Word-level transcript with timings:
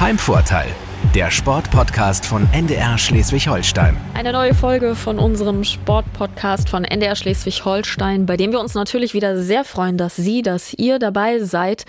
Heimvorteil, 0.00 0.68
der 1.12 1.28
Sportpodcast 1.28 2.24
von 2.24 2.46
NDR 2.52 2.96
Schleswig-Holstein. 2.98 3.96
Eine 4.14 4.30
neue 4.30 4.54
Folge 4.54 4.94
von 4.94 5.18
unserem 5.18 5.64
Sportpodcast 5.64 6.68
von 6.68 6.84
NDR 6.84 7.16
Schleswig-Holstein, 7.16 8.24
bei 8.24 8.36
dem 8.36 8.52
wir 8.52 8.60
uns 8.60 8.74
natürlich 8.74 9.12
wieder 9.12 9.42
sehr 9.42 9.64
freuen, 9.64 9.96
dass 9.96 10.14
Sie, 10.14 10.42
dass 10.42 10.72
ihr 10.72 11.00
dabei 11.00 11.40
seid 11.40 11.84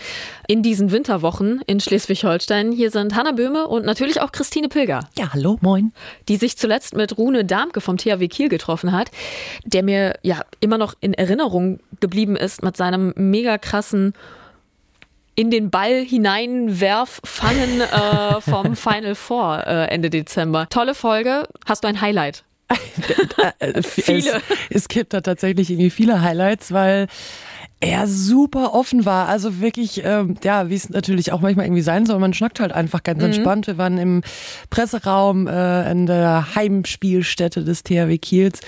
in 0.48 0.64
diesen 0.64 0.92
Winterwochen 0.92 1.62
in 1.68 1.80
Schleswig-Holstein. 1.80 2.72
Hier 2.72 2.90
sind 2.90 3.16
Hanna 3.16 3.34
Böhme 3.34 3.68
und 3.68 3.86
natürlich 3.86 4.22
auch 4.22 4.32
Christine 4.32 4.70
Pilger. 4.70 5.02
Ja, 5.16 5.32
hallo, 5.32 5.60
moin. 5.62 5.94
Die 6.30 6.38
sich 6.38 6.58
zuletzt 6.58 6.96
mit 6.96 7.16
Rune 7.16 7.46
Darmke 7.46 7.80
vom 7.80 7.98
THW 7.98 8.28
Kiel 8.28 8.50
getroffen 8.50 8.92
hat, 8.92 9.12
der 9.66 9.84
mir 9.84 10.16
ja 10.24 10.42
immer 10.62 10.80
noch 10.80 10.96
in 11.00 11.14
Erinnerung 11.14 11.80
geblieben 12.00 12.36
ist 12.36 12.64
mit 12.64 12.76
seinem 12.76 13.14
mega 13.16 13.60
krassen 13.60 14.16
in 15.40 15.52
den 15.52 15.70
Ball 15.70 16.04
hineinwerf 16.04 17.22
fangen 17.24 17.80
äh, 17.80 18.42
vom 18.42 18.76
Final 18.76 19.16
Four 19.16 19.66
äh, 19.66 19.86
Ende 19.86 20.10
Dezember. 20.10 20.68
Tolle 20.70 20.94
Folge. 20.94 21.48
Hast 21.66 21.86
du 21.86 21.88
ein 21.88 22.02
Highlight? 22.02 22.44
viele. 23.82 24.36
Es, 24.36 24.44
es 24.70 24.88
gibt 24.90 25.14
da 25.14 25.22
tatsächlich 25.22 25.70
irgendwie 25.70 25.92
viele 25.92 26.22
Highlights, 26.22 26.74
weil 26.74 27.08
er 27.82 28.08
super 28.08 28.74
offen 28.74 29.06
war. 29.06 29.30
Also 29.30 29.62
wirklich, 29.62 30.04
ähm, 30.04 30.36
ja, 30.44 30.70
wie 30.70 30.76
es 30.76 30.90
natürlich 30.90 31.32
auch 31.32 31.40
manchmal 31.40 31.66
irgendwie 31.66 31.82
sein 31.82 32.06
soll. 32.06 32.20
Man 32.20 32.34
schnackt 32.34 32.60
halt 32.60 32.74
einfach 32.74 33.04
ganz 33.04 33.20
mhm. 33.20 33.26
entspannt. 33.26 33.68
Wir 33.68 33.78
waren 33.78 33.98
im 33.98 34.22
Presseraum 34.70 35.48
äh, 35.48 35.90
in 35.90 36.06
der 36.06 36.56
Heimspielstätte 36.56 37.64
des 37.64 37.84
THW 37.84 38.18
Kiels. 38.18 38.60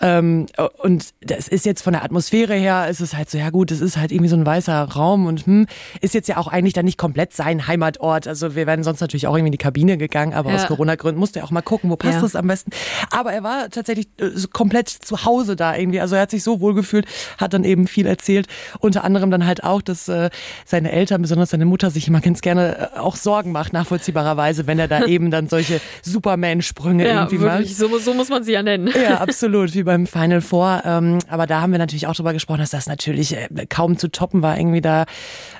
Ähm, 0.00 0.46
und 0.78 1.10
das 1.20 1.48
ist 1.48 1.66
jetzt 1.66 1.82
von 1.82 1.92
der 1.92 2.04
Atmosphäre 2.04 2.54
her, 2.54 2.88
ist 2.88 3.00
es 3.00 3.14
halt 3.14 3.28
so, 3.28 3.36
ja 3.36 3.50
gut, 3.50 3.70
es 3.70 3.82
ist 3.82 3.98
halt 3.98 4.12
irgendwie 4.12 4.28
so 4.28 4.36
ein 4.36 4.46
weißer 4.46 4.82
Raum 4.82 5.26
und 5.26 5.44
hm, 5.46 5.66
ist 6.00 6.14
jetzt 6.14 6.28
ja 6.28 6.38
auch 6.38 6.48
eigentlich 6.48 6.72
dann 6.72 6.86
nicht 6.86 6.98
komplett 6.98 7.34
sein 7.34 7.66
Heimatort. 7.66 8.26
Also 8.26 8.54
wir 8.54 8.66
wären 8.66 8.82
sonst 8.82 9.00
natürlich 9.00 9.26
auch 9.26 9.34
irgendwie 9.34 9.48
in 9.48 9.52
die 9.52 9.58
Kabine 9.58 9.98
gegangen, 9.98 10.32
aber 10.32 10.50
ja. 10.50 10.56
aus 10.56 10.66
Corona-Gründen 10.66 11.18
musste 11.18 11.40
er 11.40 11.44
auch 11.44 11.50
mal 11.50 11.62
gucken, 11.62 11.90
wo 11.90 11.96
passt 11.96 12.22
es 12.22 12.34
am 12.34 12.46
besten. 12.46 12.70
Aber 13.10 13.32
er 13.32 13.42
war 13.42 13.68
tatsächlich 13.68 14.08
äh, 14.18 14.30
komplett 14.52 14.88
zu 14.88 15.26
Hause 15.26 15.54
da 15.54 15.76
irgendwie. 15.76 16.00
Also 16.00 16.16
er 16.16 16.22
hat 16.22 16.30
sich 16.30 16.42
so 16.42 16.60
wohl 16.60 16.74
gefühlt, 16.74 17.06
hat 17.36 17.52
dann 17.52 17.64
eben 17.64 17.86
viel 17.86 18.06
erzählt. 18.06 18.48
Unter 18.78 19.04
anderem 19.04 19.30
dann 19.30 19.46
halt 19.46 19.64
auch, 19.64 19.82
dass 19.82 20.08
äh, 20.08 20.30
seine 20.64 20.92
Eltern, 20.92 21.22
besonders 21.22 21.50
seine 21.50 21.66
Mutter, 21.66 21.90
sich 21.90 22.08
immer 22.08 22.20
ganz 22.20 22.40
gerne 22.40 22.90
äh, 22.94 22.98
auch 22.98 23.16
Sorgen 23.16 23.52
macht, 23.52 23.72
nachvollziehbarerweise, 23.72 24.66
wenn 24.66 24.78
er 24.78 24.88
da 24.88 25.04
eben 25.06 25.30
dann 25.30 25.48
solche 25.48 25.80
Superman-Sprünge 26.02 27.06
ja, 27.06 27.14
irgendwie 27.14 27.40
wirklich. 27.40 27.70
macht. 27.70 27.78
So, 27.78 27.98
so 27.98 28.14
muss 28.14 28.28
man 28.28 28.44
sie 28.44 28.52
ja 28.52 28.62
nennen. 28.62 28.88
Ja, 28.94 29.18
absolut, 29.20 29.74
wie 29.74 29.82
beim 29.82 30.06
Final 30.06 30.40
Four. 30.40 30.82
Ähm, 30.84 31.18
aber 31.28 31.46
da 31.46 31.60
haben 31.60 31.72
wir 31.72 31.78
natürlich 31.78 32.06
auch 32.06 32.14
drüber 32.14 32.32
gesprochen, 32.32 32.60
dass 32.60 32.70
das 32.70 32.86
natürlich 32.86 33.36
äh, 33.36 33.48
kaum 33.68 33.98
zu 33.98 34.10
toppen 34.10 34.42
war, 34.42 34.58
irgendwie 34.58 34.80
da 34.80 35.04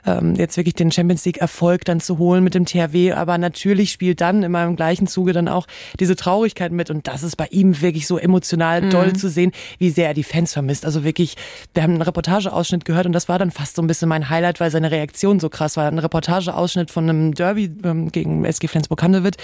ähm, 0.07 0.35
jetzt 0.35 0.57
wirklich 0.57 0.75
den 0.75 0.93
Champions 0.93 1.25
League-Erfolg 1.25 1.85
dann 1.85 2.01
zu 2.01 2.19
holen 2.19 2.45
mit 2.45 2.55
dem 2.55 2.67
THW. 2.67 3.13
Aber 3.13 3.39
natürlich 3.39 3.93
spielt 3.93 4.21
dann 4.21 4.43
in 4.43 4.53
meinem 4.53 4.77
gleichen 4.77 5.07
Zuge 5.07 5.33
dann 5.33 5.49
auch 5.49 5.67
diese 5.99 6.17
Traurigkeit 6.17 6.73
mit. 6.73 6.91
Und 6.91 7.07
das 7.07 7.23
ist 7.23 7.37
bei 7.37 7.47
ihm 7.51 7.81
wirklich 7.81 8.07
so 8.07 8.19
emotional 8.19 8.83
mhm. 8.83 8.91
doll 8.91 9.13
zu 9.15 9.29
sehen, 9.29 9.53
wie 9.79 9.91
sehr 9.91 10.09
er 10.09 10.15
die 10.15 10.25
Fans 10.25 10.53
vermisst. 10.53 10.85
Also 10.85 11.05
wirklich, 11.05 11.37
wir 11.73 11.83
haben 11.83 11.95
einen 11.95 12.03
Reportageausschnitt 12.03 12.84
gehört 12.85 13.07
und 13.07 13.13
das 13.13 13.29
war 13.29 13.39
dann 13.39 13.51
fast 13.51 13.77
so 13.77 13.83
ein 13.83 13.87
bisschen 13.87 14.09
mein 14.09 14.29
Highlight, 14.31 14.61
weil 14.61 14.71
seine 14.71 14.91
Reaktion 14.91 15.41
so 15.41 15.49
krass 15.49 15.77
war. 15.77 15.87
Ein 15.87 15.99
Reportageausschnitt 15.99 16.91
von 16.91 17.09
einem 17.09 17.35
Derby 17.35 17.71
ähm, 17.85 18.11
gegen 18.13 18.45
SG 18.45 18.69
Flensburg-Handewitt 18.69 19.37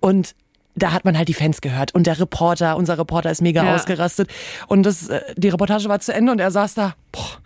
und 0.00 0.34
da 0.74 0.92
hat 0.92 1.04
man 1.04 1.18
halt 1.18 1.28
die 1.28 1.34
Fans 1.34 1.60
gehört 1.60 1.94
und 1.94 2.06
der 2.06 2.20
Reporter, 2.20 2.76
unser 2.76 2.98
Reporter 2.98 3.30
ist 3.30 3.42
mega 3.42 3.64
ja. 3.64 3.74
ausgerastet 3.74 4.30
und 4.68 4.84
das, 4.84 5.08
äh, 5.08 5.20
die 5.36 5.48
Reportage 5.48 5.88
war 5.88 6.00
zu 6.00 6.14
Ende 6.14 6.32
und 6.32 6.40
er 6.40 6.50
saß 6.50 6.74
da, 6.74 6.94
boah, 7.12 7.38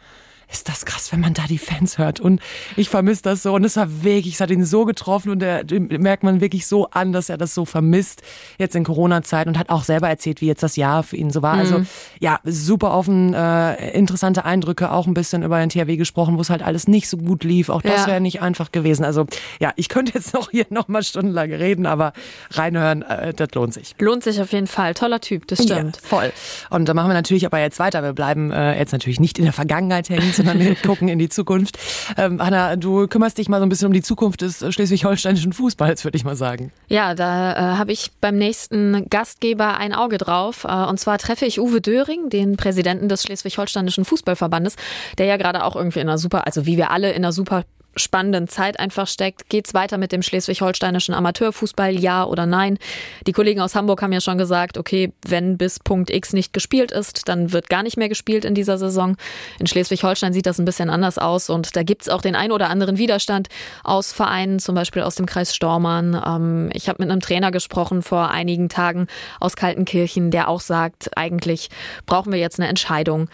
ist 0.53 0.69
das 0.69 0.85
krass, 0.85 1.11
wenn 1.13 1.21
man 1.21 1.35
da 1.35 1.45
die 1.49 1.59
Fans 1.59 1.99
hört. 1.99 2.21
Und 2.21 2.41
ich 2.77 2.89
vermisse 2.89 3.23
das 3.23 3.43
so. 3.43 3.55
Und 3.55 3.65
es 3.65 3.77
war 3.77 4.03
wirklich, 4.05 4.35
es 4.35 4.41
hat 4.41 4.51
ihn 4.51 4.65
so 4.65 4.85
getroffen 4.85 5.31
und 5.31 5.39
der 5.41 5.65
merkt 5.81 6.23
man 6.23 6.41
wirklich 6.41 6.67
so 6.67 6.89
an, 6.91 7.13
dass 7.13 7.29
er 7.29 7.39
das 7.39 7.55
so 7.55 7.65
vermisst 7.65 8.23
jetzt 8.59 8.77
in 8.77 8.85
Corona-Zeit 8.85 9.47
und 9.47 9.59
hat 9.59 9.71
auch 9.71 9.85
selber 9.85 10.09
erzählt, 10.09 10.41
wie 10.41 10.47
jetzt 10.47 10.63
das 10.63 10.77
Jahr 10.77 11.03
für 11.03 11.17
ihn 11.17 11.31
so 11.31 11.43
war. 11.43 11.55
Also, 11.55 11.79
mhm. 11.79 11.81
Also 11.83 11.91
ja, 12.21 12.39
super 12.45 12.95
offen, 12.95 13.35
äh, 13.35 13.91
interessante 13.93 14.45
Eindrücke, 14.45 14.93
auch 14.93 15.07
ein 15.07 15.15
bisschen 15.15 15.43
über 15.43 15.59
den 15.59 15.71
THW 15.71 15.97
gesprochen, 15.97 16.37
wo 16.37 16.43
es 16.43 16.51
halt 16.51 16.63
alles 16.63 16.87
nicht 16.87 17.09
so 17.09 17.17
gut 17.17 17.45
lief. 17.45 17.69
Auch 17.69 17.83
das 17.83 18.03
ja. 18.03 18.07
wäre 18.09 18.21
nicht 18.21 18.43
einfach 18.43 18.73
gewesen. 18.73 19.05
Also 19.05 19.27
ja, 19.61 19.73
ich 19.77 19.89
könnte 19.89 20.13
jetzt 20.15 20.35
noch 20.35 20.51
hier 20.51 20.67
noch 20.71 20.89
mal 20.89 21.03
stundenlang 21.03 21.53
reden, 21.53 21.87
aber 21.87 22.13
reinhören, 22.51 23.03
äh, 23.03 23.33
das 23.33 23.49
lohnt 23.55 23.75
sich. 23.75 23.95
Lohnt 23.99 24.23
sich 24.23 24.41
auf 24.41 24.53
jeden 24.53 24.67
Fall. 24.67 24.95
Toller 24.95 25.21
Typ, 25.21 25.47
das 25.49 25.63
stimmt. 25.63 25.97
Ja, 25.97 26.09
voll. 26.09 26.33
Und 26.71 26.89
da 26.89 26.95
machen 26.95 27.09
wir 27.09 27.15
natürlich 27.15 27.47
aber 27.47 27.59
jetzt 27.59 27.79
weiter. 27.79 28.03
Wir 28.03 28.13
bleiben 28.13 28.51
äh, 28.53 28.79
jetzt 28.79 28.93
natürlich 28.93 29.19
nicht 29.19 29.39
in 29.39 29.45
der 29.45 29.53
Vergangenheit 29.53 30.09
hängen, 30.11 30.33
sondern 30.43 30.61
wir 30.61 30.75
gucken 30.75 31.09
in 31.09 31.19
die 31.19 31.29
Zukunft. 31.29 31.79
Ähm, 32.17 32.43
Hanna, 32.43 32.77
du 32.77 33.07
kümmerst 33.07 33.39
dich 33.39 33.49
mal 33.49 33.59
so 33.59 33.67
ein 33.67 33.69
bisschen 33.69 33.87
um 33.87 33.93
die 33.93 34.03
Zukunft 34.03 34.43
des 34.43 34.59
schleswig-holsteinischen 34.59 35.53
Fußballs, 35.53 36.05
würde 36.05 36.17
ich 36.17 36.25
mal 36.25 36.37
sagen. 36.37 36.73
Ja, 36.89 37.15
da 37.15 37.53
äh, 37.53 37.79
habe 37.79 37.93
ich 37.93 38.11
beim 38.21 38.37
nächsten 38.37 39.09
Gastgeber 39.09 39.77
ein 39.77 39.95
Auge 39.95 40.19
drauf. 40.19 40.65
Äh, 40.65 40.85
und 40.85 40.99
zwar 40.99 41.19
treffe 41.19 41.47
ich 41.47 41.61
Uwe 41.61 41.81
Döring, 41.81 42.29
den 42.29 42.57
Präsidenten 42.57 43.09
des 43.09 43.23
schleswig-holsteinischen 43.23 44.05
Fußballverbandes, 44.05 44.77
der 45.19 45.27
ja 45.27 45.37
gerade 45.37 45.65
auch 45.65 45.77
irgendwie 45.77 46.01
in 46.01 46.09
einer 46.09 46.19
super, 46.19 46.47
also 46.47 46.67
wie 46.67 46.77
wir 46.77 46.91
alle 46.91 47.11
in 47.11 47.25
einer 47.25 47.33
super 47.33 47.65
spannenden 47.97 48.49
Zeit 48.49 48.79
einfach 48.79 49.07
steckt. 49.07 49.49
Geht 49.49 49.67
es 49.67 49.75
weiter 49.75 49.99
mit 49.99 50.13
dem 50.13 50.23
schleswig-holsteinischen 50.23 51.15
Amateurfußball, 51.15 51.93
ja 51.99 52.25
oder 52.25 52.47
nein? 52.47 52.79
Die 53.27 53.33
Kollegen 53.33 53.61
aus 53.61 53.75
Hamburg 53.75 54.03
haben 54.03 54.13
ja 54.13 54.21
schon 54.21 54.39
gesagt, 54.39 54.79
okay, 54.79 55.13
wenn 55.27 55.59
bis 55.59 55.79
Punkt 55.79 56.11
X 56.11 56.33
nicht 56.33 56.53
gespielt 56.53 56.93
ist, 56.93 57.29
dann 57.29 57.53
wird 57.53 57.69
gar 57.69 57.83
nicht 57.83 57.97
mehr 57.97 58.09
gespielt 58.09 58.45
in 58.45 58.55
dieser 58.55 58.79
Saison. 58.79 59.17
In 59.59 59.67
Schleswig-Holstein 59.67 60.33
sieht 60.33 60.47
das 60.47 60.59
ein 60.59 60.65
bisschen 60.65 60.91
anders 60.91 61.19
aus 61.19 61.51
und 61.51 61.77
da 61.77 61.83
gibt 61.83 62.03
es 62.03 62.09
auch 62.09 62.23
den 62.23 62.37
ein 62.37 62.53
oder 62.53 62.71
anderen 62.71 62.99
Widerstand 62.99 63.49
aus 63.85 64.13
Vereinen, 64.13 64.59
zum 64.59 64.75
Beispiel 64.75 65.03
aus 65.03 65.15
dem 65.15 65.27
Kreis 65.27 65.55
Stormann. 65.55 66.21
Ähm, 66.25 66.71
ich 66.73 66.89
habe 66.89 67.03
mit 67.03 67.11
einem 67.11 67.21
Trainer 67.21 67.51
gesprochen 67.51 68.03
vor 68.03 68.31
einigen 68.31 68.69
Tagen 68.69 69.07
aus 69.41 69.57
Kaltenkirchen, 69.57 70.31
der 70.31 70.49
auch 70.49 70.61
sagt, 70.61 71.17
eigentlich 71.17 71.69
brauchen 72.07 72.33
wir 72.33 72.39
jetzt 72.39 72.59
eine 72.59 72.69
Entscheidung. 72.69 73.29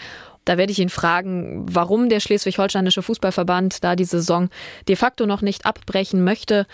Da 0.48 0.56
werde 0.56 0.72
ich 0.72 0.78
ihn 0.78 0.88
fragen, 0.88 1.66
warum 1.70 2.08
der 2.08 2.20
Schleswig-Holsteinische 2.20 3.02
Fußballverband 3.02 3.84
da 3.84 3.96
die 3.96 4.04
Saison 4.04 4.48
de 4.88 4.96
facto 4.96 5.26
noch 5.26 5.42
nicht 5.42 5.66
abbrechen 5.66 6.24
möchte 6.24 6.66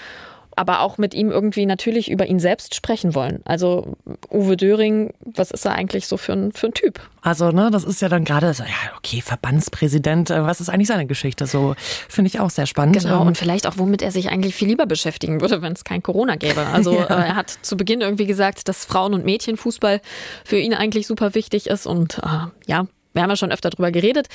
aber 0.57 0.81
auch 0.81 0.99
mit 0.99 1.15
ihm 1.15 1.31
irgendwie 1.31 1.67
natürlich 1.67 2.11
über 2.11 2.27
ihn 2.27 2.39
selbst 2.39 2.75
sprechen 2.75 3.15
wollen. 3.15 3.41
Also 3.45 3.97
Uwe 4.31 4.57
Döring, 4.57 5.12
was 5.25 5.51
ist 5.51 5.65
er 5.65 5.73
eigentlich 5.73 6.07
so 6.07 6.17
für 6.17 6.33
ein, 6.33 6.53
für 6.53 6.67
ein 6.67 6.75
Typ? 6.75 7.01
Also, 7.23 7.51
ne, 7.51 7.71
das 7.71 7.85
ist 7.85 8.03
ja 8.03 8.09
dann 8.09 8.25
gerade 8.25 8.53
so, 8.55 8.62
ja, 8.62 8.97
okay, 8.97 9.21
Verbandspräsident, 9.21 10.31
äh, 10.31 10.45
was 10.45 10.61
ist 10.61 10.69
eigentlich 10.69 10.89
seine 10.89 11.06
Geschichte? 11.06 11.47
So 11.47 11.75
finde 12.09 12.29
ich 12.29 12.41
auch 12.41 12.51
sehr 12.51 12.67
spannend. 12.67 12.99
Genau, 12.99 13.23
ähm, 13.23 13.29
und 13.29 13.39
vielleicht 13.39 13.67
auch, 13.67 13.79
womit 13.79 14.03
er 14.03 14.11
sich 14.11 14.29
eigentlich 14.29 14.55
viel 14.55 14.69
lieber 14.69 14.87
beschäftigen 14.87 15.41
würde, 15.41 15.62
wenn 15.62 15.73
es 15.73 15.85
kein 15.85 16.03
Corona 16.03 16.37
gäbe. 16.37 16.65
Also 16.75 16.95
ja. 16.95 17.05
äh, 17.05 17.29
er 17.29 17.37
hat 17.37 17.51
zu 17.62 17.77
Beginn 17.77 18.01
irgendwie 18.01 18.27
gesagt, 18.27 18.69
dass 18.69 18.85
Frauen- 18.85 19.15
und 19.15 19.25
Mädchenfußball 19.25 20.01
für 20.45 20.59
ihn 20.59 20.75
eigentlich 20.75 21.06
super 21.06 21.35
wichtig 21.35 21.69
ist 21.69 21.87
und 21.87 22.19
äh, 22.19 22.49
ja, 22.67 22.87
wir 23.15 23.23
haben 23.23 23.31
ja 23.31 23.37
schon 23.37 23.53
öfter 23.53 23.71
drüber 23.71 23.91
geredet. 23.91 24.29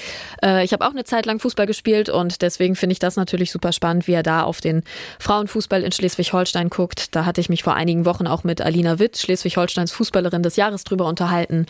Äh, 0.43 0.63
ich 0.63 0.73
habe 0.73 0.85
auch 0.85 0.91
eine 0.91 1.03
Zeit 1.03 1.25
lang 1.25 1.39
Fußball 1.39 1.67
gespielt 1.67 2.09
und 2.09 2.41
deswegen 2.41 2.75
finde 2.75 2.93
ich 2.93 2.99
das 2.99 3.15
natürlich 3.15 3.51
super 3.51 3.71
spannend, 3.71 4.07
wie 4.07 4.13
er 4.13 4.23
da 4.23 4.43
auf 4.43 4.61
den 4.61 4.83
Frauenfußball 5.19 5.83
in 5.83 5.91
Schleswig-Holstein 5.91 6.69
guckt. 6.69 7.15
Da 7.15 7.25
hatte 7.25 7.41
ich 7.41 7.49
mich 7.49 7.63
vor 7.63 7.75
einigen 7.75 8.05
Wochen 8.05 8.25
auch 8.25 8.43
mit 8.43 8.61
Alina 8.61 8.97
Witt, 8.99 9.17
Schleswig-Holsteins 9.17 9.91
Fußballerin 9.91 10.43
des 10.43 10.55
Jahres, 10.55 10.83
drüber 10.83 11.05
unterhalten. 11.05 11.65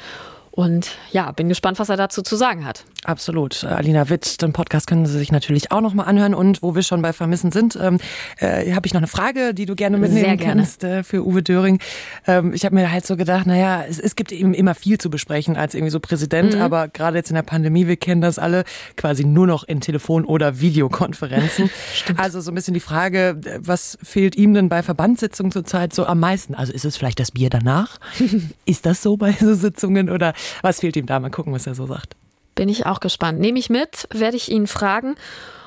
Und 0.52 0.98
ja, 1.12 1.32
bin 1.32 1.50
gespannt, 1.50 1.80
was 1.80 1.90
er 1.90 1.98
dazu 1.98 2.22
zu 2.22 2.36
sagen 2.36 2.66
hat. 2.66 2.86
Absolut. 3.06 3.64
Alina 3.64 4.10
Witt, 4.10 4.42
den 4.42 4.52
Podcast 4.52 4.88
können 4.88 5.06
Sie 5.06 5.18
sich 5.18 5.32
natürlich 5.32 5.72
auch 5.72 5.80
nochmal 5.80 6.08
anhören. 6.08 6.34
Und 6.34 6.62
wo 6.62 6.76
wir 6.76 6.84
schon 6.84 7.02
bei 7.02 7.14
Vermissen 7.14 7.52
sind, 7.52 7.78
ähm, 7.82 7.98
äh, 8.38 8.74
habe 8.74 8.88
ich 8.88 8.94
noch 8.94 9.00
eine 9.00 9.08
Frage, 9.08 9.54
die 9.54 9.66
du 9.66 9.76
gerne 9.76 9.98
mitnehmen 9.98 10.26
Sehr 10.26 10.38
gerne. 10.38 10.56
kannst 10.56 10.84
äh, 10.84 11.04
für 11.04 11.26
Uwe 11.26 11.42
Döring. 11.42 11.80
Ähm, 12.28 12.54
ich 12.54 12.66
habe 12.66 12.76
mir 12.76 12.92
halt 12.92 13.06
so 13.06 13.16
gedacht, 13.16 13.48
naja, 13.48 13.86
es, 13.88 14.00
es 14.00 14.16
gibt 14.16 14.32
eben 14.32 14.54
immer 14.54 14.76
viel 14.76 14.98
zu 14.98 15.10
besprechen 15.10 15.56
als 15.56 15.76
irgendwie 15.76 15.92
so 15.92 16.00
Präsident, 16.00 16.56
mhm. 16.56 16.62
aber 16.62 16.88
gerade 16.90 17.18
jetzt 17.18 17.30
in 17.30 17.36
der 17.36 17.44
Pandemie, 17.44 17.88
wir 17.88 17.96
kennen 17.96 18.22
das 18.22 18.38
alle, 18.38 18.64
quasi 18.98 19.24
nur 19.24 19.48
noch 19.48 19.64
in 19.64 19.80
Telefon- 19.80 20.26
oder 20.26 20.60
Videokonferenzen. 20.60 21.70
also 22.18 22.42
so 22.42 22.52
ein 22.52 22.56
bisschen 22.56 22.74
die 22.74 22.80
Frage, 22.82 23.40
was 23.60 23.98
fehlt 24.04 24.36
ihm 24.36 24.54
denn 24.54 24.68
bei 24.68 24.84
Verbandssitzungen 24.84 25.52
zurzeit 25.52 25.94
so 25.94 26.06
am 26.06 26.20
meisten? 26.20 26.54
Also 26.54 26.74
ist 26.74 26.84
es 26.84 26.98
vielleicht 26.98 27.20
das 27.20 27.32
Bier 27.32 27.50
danach? 27.50 28.00
ist 28.66 28.86
das 28.86 29.02
so 29.02 29.16
bei 29.16 29.32
so 29.32 29.54
Sitzungen 29.54 30.10
oder 30.10 30.34
was 30.62 30.80
fehlt 30.80 30.96
ihm 30.96 31.06
da? 31.06 31.20
Mal 31.20 31.30
gucken, 31.30 31.54
was 31.54 31.68
er 31.68 31.76
so 31.76 31.88
sagt. 31.88 32.16
Bin 32.56 32.70
ich 32.70 32.86
auch 32.86 33.00
gespannt. 33.00 33.40
Nehme 33.40 33.60
ich 33.60 33.70
mit, 33.70 34.08
werde 34.14 34.38
ich 34.38 34.52
ihn 34.52 34.68
fragen. 34.68 35.16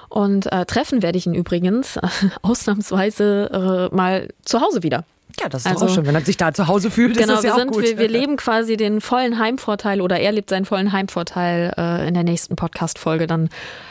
Und 0.08 0.52
äh, 0.52 0.66
treffen 0.66 1.02
werde 1.02 1.16
ich 1.16 1.26
ihn 1.26 1.34
übrigens 1.34 1.96
äh, 1.96 2.08
ausnahmsweise 2.42 3.88
äh, 3.92 3.94
mal 3.94 4.28
zu 4.44 4.60
Hause 4.60 4.82
wieder. 4.82 5.04
Ja, 5.40 5.48
das 5.48 5.62
ist 5.62 5.70
also, 5.70 5.86
auch 5.86 5.94
schön, 5.94 6.06
wenn 6.06 6.14
er 6.14 6.20
sich 6.20 6.36
da 6.36 6.52
zu 6.52 6.66
Hause 6.68 6.90
fühlt. 6.90 7.16
Genau, 7.16 7.34
ist 7.34 7.38
das 7.38 7.44
ja 7.44 7.56
wir, 7.56 7.60
sind, 7.60 7.70
auch 7.70 7.74
gut. 7.74 7.84
Wir, 7.84 7.98
wir 7.98 8.08
leben 8.08 8.36
quasi 8.36 8.76
den 8.76 9.00
vollen 9.00 9.38
Heimvorteil 9.38 10.00
oder 10.00 10.18
er 10.20 10.32
lebt 10.32 10.50
seinen 10.50 10.64
vollen 10.64 10.92
Heimvorteil 10.92 11.72
äh, 11.76 12.06
in 12.06 12.14
der 12.14 12.24
nächsten 12.24 12.56
Podcast-Folge 12.56 13.26
dann, 13.26 13.48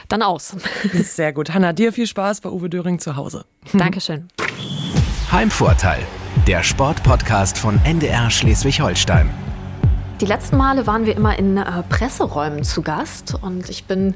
dann 0.08 0.22
aus. 0.22 0.56
Sehr 0.94 1.34
gut. 1.34 1.54
Hanna, 1.54 1.74
dir 1.74 1.94
viel 1.94 2.08
Spaß 2.08 2.42
bei 2.42 2.50
Uwe 2.50 2.70
Döring 2.70 3.00
zu 3.00 3.16
Hause. 3.16 3.46
Dankeschön. 3.74 4.28
Heimvorteil, 5.32 6.02
der 6.48 6.64
Sportpodcast 6.64 7.58
von 7.58 7.80
NDR 7.86 8.30
Schleswig-Holstein. 8.30 9.51
Die 10.22 10.28
letzten 10.28 10.56
Male 10.56 10.86
waren 10.86 11.08
wir 11.08 11.16
immer 11.18 11.40
in 11.40 11.58
äh, 11.58 11.64
Presseräumen 11.90 12.64
zu 12.64 12.84
Gast 12.84 13.34
und 13.42 13.72
ich 13.72 13.86
bin 13.86 14.14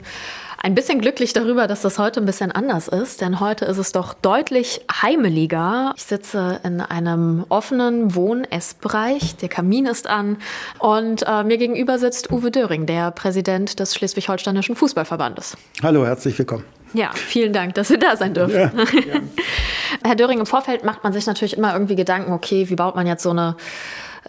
ein 0.62 0.76
bisschen 0.76 1.02
glücklich 1.02 1.34
darüber, 1.34 1.66
dass 1.66 1.82
das 1.82 1.98
heute 1.98 2.20
ein 2.20 2.28
bisschen 2.28 2.52
anders 2.52 2.88
ist, 2.88 3.22
denn 3.22 3.40
heute 3.40 3.66
ist 3.66 3.80
es 3.80 3.92
doch 3.92 4.14
deutlich 4.14 4.82
heimeliger. 5.02 5.94
Ich 5.98 6.04
sitze 6.04 6.60
in 6.64 6.80
einem 6.80 7.44
offenen 7.50 8.14
Wohn-Essbereich, 8.14 9.38
der 9.38 9.50
Kamin 9.50 9.88
ist 9.88 10.06
an 10.06 10.38
und 10.78 11.24
äh, 11.28 11.44
mir 11.44 11.58
gegenüber 11.58 11.98
sitzt 11.98 12.32
Uwe 12.32 12.52
Döring, 12.52 12.86
der 12.86 13.10
Präsident 13.10 13.80
des 13.80 13.96
Schleswig-Holsteinischen 13.96 14.76
Fußballverbandes. 14.76 15.58
Hallo, 15.82 16.06
herzlich 16.06 16.38
willkommen. 16.38 16.66
Ja, 16.94 17.10
vielen 17.16 17.52
Dank, 17.52 17.74
dass 17.74 17.90
wir 17.90 17.98
da 17.98 18.16
sein 18.16 18.36
dürfen. 18.36 18.56
Ja. 18.56 18.72
Herr 20.04 20.16
Döring, 20.16 20.40
im 20.40 20.46
Vorfeld 20.46 20.84
macht 20.84 21.04
man 21.04 21.14
sich 21.14 21.26
natürlich 21.26 21.58
immer 21.58 21.74
irgendwie 21.74 21.96
Gedanken, 21.96 22.32
okay, 22.32 22.70
wie 22.70 22.76
baut 22.76 22.96
man 22.96 23.08
jetzt 23.08 23.24
so 23.24 23.32
eine 23.32 23.56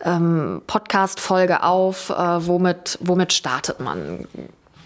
ähm, 0.05 0.63
Podcast-Folge 0.67 1.63
auf? 1.63 2.11
Äh, 2.11 2.15
womit, 2.47 2.99
womit 3.01 3.33
startet 3.33 3.81
man? 3.81 4.27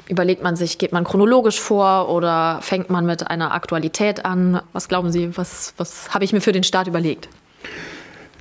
Überlegt 0.09 0.43
man 0.43 0.57
sich, 0.57 0.79
geht 0.79 0.93
man 0.93 1.05
chronologisch 1.05 1.61
vor 1.61 2.09
oder 2.09 2.59
fängt 2.63 2.91
man 2.91 3.07
mit 3.07 3.31
einer 3.31 3.53
Aktualität 3.53 4.25
an? 4.25 4.61
Was 4.73 4.89
glauben 4.89 5.13
Sie, 5.13 5.37
was, 5.37 5.75
was 5.77 6.13
habe 6.13 6.25
ich 6.25 6.33
mir 6.33 6.41
für 6.41 6.53
den 6.53 6.65
Start 6.65 6.89
überlegt? 6.89 7.29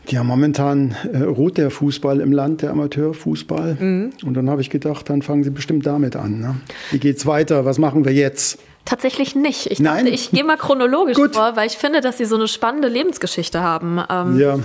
Ja, 0.07 0.23
momentan 0.23 0.95
äh, 1.13 1.19
ruht 1.19 1.57
der 1.57 1.69
Fußball 1.69 2.19
im 2.19 2.31
Land, 2.31 2.63
der 2.63 2.71
Amateurfußball. 2.71 3.77
Mhm. 3.79 4.13
Und 4.25 4.33
dann 4.33 4.49
habe 4.49 4.61
ich 4.61 4.71
gedacht, 4.71 5.07
dann 5.09 5.21
fangen 5.21 5.43
Sie 5.43 5.51
bestimmt 5.51 5.85
damit 5.85 6.15
an. 6.15 6.39
Ne? 6.39 6.55
Wie 6.89 6.97
geht's 6.97 7.27
weiter? 7.27 7.65
Was 7.65 7.77
machen 7.77 8.05
wir 8.05 8.13
jetzt? 8.13 8.57
Tatsächlich 8.85 9.35
nicht. 9.35 9.67
Ich 9.67 9.79
Nein? 9.79 10.05
dachte, 10.05 10.09
ich 10.09 10.31
gehe 10.31 10.43
mal 10.43 10.57
chronologisch 10.57 11.15
vor, 11.15 11.55
weil 11.55 11.67
ich 11.67 11.77
finde, 11.77 12.01
dass 12.01 12.17
Sie 12.17 12.25
so 12.25 12.35
eine 12.35 12.47
spannende 12.47 12.87
Lebensgeschichte 12.87 13.61
haben. 13.61 14.01
Ähm, 14.09 14.39
ja. 14.39 14.59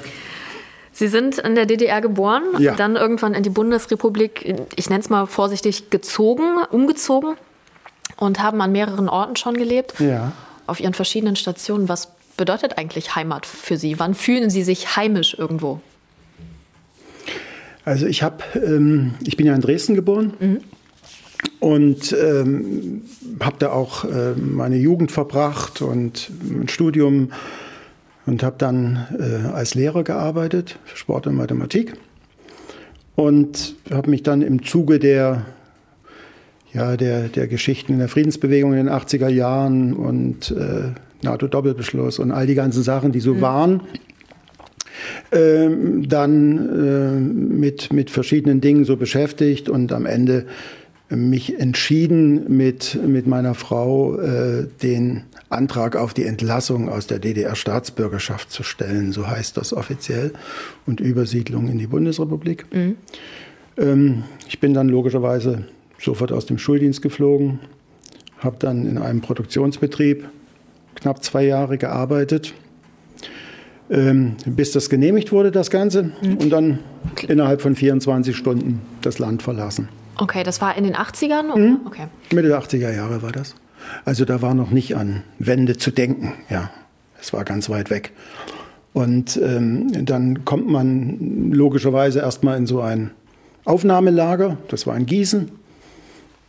Sie 0.95 1.09
sind 1.09 1.39
in 1.39 1.57
der 1.57 1.67
DDR 1.67 2.01
geboren, 2.01 2.45
ja. 2.59 2.77
dann 2.77 2.95
irgendwann 2.95 3.35
in 3.35 3.43
die 3.43 3.51
Bundesrepublik, 3.51 4.55
ich 4.77 4.89
nenne 4.89 5.01
es 5.01 5.11
mal 5.11 5.27
vorsichtig, 5.27 5.91
gezogen, 5.91 6.45
umgezogen 6.71 7.35
und 8.17 8.41
haben 8.41 8.61
an 8.61 8.71
mehreren 8.71 9.09
Orten 9.09 9.35
schon 9.35 9.55
gelebt. 9.55 9.99
Ja. 9.99 10.33
Auf 10.69 10.79
Ihren 10.79 10.95
verschiedenen 10.95 11.35
Stationen. 11.35 11.89
Was 11.89 12.13
bedeutet 12.37 12.79
eigentlich 12.79 13.17
Heimat 13.17 13.45
für 13.45 13.77
Sie? 13.77 13.99
Wann 13.99 14.15
fühlen 14.15 14.51
Sie 14.51 14.63
sich 14.63 14.97
heimisch 14.97 15.37
irgendwo? 15.37 15.81
Also 17.85 18.07
ich 18.07 18.23
habe, 18.23 18.45
ähm, 18.55 19.15
ich 19.27 19.37
bin 19.37 19.47
ja 19.47 19.55
in 19.55 19.61
Dresden 19.61 19.97
geboren. 19.97 20.35
Mhm. 20.39 20.61
Und 21.59 22.15
ähm, 22.19 23.03
habe 23.41 23.57
da 23.59 23.73
auch 23.73 24.05
äh, 24.05 24.35
meine 24.37 24.77
Jugend 24.77 25.11
verbracht 25.11 25.83
und 25.83 26.31
ein 26.43 26.69
Studium 26.69 27.33
und 28.27 28.43
habe 28.43 28.57
dann 28.59 29.07
äh, 29.19 29.49
als 29.49 29.75
Lehrer 29.75 30.05
gearbeitet 30.05 30.79
für 30.85 30.97
Sport 30.97 31.27
und 31.27 31.37
Mathematik 31.37 31.95
und 33.17 33.77
habe 33.91 34.11
mich 34.11 34.23
dann 34.23 34.43
im 34.43 34.65
Zuge 34.65 34.99
der 34.99 35.47
ja, 36.73 36.97
der, 36.97 37.29
der 37.29 37.47
Geschichten 37.47 37.93
in 37.93 37.99
der 38.01 38.09
Friedensbewegung 38.09 38.73
in 38.73 38.87
den 38.87 38.91
80er 38.91 39.29
Jahren 39.29 39.95
und 39.95 40.51
äh, 40.51 40.91
NATO-Doppelbeschluss 41.23 42.19
und 42.19 42.33
all 42.33 42.47
die 42.49 42.57
ganzen 42.57 42.83
Sachen, 42.83 43.13
die 43.13 43.21
so 43.21 43.35
mhm. 43.35 43.41
waren, 43.41 43.81
ähm, 45.33 46.09
dann 46.09 46.59
äh, 46.59 47.21
mit, 47.21 47.93
mit 47.93 48.11
verschiedenen 48.11 48.61
Dingen 48.61 48.85
so 48.85 48.97
beschäftigt 48.97 49.69
und 49.69 49.93
am 49.93 50.05
Ende 50.05 50.47
mich 51.09 51.61
entschieden, 51.61 52.57
mit, 52.57 52.99
mit 53.07 53.27
meiner 53.27 53.55
Frau 53.55 54.19
äh, 54.19 54.67
den 54.83 55.23
Antrag 55.55 55.97
auf 55.97 56.15
die 56.15 56.25
Entlassung 56.25 56.89
aus 56.89 57.07
der 57.07 57.19
DDR-Staatsbürgerschaft 57.19 58.51
zu 58.51 58.63
stellen, 58.63 59.13
so 59.13 59.27
heißt 59.27 59.57
das 59.57 59.73
offiziell, 59.73 60.33
und 60.87 61.01
Übersiedlung 61.01 61.69
in 61.69 61.79
die 61.79 61.87
Bundesrepublik. 61.87 62.67
Mhm. 62.73 62.97
Ähm, 63.77 64.25
ich 64.49 64.61
bin 64.61 64.75
dann 64.75 64.89
logischerweise 64.89 65.65
sofort 65.99 66.33
aus 66.33 66.47
dem 66.47 66.59
Schuldienst 66.59 67.03
geflogen, 67.03 67.61
habe 68.39 68.57
dann 68.59 68.87
in 68.87 68.99
einem 68.99 69.21
Produktionsbetrieb 69.21 70.29
knapp 70.95 71.25
zwei 71.25 71.45
Jahre 71.45 71.79
gearbeitet, 71.79 72.55
ähm, 73.91 74.37
bis 74.47 74.73
das 74.73 74.89
genehmigt 74.89 75.33
wurde, 75.33 75.51
das 75.51 75.71
Ganze, 75.71 76.05
mhm. 76.05 76.37
und 76.39 76.51
dann 76.51 76.79
innerhalb 77.29 77.61
von 77.61 77.75
24 77.75 78.37
Stunden 78.37 78.81
das 79.03 79.19
Land 79.19 79.43
verlassen. 79.43 79.89
Okay, 80.17 80.45
das 80.45 80.61
war 80.61 80.77
in 80.77 80.85
den 80.85 80.95
80ern? 80.95 81.57
Mhm. 81.57 81.81
Okay. 81.87 82.07
Mitte 82.33 82.49
der 82.49 82.61
80er 82.61 82.95
Jahre 82.95 83.23
war 83.23 83.33
das. 83.33 83.55
Also 84.05 84.25
da 84.25 84.43
war 84.43 84.55
noch 84.55 84.71
nicht 84.71 84.97
an 84.97 85.23
Wende 85.39 85.77
zu 85.77 85.91
denken. 85.91 86.35
Ja, 86.51 86.71
es 87.21 87.33
war 87.33 87.45
ganz 87.45 87.69
weit 87.71 87.91
weg. 87.91 88.13
Und 88.93 89.37
ähm, 89.43 90.05
dann 90.05 90.45
kommt 90.45 90.69
man 90.69 91.51
logischerweise 91.51 92.21
erstmal 92.21 92.57
in 92.59 92.67
so 92.67 92.81
ein 92.81 93.11
Aufnahmelager. 93.65 94.57
Das 94.69 94.87
war 94.87 94.97
in 94.97 95.07
Gießen. 95.07 95.51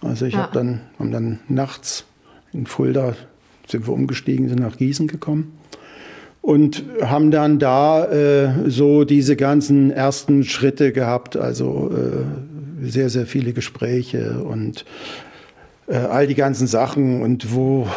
Also 0.02 0.26
ich 0.26 0.34
ja. 0.34 0.44
habe 0.44 0.54
dann, 0.54 0.82
haben 1.00 1.12
dann 1.12 1.40
nachts 1.48 2.06
in 2.54 2.68
Fulda 2.68 3.16
sind 3.68 3.88
wir 3.88 3.94
umgestiegen, 3.94 4.48
sind 4.48 4.60
nach 4.60 4.78
Gießen 4.78 5.08
gekommen 5.08 5.54
und 6.42 6.84
haben 7.02 7.32
dann 7.32 7.58
da 7.58 8.06
äh, 8.06 8.70
so 8.70 9.04
diese 9.04 9.36
ganzen 9.36 9.92
ersten 9.92 10.44
Schritte 10.44 10.92
gehabt. 10.92 11.36
Also 11.36 11.92
äh, 11.92 12.88
sehr, 12.88 13.10
sehr 13.10 13.26
viele 13.26 13.54
Gespräche 13.54 14.44
und 14.44 14.86
all 15.88 16.28
die 16.28 16.36
ganzen 16.36 16.68
Sachen 16.68 17.22
und 17.22 17.54
wo, 17.54 17.88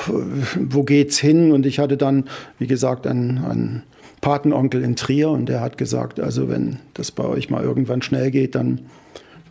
wo 0.56 0.82
geht's 0.82 1.18
hin? 1.18 1.52
Und 1.52 1.66
ich 1.66 1.78
hatte 1.78 1.96
dann, 1.96 2.24
wie 2.58 2.66
gesagt, 2.66 3.06
einen, 3.06 3.38
einen 3.38 3.82
Patenonkel 4.20 4.82
in 4.82 4.96
Trier 4.96 5.30
und 5.30 5.48
der 5.48 5.60
hat 5.60 5.78
gesagt, 5.78 6.20
also 6.20 6.48
wenn 6.48 6.78
das 6.94 7.10
bei 7.10 7.24
euch 7.24 7.50
mal 7.50 7.62
irgendwann 7.62 8.02
schnell 8.02 8.30
geht, 8.30 8.54
dann 8.54 8.80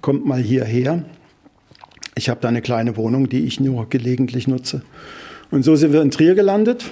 kommt 0.02 0.26
mal 0.26 0.42
hierher. 0.42 1.04
Ich 2.16 2.30
habe 2.30 2.40
da 2.42 2.48
eine 2.48 2.62
kleine 2.62 2.98
Wohnung, 2.98 3.30
die 3.30 3.46
ich 3.46 3.60
nur 3.60 3.90
gelegentlich 3.90 4.48
nutze. 4.48 4.82
Und 5.52 5.64
so 5.64 5.76
sind 5.76 5.94
wir 5.94 6.02
in 6.02 6.12
Trier 6.12 6.36
gelandet. 6.36 6.86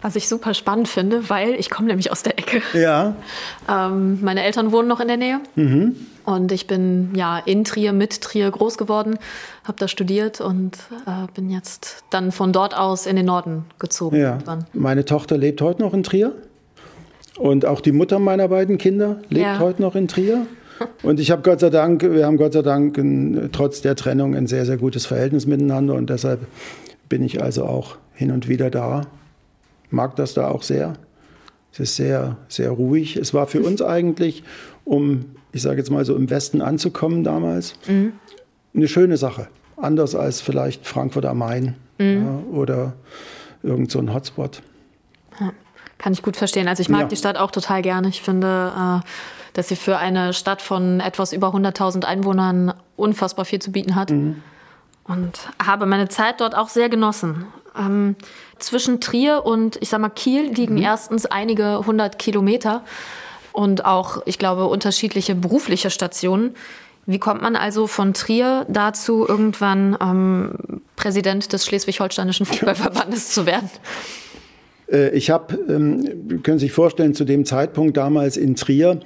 Was 0.00 0.14
ich 0.14 0.28
super 0.28 0.54
spannend 0.54 0.86
finde, 0.86 1.28
weil 1.28 1.54
ich 1.54 1.70
komme 1.70 1.88
nämlich 1.88 2.12
aus 2.12 2.22
der 2.22 2.38
Ecke. 2.38 2.62
Ja. 2.78 3.14
Ähm, 3.70 4.20
meine 4.22 4.44
Eltern 4.44 4.72
wohnen 4.72 4.88
noch 4.88 4.98
in 4.98 5.08
der 5.08 5.18
Nähe. 5.18 5.40
Mhm. 5.54 5.94
Und 6.24 6.52
ich 6.52 6.66
bin 6.66 7.10
ja 7.14 7.38
in 7.38 7.64
Trier, 7.64 7.92
mit 7.92 8.22
Trier 8.22 8.50
groß 8.50 8.78
geworden, 8.78 9.18
habe 9.64 9.78
da 9.78 9.88
studiert 9.88 10.40
und 10.40 10.78
äh, 11.06 11.26
bin 11.34 11.50
jetzt 11.50 12.04
dann 12.08 12.32
von 12.32 12.52
dort 12.52 12.74
aus 12.74 13.04
in 13.04 13.16
den 13.16 13.26
Norden 13.26 13.66
gezogen. 13.78 14.16
Ja. 14.16 14.38
Meine 14.72 15.04
Tochter 15.04 15.36
lebt 15.36 15.60
heute 15.60 15.82
noch 15.82 15.92
in 15.92 16.02
Trier. 16.02 16.32
Und 17.38 17.66
auch 17.66 17.80
die 17.80 17.92
Mutter 17.92 18.18
meiner 18.18 18.48
beiden 18.48 18.78
Kinder 18.78 19.16
lebt 19.28 19.46
ja. 19.46 19.58
heute 19.58 19.82
noch 19.82 19.94
in 19.94 20.08
Trier. 20.08 20.46
Und 21.02 21.20
ich 21.20 21.30
habe 21.30 21.42
Gott 21.42 21.60
sei 21.60 21.70
Dank, 21.70 22.02
wir 22.02 22.26
haben 22.26 22.36
Gott 22.36 22.52
sei 22.52 22.62
Dank 22.62 22.98
ein, 22.98 23.50
trotz 23.52 23.80
der 23.80 23.96
Trennung 23.96 24.34
ein 24.34 24.46
sehr, 24.46 24.64
sehr 24.64 24.76
gutes 24.76 25.06
Verhältnis 25.06 25.46
miteinander. 25.46 25.94
Und 25.94 26.10
deshalb 26.10 26.40
bin 27.08 27.22
ich 27.22 27.42
also 27.42 27.64
auch 27.64 27.96
hin 28.14 28.30
und 28.30 28.48
wieder 28.48 28.70
da. 28.70 29.02
Mag 29.90 30.16
das 30.16 30.34
da 30.34 30.48
auch 30.48 30.62
sehr. 30.62 30.94
Es 31.72 31.80
ist 31.80 31.96
sehr, 31.96 32.36
sehr 32.48 32.70
ruhig. 32.70 33.16
Es 33.16 33.34
war 33.34 33.46
für 33.46 33.62
uns 33.62 33.82
eigentlich, 33.82 34.42
um 34.84 35.26
ich 35.52 35.62
sage 35.62 35.78
jetzt 35.78 35.90
mal 35.90 36.04
so 36.04 36.14
im 36.14 36.30
Westen 36.30 36.60
anzukommen 36.60 37.24
damals, 37.24 37.74
mhm. 37.86 38.12
eine 38.74 38.88
schöne 38.88 39.16
Sache. 39.16 39.48
Anders 39.76 40.14
als 40.14 40.40
vielleicht 40.40 40.86
Frankfurt 40.86 41.24
am 41.24 41.38
Main 41.38 41.76
mhm. 41.98 42.24
ja, 42.24 42.56
oder 42.56 42.92
irgend 43.62 43.90
so 43.90 43.98
ein 43.98 44.12
Hotspot. 44.12 44.62
Ja, 45.40 45.52
kann 45.98 46.12
ich 46.12 46.22
gut 46.22 46.36
verstehen. 46.36 46.68
Also 46.68 46.80
ich 46.80 46.88
mag 46.88 47.02
ja. 47.02 47.08
die 47.08 47.16
Stadt 47.16 47.36
auch 47.36 47.50
total 47.50 47.82
gerne. 47.82 48.08
Ich 48.08 48.22
finde, 48.22 48.72
äh, 48.76 49.06
dass 49.54 49.68
sie 49.68 49.76
für 49.76 49.98
eine 49.98 50.32
Stadt 50.32 50.62
von 50.62 51.00
etwas 51.00 51.32
über 51.32 51.48
100.000 51.48 52.04
Einwohnern 52.04 52.74
unfassbar 52.96 53.44
viel 53.44 53.60
zu 53.60 53.72
bieten 53.72 53.94
hat. 53.94 54.10
Mhm. 54.10 54.42
Und 55.04 55.48
habe 55.64 55.86
meine 55.86 56.08
Zeit 56.08 56.40
dort 56.40 56.54
auch 56.54 56.68
sehr 56.68 56.88
genossen. 56.88 57.46
Ähm, 57.78 58.16
zwischen 58.58 59.00
Trier 59.00 59.46
und, 59.46 59.78
ich 59.80 59.88
sag 59.88 60.00
mal, 60.00 60.08
Kiel 60.08 60.50
liegen 60.52 60.74
mhm. 60.74 60.82
erstens 60.82 61.26
einige 61.26 61.86
hundert 61.86 62.18
Kilometer 62.18 62.84
und 63.52 63.84
auch, 63.84 64.22
ich 64.26 64.38
glaube, 64.38 64.66
unterschiedliche 64.66 65.34
berufliche 65.34 65.90
Stationen. 65.90 66.54
Wie 67.06 67.18
kommt 67.18 67.40
man 67.40 67.56
also 67.56 67.86
von 67.86 68.12
Trier 68.12 68.66
dazu, 68.68 69.26
irgendwann 69.26 69.96
ähm, 70.00 70.82
Präsident 70.96 71.52
des 71.52 71.64
Schleswig-Holsteinischen 71.64 72.46
Fußballverbandes 72.46 73.30
zu 73.30 73.46
werden? 73.46 73.70
Äh, 74.90 75.10
ich 75.16 75.30
habe, 75.30 75.54
ähm, 75.68 76.42
können 76.42 76.58
Sie 76.58 76.66
sich 76.66 76.72
vorstellen, 76.72 77.14
zu 77.14 77.24
dem 77.24 77.44
Zeitpunkt 77.44 77.96
damals 77.96 78.36
in 78.36 78.56
Trier, 78.56 79.00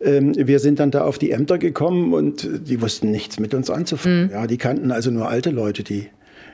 ähm, 0.00 0.34
wir 0.36 0.60
sind 0.60 0.78
dann 0.78 0.92
da 0.92 1.02
auf 1.02 1.18
die 1.18 1.32
Ämter 1.32 1.58
gekommen 1.58 2.14
und 2.14 2.46
die 2.68 2.80
wussten 2.80 3.10
nichts 3.10 3.40
mit 3.40 3.54
uns 3.54 3.70
anzufangen. 3.70 4.26
Mhm. 4.26 4.30
Ja, 4.30 4.46
die 4.46 4.58
kannten 4.58 4.92
also 4.92 5.10
nur 5.10 5.28
alte 5.28 5.50
Leute, 5.50 5.82
die 5.82 6.08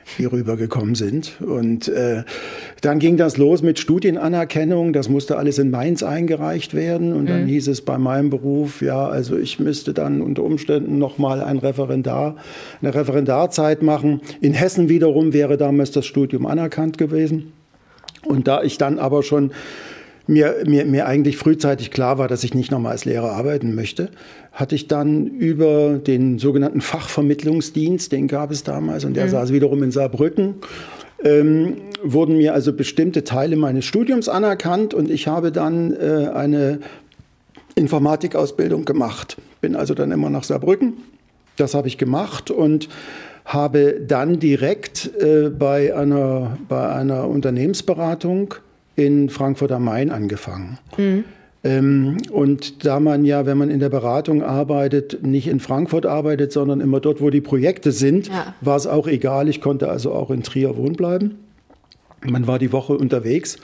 hier 0.05 0.31
rübergekommen 0.31 0.93
sind. 0.93 1.41
Und 1.41 1.87
äh, 1.87 2.23
dann 2.81 2.99
ging 2.99 3.17
das 3.17 3.37
los 3.37 3.63
mit 3.63 3.79
Studienanerkennung. 3.79 4.93
Das 4.93 5.09
musste 5.09 5.37
alles 5.37 5.57
in 5.57 5.71
Mainz 5.71 6.03
eingereicht 6.03 6.75
werden. 6.75 7.13
Und 7.13 7.27
dann 7.27 7.43
mhm. 7.43 7.47
hieß 7.47 7.67
es 7.67 7.81
bei 7.81 7.97
meinem 7.97 8.29
Beruf, 8.29 8.81
ja, 8.81 9.07
also 9.07 9.37
ich 9.37 9.59
müsste 9.59 9.93
dann 9.93 10.21
unter 10.21 10.43
Umständen 10.43 10.99
noch 10.99 11.17
mal 11.17 11.41
ein 11.41 11.57
Referendar, 11.57 12.35
eine 12.81 12.93
Referendarzeit 12.93 13.81
machen. 13.81 14.21
In 14.41 14.53
Hessen 14.53 14.89
wiederum 14.89 15.33
wäre 15.33 15.57
damals 15.57 15.91
das 15.91 16.05
Studium 16.05 16.45
anerkannt 16.45 16.97
gewesen. 16.97 17.51
Und 18.25 18.47
da 18.47 18.63
ich 18.63 18.77
dann 18.77 18.99
aber 18.99 19.23
schon 19.23 19.51
mir, 20.27 20.63
mir, 20.65 20.85
mir 20.85 21.05
eigentlich 21.05 21.37
frühzeitig 21.37 21.91
klar 21.91 22.17
war, 22.17 22.27
dass 22.27 22.43
ich 22.43 22.53
nicht 22.53 22.71
nochmal 22.71 22.93
als 22.93 23.05
Lehrer 23.05 23.31
arbeiten 23.31 23.75
möchte, 23.75 24.09
hatte 24.51 24.75
ich 24.75 24.87
dann 24.87 25.27
über 25.27 25.97
den 25.97 26.39
sogenannten 26.39 26.81
Fachvermittlungsdienst, 26.81 28.11
den 28.11 28.27
gab 28.27 28.51
es 28.51 28.63
damals, 28.63 29.05
und 29.05 29.15
der 29.15 29.25
mhm. 29.25 29.31
saß 29.31 29.53
wiederum 29.53 29.83
in 29.83 29.91
Saarbrücken, 29.91 30.55
ähm, 31.23 31.77
wurden 32.03 32.37
mir 32.37 32.53
also 32.53 32.73
bestimmte 32.73 33.23
Teile 33.23 33.55
meines 33.55 33.85
Studiums 33.85 34.29
anerkannt 34.29 34.93
und 34.93 35.09
ich 35.09 35.27
habe 35.27 35.51
dann 35.51 35.93
äh, 35.93 36.29
eine 36.33 36.79
Informatikausbildung 37.75 38.85
gemacht. 38.85 39.37
Bin 39.61 39.75
also 39.75 39.93
dann 39.93 40.11
immer 40.11 40.29
nach 40.29 40.43
Saarbrücken. 40.43 40.93
Das 41.57 41.73
habe 41.73 41.87
ich 41.87 41.97
gemacht 41.97 42.51
und 42.51 42.89
habe 43.45 44.01
dann 44.05 44.39
direkt 44.39 45.11
äh, 45.21 45.49
bei, 45.49 45.95
einer, 45.95 46.57
bei 46.67 46.89
einer 46.89 47.27
Unternehmensberatung 47.27 48.55
in 48.95 49.29
Frankfurt 49.29 49.71
am 49.71 49.85
Main 49.85 50.09
angefangen. 50.09 50.79
Mhm. 50.97 51.23
Ähm, 51.63 52.17
und 52.31 52.85
da 52.85 52.99
man 52.99 53.25
ja, 53.25 53.45
wenn 53.47 53.57
man 53.57 53.71
in 53.71 53.79
der 53.79 53.89
Beratung 53.89 54.43
arbeitet, 54.43 55.25
nicht 55.25 55.47
in 55.47 55.59
Frankfurt 55.59 56.05
arbeitet, 56.05 56.51
sondern 56.51 56.79
immer 56.79 56.99
dort, 56.99 57.21
wo 57.21 57.31
die 57.31 57.41
Projekte 57.41 57.91
sind, 57.91 58.27
ja. 58.27 58.53
war 58.61 58.77
es 58.77 58.85
auch 58.85 59.07
egal. 59.07 59.49
Ich 59.49 59.61
konnte 59.61 59.89
also 59.89 60.11
auch 60.11 60.29
in 60.29 60.43
Trier 60.43 60.77
wohnen 60.77 60.95
bleiben. 60.95 61.39
Man 62.23 62.45
war 62.45 62.59
die 62.59 62.71
Woche 62.71 62.95
unterwegs. 62.95 63.57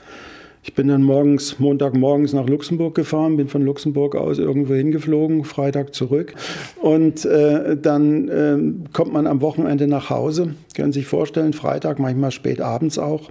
Ich 0.63 0.75
bin 0.75 0.89
dann 0.89 1.01
morgens, 1.01 1.59
Montagmorgens 1.59 2.33
nach 2.33 2.47
Luxemburg 2.47 2.93
gefahren, 2.93 3.37
bin 3.37 3.47
von 3.47 3.63
Luxemburg 3.63 4.15
aus 4.15 4.37
irgendwo 4.37 4.75
hingeflogen, 4.75 5.43
Freitag 5.43 5.95
zurück. 5.95 6.33
Und 6.79 7.25
äh, 7.25 7.77
dann 7.77 8.29
äh, 8.29 8.57
kommt 8.93 9.11
man 9.11 9.25
am 9.25 9.41
Wochenende 9.41 9.87
nach 9.87 10.11
Hause. 10.11 10.53
Können 10.75 10.93
Sie 10.93 10.99
sich 10.99 11.07
vorstellen, 11.07 11.53
Freitag, 11.53 11.97
manchmal 11.97 12.31
spät 12.31 12.61
abends 12.61 12.99
auch. 12.99 13.29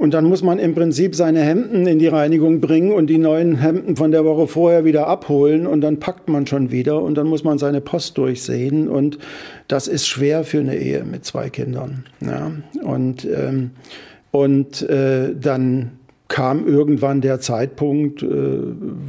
Und 0.00 0.14
dann 0.14 0.24
muss 0.24 0.42
man 0.42 0.58
im 0.58 0.74
Prinzip 0.74 1.14
seine 1.14 1.42
Hemden 1.42 1.86
in 1.86 1.98
die 1.98 2.06
Reinigung 2.06 2.62
bringen 2.62 2.90
und 2.92 3.08
die 3.08 3.18
neuen 3.18 3.56
Hemden 3.56 3.96
von 3.96 4.10
der 4.10 4.24
Woche 4.24 4.46
vorher 4.46 4.86
wieder 4.86 5.08
abholen 5.08 5.66
und 5.66 5.82
dann 5.82 5.98
packt 5.98 6.26
man 6.26 6.46
schon 6.46 6.70
wieder 6.70 7.02
und 7.02 7.16
dann 7.16 7.26
muss 7.26 7.44
man 7.44 7.58
seine 7.58 7.82
Post 7.82 8.16
durchsehen 8.16 8.88
und 8.88 9.18
das 9.68 9.88
ist 9.88 10.06
schwer 10.06 10.42
für 10.44 10.60
eine 10.60 10.78
Ehe 10.78 11.04
mit 11.04 11.26
zwei 11.26 11.50
Kindern. 11.50 12.06
Ja. 12.22 12.50
Und, 12.82 13.26
ähm, 13.26 13.72
und 14.30 14.80
äh, 14.88 15.34
dann 15.38 15.90
kam 16.28 16.66
irgendwann 16.66 17.20
der 17.20 17.40
Zeitpunkt, 17.40 18.22
äh, 18.22 18.26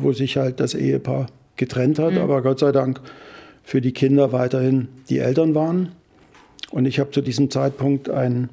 wo 0.02 0.12
sich 0.12 0.36
halt 0.36 0.60
das 0.60 0.74
Ehepaar 0.74 1.28
getrennt 1.56 2.00
hat, 2.00 2.16
mhm. 2.16 2.18
aber 2.18 2.42
Gott 2.42 2.60
sei 2.60 2.74
Dank 2.74 3.00
für 3.64 3.80
die 3.80 3.94
Kinder 3.94 4.34
weiterhin 4.34 4.90
die 5.10 5.20
Eltern 5.20 5.56
waren. 5.56 5.94
Und 6.72 6.86
ich 6.86 7.00
habe 7.00 7.12
zu 7.12 7.22
diesem 7.22 7.50
Zeitpunkt 7.50 8.10
ein, 8.10 8.50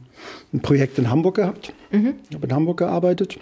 ein 0.53 0.61
Projekt 0.61 0.99
in 0.99 1.11
Hamburg 1.11 1.37
gehabt. 1.37 1.73
Mhm. 1.91 2.15
Ich 2.29 2.35
habe 2.35 2.47
in 2.47 2.53
Hamburg 2.53 2.79
gearbeitet. 2.79 3.39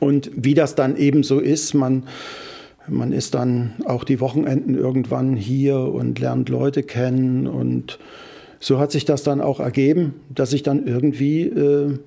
Und 0.00 0.30
wie 0.34 0.54
das 0.54 0.74
dann 0.74 0.96
eben 0.96 1.22
so 1.22 1.40
ist, 1.40 1.74
man, 1.74 2.04
man 2.88 3.12
ist 3.12 3.34
dann 3.34 3.74
auch 3.84 4.04
die 4.04 4.20
Wochenenden 4.20 4.76
irgendwann 4.76 5.36
hier 5.36 5.78
und 5.78 6.18
lernt 6.18 6.48
Leute 6.48 6.82
kennen. 6.82 7.46
Und 7.46 7.98
so 8.60 8.78
hat 8.78 8.92
sich 8.92 9.04
das 9.04 9.22
dann 9.22 9.40
auch 9.40 9.60
ergeben, 9.60 10.14
dass 10.28 10.52
ich 10.52 10.62
dann 10.62 10.86
irgendwie 10.86 11.42
äh, 11.42 11.98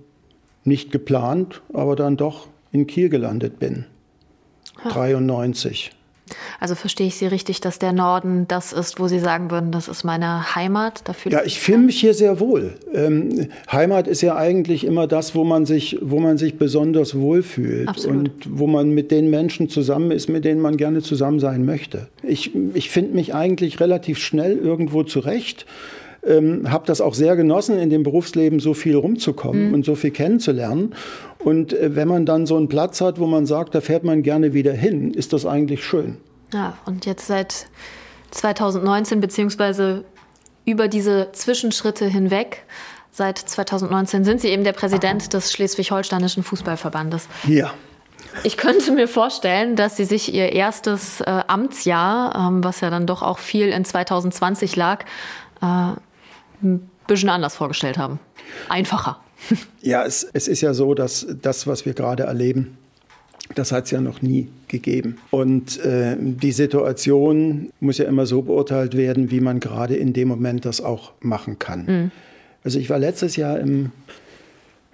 nicht 0.64 0.92
geplant, 0.92 1.62
aber 1.74 1.96
dann 1.96 2.18
doch 2.18 2.48
in 2.72 2.88
Kiel 2.88 3.10
gelandet 3.10 3.60
bin. 3.60 3.86
Ha. 4.84 4.90
93. 4.90 5.92
Also 6.60 6.76
verstehe 6.76 7.08
ich 7.08 7.16
Sie 7.16 7.28
richtig, 7.28 7.62
dass 7.62 7.80
der 7.80 7.94
Norden 7.94 8.48
das 8.48 8.74
ist, 8.74 9.00
wo 9.00 9.08
Sie 9.08 9.20
sagen 9.20 9.52
würden, 9.52 9.72
das 9.72 9.88
ist 9.88 10.04
meine 10.04 10.56
Heimat? 10.56 11.02
Dafür 11.08 11.32
ja, 11.32 11.44
ich 11.44 11.60
fühle 11.60 11.80
mich 11.80 12.00
hier 12.00 12.14
sehr 12.14 12.40
wohl. 12.40 12.76
Ähm, 12.94 13.48
Heimat 13.72 14.08
ist 14.08 14.22
ja 14.22 14.36
eigentlich 14.36 14.84
immer 14.86 15.08
das, 15.08 15.36
wo 15.36 15.44
man 15.44 15.66
sich, 15.66 15.98
wo 16.02 16.20
man 16.20 16.38
sich 16.38 16.58
besonders 16.58 17.16
wohlfühlt 17.16 17.88
Absolut. 17.88 18.48
und 18.48 18.60
wo 18.60 18.68
man 18.68 18.90
mit 18.92 19.12
den 19.12 19.30
Menschen 19.30 19.70
zusammen 19.70 20.12
ist, 20.12 20.30
mit 20.30 20.46
denen 20.46 20.62
man 20.62 20.78
gerne 20.78 21.02
zusammen 21.02 21.40
sein 21.40 21.66
möchte. 21.66 22.08
Ich, 22.24 22.52
ich 22.74 22.90
finde 22.90 23.16
mich 23.16 23.34
eigentlich 23.34 23.80
relativ 23.80 24.20
schnell 24.20 24.58
irgendwo 24.58 25.04
zurecht. 25.04 25.66
Ähm, 26.26 26.70
habe 26.70 26.86
das 26.86 27.00
auch 27.00 27.14
sehr 27.14 27.36
genossen, 27.36 27.80
in 27.80 27.90
dem 27.90 28.04
Berufsleben 28.04 28.60
so 28.60 28.74
viel 28.74 28.96
rumzukommen 28.96 29.70
mhm. 29.70 29.74
und 29.74 29.86
so 29.86 29.96
viel 29.96 30.12
kennenzulernen. 30.12 30.94
Und 31.44 31.74
äh, 31.74 31.96
wenn 31.96 32.08
man 32.08 32.26
dann 32.26 32.46
so 32.46 32.58
einen 32.58 32.68
Platz 32.68 33.00
hat, 33.00 33.20
wo 33.20 33.26
man 33.26 33.46
sagt, 33.46 33.74
da 33.74 33.82
fährt 33.82 34.04
man 34.04 34.22
gerne 34.22 34.54
wieder 34.54 34.74
hin, 34.74 35.14
ist 35.14 35.32
das 35.32 35.46
eigentlich 35.46 35.84
schön. 35.84 36.18
Ja, 36.54 36.78
und 36.86 37.06
jetzt 37.06 37.28
seit 37.28 37.68
2019 38.32 39.20
beziehungsweise 39.22 40.04
über 40.66 40.88
diese 40.88 41.32
Zwischenschritte 41.32 42.06
hinweg. 42.06 42.66
Seit 43.12 43.38
2019 43.38 44.24
sind 44.24 44.42
Sie 44.42 44.50
eben 44.50 44.64
der 44.64 44.74
Präsident 44.74 45.34
des 45.34 45.52
Schleswig-Holsteinischen 45.52 46.44
Fußballverbandes. 46.44 47.28
Ja. 47.48 47.72
Ich 48.44 48.58
könnte 48.58 48.92
mir 48.92 49.08
vorstellen, 49.08 49.76
dass 49.76 49.98
Sie 49.98 50.06
sich 50.06 50.34
Ihr 50.34 50.54
erstes 50.54 51.22
äh, 51.22 51.26
Amtsjahr, 51.48 52.36
ähm, 52.36 52.64
was 52.64 52.82
ja 52.82 52.90
dann 52.90 53.08
doch 53.08 53.24
auch 53.24 53.40
viel 53.40 53.70
in 53.70 53.84
2020 53.84 54.76
lag, 54.76 55.06
äh, 55.62 55.94
ein 56.62 56.90
bisschen 57.08 57.30
anders 57.30 57.56
vorgestellt 57.56 57.98
haben. 57.98 58.20
Einfacher. 58.70 59.20
Ja, 59.82 60.04
es, 60.04 60.28
es 60.34 60.50
ist 60.50 60.60
ja 60.60 60.74
so, 60.74 60.94
dass 60.94 61.26
das, 61.42 61.66
was 61.66 61.86
wir 61.86 61.94
gerade 61.94 62.24
erleben, 62.24 62.78
das 63.56 63.72
hat 63.72 63.86
es 63.86 63.92
ja 63.92 64.02
noch 64.02 64.22
nie 64.22 64.50
gegeben. 64.68 65.18
Und 65.32 65.80
äh, 65.84 66.18
die 66.20 66.52
Situation 66.52 67.72
muss 67.80 67.98
ja 67.98 68.06
immer 68.06 68.26
so 68.26 68.42
beurteilt 68.42 68.98
werden, 68.98 69.32
wie 69.32 69.40
man 69.40 69.62
gerade 69.62 69.96
in 69.96 70.12
dem 70.12 70.28
Moment 70.28 70.66
das 70.66 70.82
auch 70.82 71.14
machen 71.22 71.58
kann. 71.58 71.86
Mhm. 71.86 72.12
Also 72.64 72.78
ich 72.80 72.90
war 72.90 73.00
letztes 73.00 73.38
Jahr 73.38 73.60
im 73.60 73.92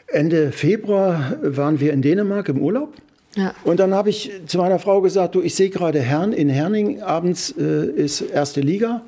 Ende 0.07 0.51
Februar 0.51 1.38
waren 1.41 1.79
wir 1.79 1.91
in 1.91 2.01
Dänemark 2.01 2.48
im 2.50 2.62
Urlaub. 2.62 2.93
Ja. 3.36 3.53
Und 3.65 3.79
dann 3.79 3.93
habe 3.93 4.10
ich 4.10 4.31
zu 4.45 4.57
meiner 4.57 4.79
Frau 4.79 5.01
gesagt, 5.01 5.36
du, 5.36 5.41
ich 5.41 5.55
sehe 5.55 5.69
gerade 5.69 6.00
Herrn 6.00 6.31
in 6.31 6.48
Herning, 6.48 7.01
abends 7.01 7.53
äh, 7.57 7.88
ist 7.88 8.22
erste 8.22 8.62
Liga. 8.62 9.01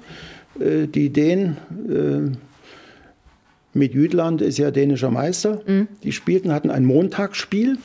Äh, 0.59 0.87
die 0.87 1.09
Dänen 1.09 1.57
äh, 1.87 2.35
mit 3.77 3.93
Jütland 3.93 4.41
ist 4.41 4.57
ja 4.57 4.71
dänischer 4.71 5.11
Meister. 5.11 5.61
Mhm. 5.65 5.87
Die 6.03 6.11
spielten, 6.11 6.51
hatten 6.51 6.69
ein 6.69 6.85
Montagsspiel. 6.85 7.77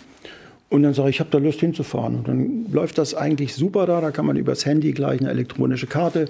Und 0.69 0.85
dann 0.85 0.95
sage 0.95 1.11
ich, 1.11 1.17
ich 1.17 1.21
habe 1.21 1.31
da 1.31 1.39
Lust 1.39 1.61
hinzufahren. 1.61 2.17
Und 2.17 2.29
dann 2.29 2.67
läuft 2.73 2.97
das 2.97 3.15
eigentlich 3.15 3.55
super 3.55 3.87
da. 3.87 4.01
Da 4.01 4.11
kann 4.11 4.25
man 4.25 4.37
übers 4.37 4.65
Handy 4.65 4.93
gleich 4.93 5.21
eine 5.21 5.31
elektronische 5.31 5.87
Karte 5.87 6.27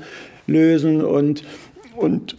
lösen. 0.48 1.04
Und, 1.04 1.44
und 1.94 2.36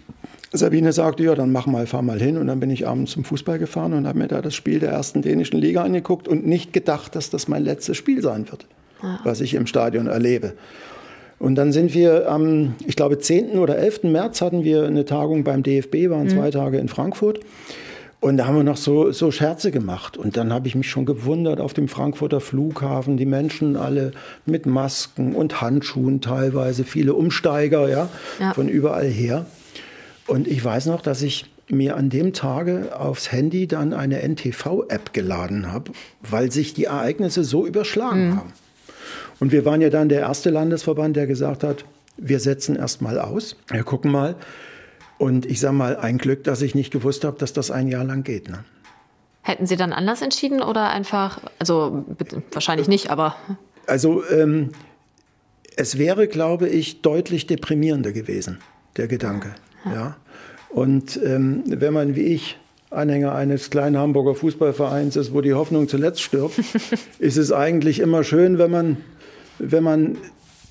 Sabine 0.51 0.91
sagte, 0.91 1.23
ja, 1.23 1.33
dann 1.33 1.51
mach 1.53 1.65
mal, 1.65 1.87
fahr 1.87 2.01
mal 2.01 2.19
hin. 2.19 2.37
Und 2.37 2.47
dann 2.47 2.59
bin 2.59 2.69
ich 2.69 2.85
abends 2.85 3.13
zum 3.13 3.23
Fußball 3.23 3.57
gefahren 3.57 3.93
und 3.93 4.05
habe 4.05 4.19
mir 4.19 4.27
da 4.27 4.41
das 4.41 4.53
Spiel 4.53 4.79
der 4.79 4.91
ersten 4.91 5.21
dänischen 5.21 5.59
Liga 5.59 5.83
angeguckt 5.83 6.27
und 6.27 6.45
nicht 6.45 6.73
gedacht, 6.73 7.15
dass 7.15 7.29
das 7.29 7.47
mein 7.47 7.63
letztes 7.63 7.95
Spiel 7.95 8.21
sein 8.21 8.51
wird, 8.51 8.67
ah. 9.01 9.19
was 9.23 9.39
ich 9.39 9.53
im 9.53 9.65
Stadion 9.65 10.07
erlebe. 10.07 10.53
Und 11.43 11.55
dann 11.55 11.73
sind 11.73 11.93
wir 11.93 12.31
am, 12.31 12.75
ich 12.88 12.95
glaube, 12.95 13.19
10. 13.19 13.59
oder 13.59 13.77
11. 13.77 14.03
März 14.03 14.39
hatten 14.39 14.63
wir 14.63 14.85
eine 14.85 15.03
Tagung 15.03 15.43
beim 15.43 15.62
DFB, 15.62 16.09
waren 16.09 16.27
mhm. 16.27 16.29
zwei 16.29 16.51
Tage 16.51 16.77
in 16.77 16.88
Frankfurt. 16.88 17.41
Und 18.21 18.38
da 18.38 18.47
haben 18.47 18.55
wir 18.55 18.63
noch 18.63 18.77
so, 18.77 19.12
so 19.12 19.29
Scherze 19.29 19.69
gemacht. 19.69 20.15
Und 20.15 20.38
dann 20.38 20.53
habe 20.53 20.69
ich 20.69 20.75
mich 20.75 20.89
schon 20.89 21.05
gewundert 21.05 21.59
auf 21.59 21.73
dem 21.73 21.89
Frankfurter 21.89 22.39
Flughafen, 22.39 23.17
die 23.17 23.25
Menschen 23.25 23.75
alle 23.75 24.13
mit 24.45 24.65
Masken 24.65 25.35
und 25.35 25.59
Handschuhen 25.59 26.21
teilweise, 26.21 26.85
viele 26.85 27.13
Umsteiger, 27.13 27.89
ja, 27.89 28.07
ja. 28.39 28.53
von 28.53 28.69
überall 28.69 29.09
her. 29.09 29.45
Und 30.27 30.47
ich 30.47 30.63
weiß 30.63 30.85
noch, 30.85 31.01
dass 31.01 31.21
ich 31.21 31.43
mir 31.67 31.97
an 31.97 32.09
dem 32.09 32.31
Tage 32.31 32.97
aufs 32.97 33.33
Handy 33.33 33.67
dann 33.67 33.91
eine 33.91 34.25
NTV-App 34.25 35.12
geladen 35.12 35.73
habe, 35.73 35.91
weil 36.21 36.53
sich 36.53 36.73
die 36.73 36.85
Ereignisse 36.85 37.43
so 37.43 37.65
überschlagen 37.67 38.29
mhm. 38.29 38.38
haben. 38.38 38.53
Und 39.39 39.51
wir 39.51 39.65
waren 39.65 39.81
ja 39.81 39.89
dann 39.89 40.10
der 40.10 40.22
erste 40.22 40.50
Landesverband, 40.50 41.15
der 41.15 41.27
gesagt 41.27 41.63
hat, 41.63 41.86
wir 42.17 42.39
setzen 42.39 42.75
erst 42.75 43.01
mal 43.01 43.19
aus, 43.19 43.55
wir 43.67 43.83
gucken 43.83 44.12
mal. 44.12 44.36
Und 45.17 45.45
ich 45.45 45.60
sage 45.60 45.74
mal, 45.74 45.98
ein 45.98 46.17
Glück, 46.17 46.43
dass 46.43 46.62
ich 46.62 46.75
nicht 46.75 46.91
gewusst 46.91 47.24
habe, 47.24 47.38
dass 47.38 47.53
das 47.53 47.72
ein 47.72 47.88
Jahr 47.88 48.03
lang 48.03 48.24
geht. 48.24 48.50
Ne? 48.50 48.63
Hätten 49.41 49.65
Sie 49.65 49.75
dann 49.75 49.93
anders 49.93 50.22
entschieden 50.22 50.62
oder 50.62 50.89
einfach, 50.89 51.39
also 51.60 52.05
wahrscheinlich 52.51 52.88
nicht, 52.88 53.10
aber. 53.10 53.36
Also 53.88 54.24
ähm, 54.29 54.72
es 55.75 55.98
wäre, 55.98 56.27
glaube 56.27 56.67
ich, 56.67 57.01
deutlich 57.01 57.48
deprimierender 57.48 58.12
gewesen, 58.12 58.60
der 58.98 59.07
Gedanke. 59.07 59.55
Ja. 59.86 59.93
ja. 59.93 60.17
Und 60.69 61.19
ähm, 61.24 61.63
wenn 61.67 61.93
man 61.93 62.15
wie 62.15 62.22
ich 62.22 62.57
Anhänger 62.93 63.33
eines 63.33 63.69
kleinen 63.69 63.97
Hamburger 63.97 64.35
Fußballvereins 64.35 65.15
ist, 65.15 65.33
wo 65.33 65.41
die 65.41 65.53
Hoffnung 65.53 65.88
zuletzt 65.88 66.21
stirbt, 66.21 66.59
ist 67.19 67.38
es 67.38 67.51
eigentlich 67.51 68.00
immer 68.00 68.23
schön, 68.23 68.57
wenn 68.57 68.71
man, 68.71 68.97
wenn 69.59 69.83
man 69.83 70.17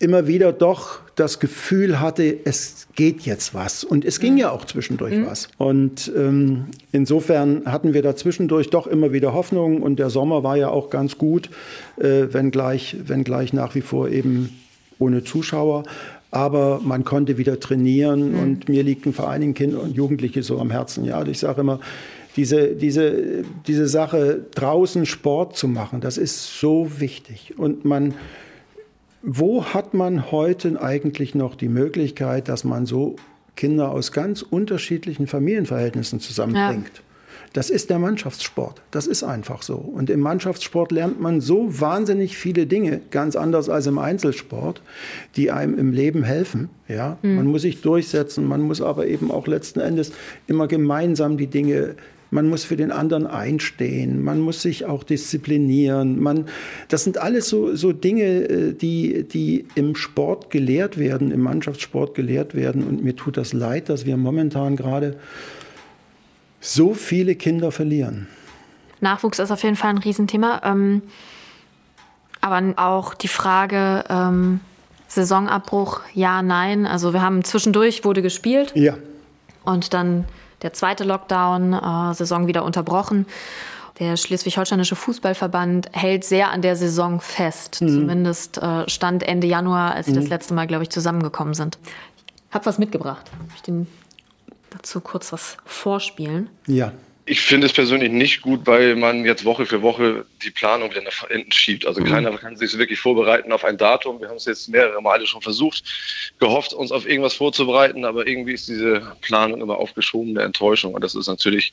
immer 0.03 0.27
wieder 0.27 0.53
doch 0.53 0.99
das 1.15 1.39
Gefühl 1.39 2.01
hatte, 2.01 2.37
es 2.45 2.89
geht 2.97 3.21
jetzt 3.21 3.55
was. 3.55 3.85
Und 3.85 4.05
es 4.05 4.19
ging 4.19 4.37
ja 4.37 4.51
auch 4.51 4.65
zwischendurch 4.65 5.15
mhm. 5.15 5.27
was. 5.27 5.49
Und 5.59 6.11
ähm, 6.17 6.67
insofern 6.91 7.63
hatten 7.67 7.95
wir 7.95 8.03
da 8.03 8.17
zwischendurch 8.17 8.71
doch 8.71 8.89
immer 8.89 9.13
wieder 9.13 9.33
Hoffnung. 9.33 9.81
Und 9.81 10.01
der 10.01 10.11
Sommer 10.11 10.43
war 10.43 10.57
ja 10.57 10.71
auch 10.71 10.91
ganz 10.91 11.19
gut, 11.19 11.51
äh, 11.99 12.33
wenngleich, 12.33 12.97
wenngleich 13.05 13.53
nach 13.53 13.77
wie 13.77 13.81
vor 13.81 14.09
eben 14.09 14.59
ohne 14.99 15.23
Zuschauer. 15.23 15.85
Aber 16.33 16.81
man 16.83 17.05
konnte 17.05 17.39
wieder 17.39 17.61
trainieren 17.61 18.33
mhm. 18.33 18.39
und 18.41 18.69
mir 18.69 18.83
liegten 18.83 19.13
vor 19.13 19.29
allen 19.29 19.43
Dingen 19.43 19.55
Kinder 19.55 19.81
und 19.81 19.95
Jugendliche 19.95 20.43
so 20.43 20.59
am 20.59 20.71
Herzen. 20.71 21.05
Ja, 21.05 21.25
ich 21.25 21.39
sage 21.39 21.61
immer, 21.61 21.79
diese, 22.37 22.75
diese, 22.75 23.45
diese 23.67 23.87
Sache, 23.87 24.45
draußen 24.55 25.07
Sport 25.07 25.57
zu 25.57 25.69
machen, 25.69 26.01
das 26.01 26.17
ist 26.17 26.59
so 26.59 27.01
wichtig. 27.01 27.55
Und 27.59 27.85
man, 27.85 28.15
wo 29.23 29.65
hat 29.65 29.95
man 29.95 30.33
heute 30.33 30.81
eigentlich 30.83 31.35
noch 31.35 31.55
die 31.55 31.69
Möglichkeit, 31.69 32.49
dass 32.49 32.65
man 32.65 32.87
so 32.87 33.17
Kinder 33.55 33.91
aus 33.91 34.13
ganz 34.13 34.41
unterschiedlichen 34.43 35.27
Familienverhältnissen 35.27 36.21
zusammenbringt? 36.21 36.93
Ja. 36.95 37.12
Das 37.53 37.71
ist 37.71 37.91
der 37.91 37.99
Mannschaftssport. 37.99 38.83
Das 38.91 39.07
ist 39.07 39.23
einfach 39.23 39.63
so. 39.63 39.77
Und 39.77 40.11
im 40.11 40.21
Mannschaftssport 40.21 40.93
lernt 40.93 41.21
man 41.21 41.41
so 41.41 41.81
wahnsinnig 41.81 42.37
viele 42.37 42.67
Dinge, 42.67 43.01
ganz 43.11 43.37
anders 43.37 43.69
als 43.69 43.87
im 43.87 43.99
Einzelsport, 43.99 44.83
die 45.37 45.51
einem 45.51 45.79
im 45.79 45.93
Leben 45.93 46.23
helfen. 46.23 46.71
Ja, 46.89 47.19
mhm. 47.23 47.37
man 47.37 47.47
muss 47.47 47.63
sich 47.63 47.81
durchsetzen, 47.83 48.47
man 48.47 48.63
muss 48.63 48.81
aber 48.81 49.07
eben 49.07 49.31
auch 49.31 49.47
letzten 49.47 49.81
Endes 49.81 50.13
immer 50.47 50.67
gemeinsam 50.67 51.37
die 51.37 51.47
Dinge 51.47 51.97
man 52.33 52.49
muss 52.49 52.65
für 52.65 52.77
den 52.77 52.91
anderen 52.91 53.27
einstehen, 53.27 54.25
man 54.25 54.41
muss 54.41 54.63
sich 54.63 54.87
auch 54.87 55.05
disziplinieren. 55.05 56.19
Man, 56.19 56.47
das 56.89 57.05
sind 57.05 57.19
alles 57.19 57.47
so, 57.47 57.77
so 57.77 57.93
Dinge, 57.93 58.25
äh, 58.25 58.73
die, 58.73 59.25
die 59.25 59.67
im 59.75 59.95
Sport 59.95 60.49
gelehrt 60.49 60.97
werden, 60.97 61.31
im 61.31 61.43
Mannschaftssport 61.43 62.15
gelehrt 62.15 62.55
werden. 62.55 62.85
Und 62.85 63.05
mir 63.05 63.15
tut 63.15 63.37
das 63.37 63.53
leid, 63.53 63.91
dass 63.91 64.07
wir 64.07 64.17
momentan 64.17 64.77
gerade 64.77 65.17
so 66.63 66.95
viele 66.95 67.35
Kinder 67.35 67.73
verlieren. 67.73 68.29
Nachwuchs 69.01 69.39
ist 69.39 69.51
auf 69.51 69.63
jeden 69.65 69.77
Fall 69.77 69.91
ein 69.91 69.99
Riesenthema. 69.99 70.63
Ähm, 70.65 71.03
aber 72.41 72.75
auch 72.77 73.15
die 73.15 73.29
Frage, 73.29 74.05
ähm, 74.09 74.61
Saisonabbruch, 75.09 76.01
ja, 76.15 76.41
nein. 76.41 76.87
Also 76.87 77.13
wir 77.13 77.21
haben 77.21 77.45
zwischendurch 77.45 78.05
wurde 78.05 78.23
gespielt. 78.23 78.73
Ja. 78.75 78.95
Und 79.65 79.93
dann 79.93 80.25
der 80.63 80.73
zweite 80.73 81.05
Lockdown, 81.05 81.73
äh, 81.75 82.15
Saison 82.15 82.47
wieder 82.47 82.65
unterbrochen. 82.65 83.27
Der 83.99 84.17
Schleswig-Holsteinische 84.17 84.97
Fußballverband 84.97 85.91
hält 85.93 86.25
sehr 86.25 86.51
an 86.51 86.63
der 86.63 86.77
Saison 86.77 87.21
fest. 87.21 87.83
Mhm. 87.83 87.89
Zumindest 87.89 88.59
äh, 88.59 88.89
stand 88.89 89.23
Ende 89.23 89.47
Januar, 89.47 89.95
als 89.95 90.07
sie 90.07 90.13
mhm. 90.13 90.17
das 90.17 90.29
letzte 90.29 90.55
Mal, 90.55 90.67
glaube 90.67 90.85
ich, 90.85 90.91
zusammengekommen 90.91 91.55
sind. 91.55 91.79
Hab 92.51 92.67
was 92.67 92.79
mitgebracht. 92.79 93.31
Ich 93.55 93.63
den 93.63 93.87
dazu 94.73 95.01
kurz 95.01 95.33
was 95.33 95.57
vorspielen. 95.65 96.51
Ja. 96.67 96.93
Ich 97.25 97.41
finde 97.41 97.69
es 97.69 97.73
persönlich 97.73 98.11
nicht 98.11 98.43
gut, 98.43 98.67
weil 98.67 98.97
man 98.97 99.25
jetzt 99.25 99.45
Woche 99.45 99.65
für 99.65 99.81
Woche 99.81 100.27
die 100.43 100.51
Planung 100.51 100.91
wieder 100.91 101.03
nach 101.03 101.29
hinten 101.29 101.53
schiebt. 101.53 101.87
Also 101.87 102.01
mhm. 102.01 102.07
keiner 102.07 102.37
kann 102.37 102.57
sich 102.57 102.77
wirklich 102.77 102.99
vorbereiten 102.99 103.53
auf 103.53 103.65
ein 103.65 103.79
Datum. 103.79 104.21
Wir 104.21 104.29
haben 104.29 104.37
es 104.37 104.47
jetzt 104.47 104.69
mehrere 104.69 105.01
Male 105.01 105.25
schon 105.27 105.41
versucht, 105.41 105.85
gehofft, 106.41 106.75
uns 106.75 106.91
auf 106.91 107.07
irgendwas 107.07 107.35
vorzubereiten, 107.35 108.05
aber 108.05 108.27
irgendwie 108.27 108.55
ist 108.55 108.69
diese 108.69 109.15
Planung 109.21 109.61
immer 109.61 109.77
aufgeschobene 109.79 110.43
Enttäuschung. 110.43 110.95
Und 110.95 111.05
das 111.05 111.15
ist 111.15 111.29
natürlich 111.29 111.73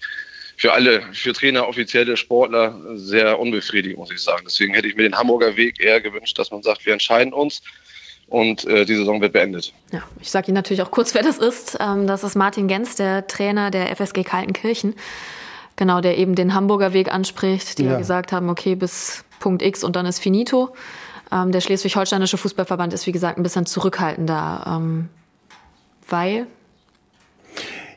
für 0.55 0.73
alle, 0.73 1.01
für 1.13 1.33
Trainer, 1.33 1.67
offizielle 1.67 2.15
Sportler 2.15 2.79
sehr 2.93 3.39
unbefriedigend, 3.39 3.97
muss 3.97 4.11
ich 4.11 4.19
sagen. 4.19 4.43
Deswegen 4.45 4.75
hätte 4.75 4.87
ich 4.87 4.95
mir 4.95 5.03
den 5.03 5.17
Hamburger 5.17 5.55
Weg 5.55 5.79
eher 5.79 5.99
gewünscht, 5.99 6.37
dass 6.37 6.51
man 6.51 6.61
sagt, 6.61 6.85
wir 6.85 6.93
entscheiden 6.93 7.33
uns 7.33 7.63
und 8.29 8.65
äh, 8.65 8.85
die 8.85 8.95
Saison 8.95 9.21
wird 9.21 9.33
beendet. 9.33 9.73
Ja, 9.91 10.03
ich 10.21 10.29
sage 10.31 10.47
Ihnen 10.47 10.55
natürlich 10.55 10.81
auch 10.81 10.91
kurz, 10.91 11.13
wer 11.13 11.23
das 11.23 11.37
ist. 11.37 11.77
Ähm, 11.79 12.07
das 12.07 12.23
ist 12.23 12.35
Martin 12.35 12.67
Gens, 12.67 12.95
der 12.95 13.27
Trainer 13.27 13.71
der 13.71 13.95
FSG 13.95 14.23
Kaltenkirchen. 14.23 14.95
Genau, 15.75 16.01
der 16.01 16.17
eben 16.17 16.35
den 16.35 16.53
Hamburger 16.53 16.93
Weg 16.93 17.11
anspricht, 17.11 17.77
die 17.79 17.85
ja, 17.85 17.93
ja 17.93 17.97
gesagt 17.97 18.31
haben, 18.31 18.49
okay, 18.49 18.75
bis 18.75 19.23
Punkt 19.39 19.61
X 19.61 19.83
und 19.83 19.95
dann 19.95 20.05
ist 20.05 20.19
finito. 20.19 20.69
Ähm, 21.31 21.51
der 21.51 21.61
Schleswig-Holsteinische 21.61 22.37
Fußballverband 22.37 22.93
ist, 22.93 23.07
wie 23.07 23.11
gesagt, 23.11 23.37
ein 23.37 23.43
bisschen 23.43 23.65
zurückhaltender, 23.65 24.65
ähm, 24.67 25.09
weil? 26.07 26.47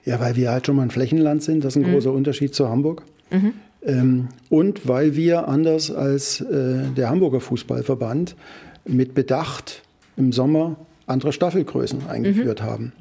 Ja, 0.04 0.20
weil 0.20 0.36
wir 0.36 0.50
halt 0.50 0.66
schon 0.66 0.76
mal 0.76 0.82
ein 0.82 0.90
Flächenland 0.90 1.42
sind. 1.42 1.64
Das 1.64 1.76
ist 1.76 1.82
ein 1.82 1.88
mhm. 1.88 1.94
großer 1.94 2.12
Unterschied 2.12 2.54
zu 2.54 2.68
Hamburg. 2.68 3.02
Mhm. 3.30 3.54
Ähm, 3.84 4.28
und 4.48 4.86
weil 4.86 5.16
wir 5.16 5.48
anders 5.48 5.90
als 5.90 6.40
äh, 6.40 6.84
der 6.96 7.08
Hamburger 7.08 7.40
Fußballverband 7.40 8.36
mit 8.84 9.14
Bedacht 9.14 9.82
im 10.16 10.33
Sommer 10.33 10.76
andere 11.07 11.33
Staffelgrößen 11.33 12.09
eingeführt 12.09 12.61
mhm. 12.61 12.64
haben. 12.64 12.92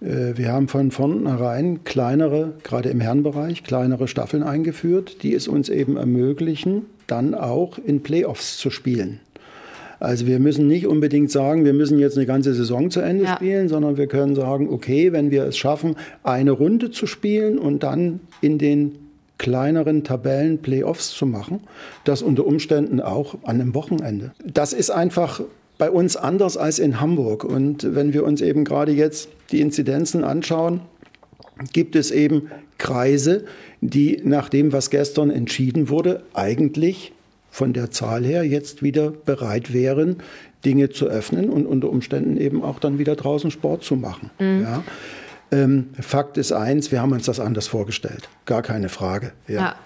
Äh, 0.00 0.36
wir 0.36 0.52
haben 0.52 0.68
von 0.68 0.90
vornherein 0.90 1.84
kleinere, 1.84 2.54
gerade 2.62 2.90
im 2.90 3.00
Herrenbereich, 3.00 3.64
kleinere 3.64 4.08
Staffeln 4.08 4.42
eingeführt, 4.42 5.22
die 5.22 5.34
es 5.34 5.48
uns 5.48 5.68
eben 5.68 5.96
ermöglichen, 5.96 6.82
dann 7.06 7.34
auch 7.34 7.78
in 7.78 8.02
Playoffs 8.02 8.58
zu 8.58 8.70
spielen. 8.70 9.20
Also 10.00 10.26
wir 10.26 10.38
müssen 10.38 10.66
nicht 10.66 10.86
unbedingt 10.86 11.30
sagen, 11.30 11.64
wir 11.64 11.72
müssen 11.72 11.98
jetzt 11.98 12.16
eine 12.16 12.26
ganze 12.26 12.52
Saison 12.52 12.90
zu 12.90 13.00
Ende 13.00 13.24
ja. 13.24 13.36
spielen, 13.36 13.68
sondern 13.68 13.96
wir 13.96 14.06
können 14.06 14.34
sagen, 14.34 14.68
okay, 14.68 15.12
wenn 15.12 15.30
wir 15.30 15.44
es 15.44 15.56
schaffen, 15.56 15.96
eine 16.22 16.50
Runde 16.50 16.90
zu 16.90 17.06
spielen 17.06 17.58
und 17.58 17.82
dann 17.82 18.20
in 18.40 18.58
den 18.58 18.96
kleineren 19.38 20.04
Tabellen 20.04 20.58
Playoffs 20.58 21.10
zu 21.10 21.26
machen, 21.26 21.60
das 22.04 22.22
unter 22.22 22.46
Umständen 22.46 23.00
auch 23.00 23.36
an 23.44 23.60
einem 23.60 23.74
Wochenende. 23.74 24.32
Das 24.44 24.72
ist 24.72 24.90
einfach 24.90 25.40
bei 25.78 25.90
uns 25.90 26.16
anders 26.16 26.56
als 26.56 26.78
in 26.78 27.00
Hamburg. 27.00 27.44
Und 27.44 27.94
wenn 27.94 28.12
wir 28.12 28.24
uns 28.24 28.40
eben 28.40 28.64
gerade 28.64 28.92
jetzt 28.92 29.28
die 29.50 29.60
Inzidenzen 29.60 30.24
anschauen, 30.24 30.80
gibt 31.72 31.96
es 31.96 32.10
eben 32.10 32.50
Kreise, 32.78 33.44
die 33.80 34.20
nach 34.24 34.48
dem, 34.48 34.72
was 34.72 34.90
gestern 34.90 35.30
entschieden 35.30 35.88
wurde, 35.88 36.22
eigentlich 36.34 37.12
von 37.50 37.72
der 37.72 37.90
Zahl 37.90 38.24
her 38.24 38.44
jetzt 38.44 38.82
wieder 38.82 39.10
bereit 39.10 39.72
wären, 39.72 40.16
Dinge 40.64 40.90
zu 40.90 41.06
öffnen 41.06 41.50
und 41.50 41.66
unter 41.66 41.88
Umständen 41.88 42.36
eben 42.36 42.62
auch 42.62 42.78
dann 42.78 42.98
wieder 42.98 43.14
draußen 43.14 43.50
Sport 43.50 43.84
zu 43.84 43.96
machen. 43.96 44.30
Mhm. 44.38 44.62
Ja. 44.62 44.84
Ähm, 45.52 45.90
Fakt 46.00 46.36
ist 46.38 46.52
eins, 46.52 46.90
wir 46.90 47.00
haben 47.00 47.12
uns 47.12 47.26
das 47.26 47.38
anders 47.38 47.68
vorgestellt. 47.68 48.28
Gar 48.46 48.62
keine 48.62 48.88
Frage. 48.88 49.32
Ja. 49.46 49.54
ja. 49.54 49.76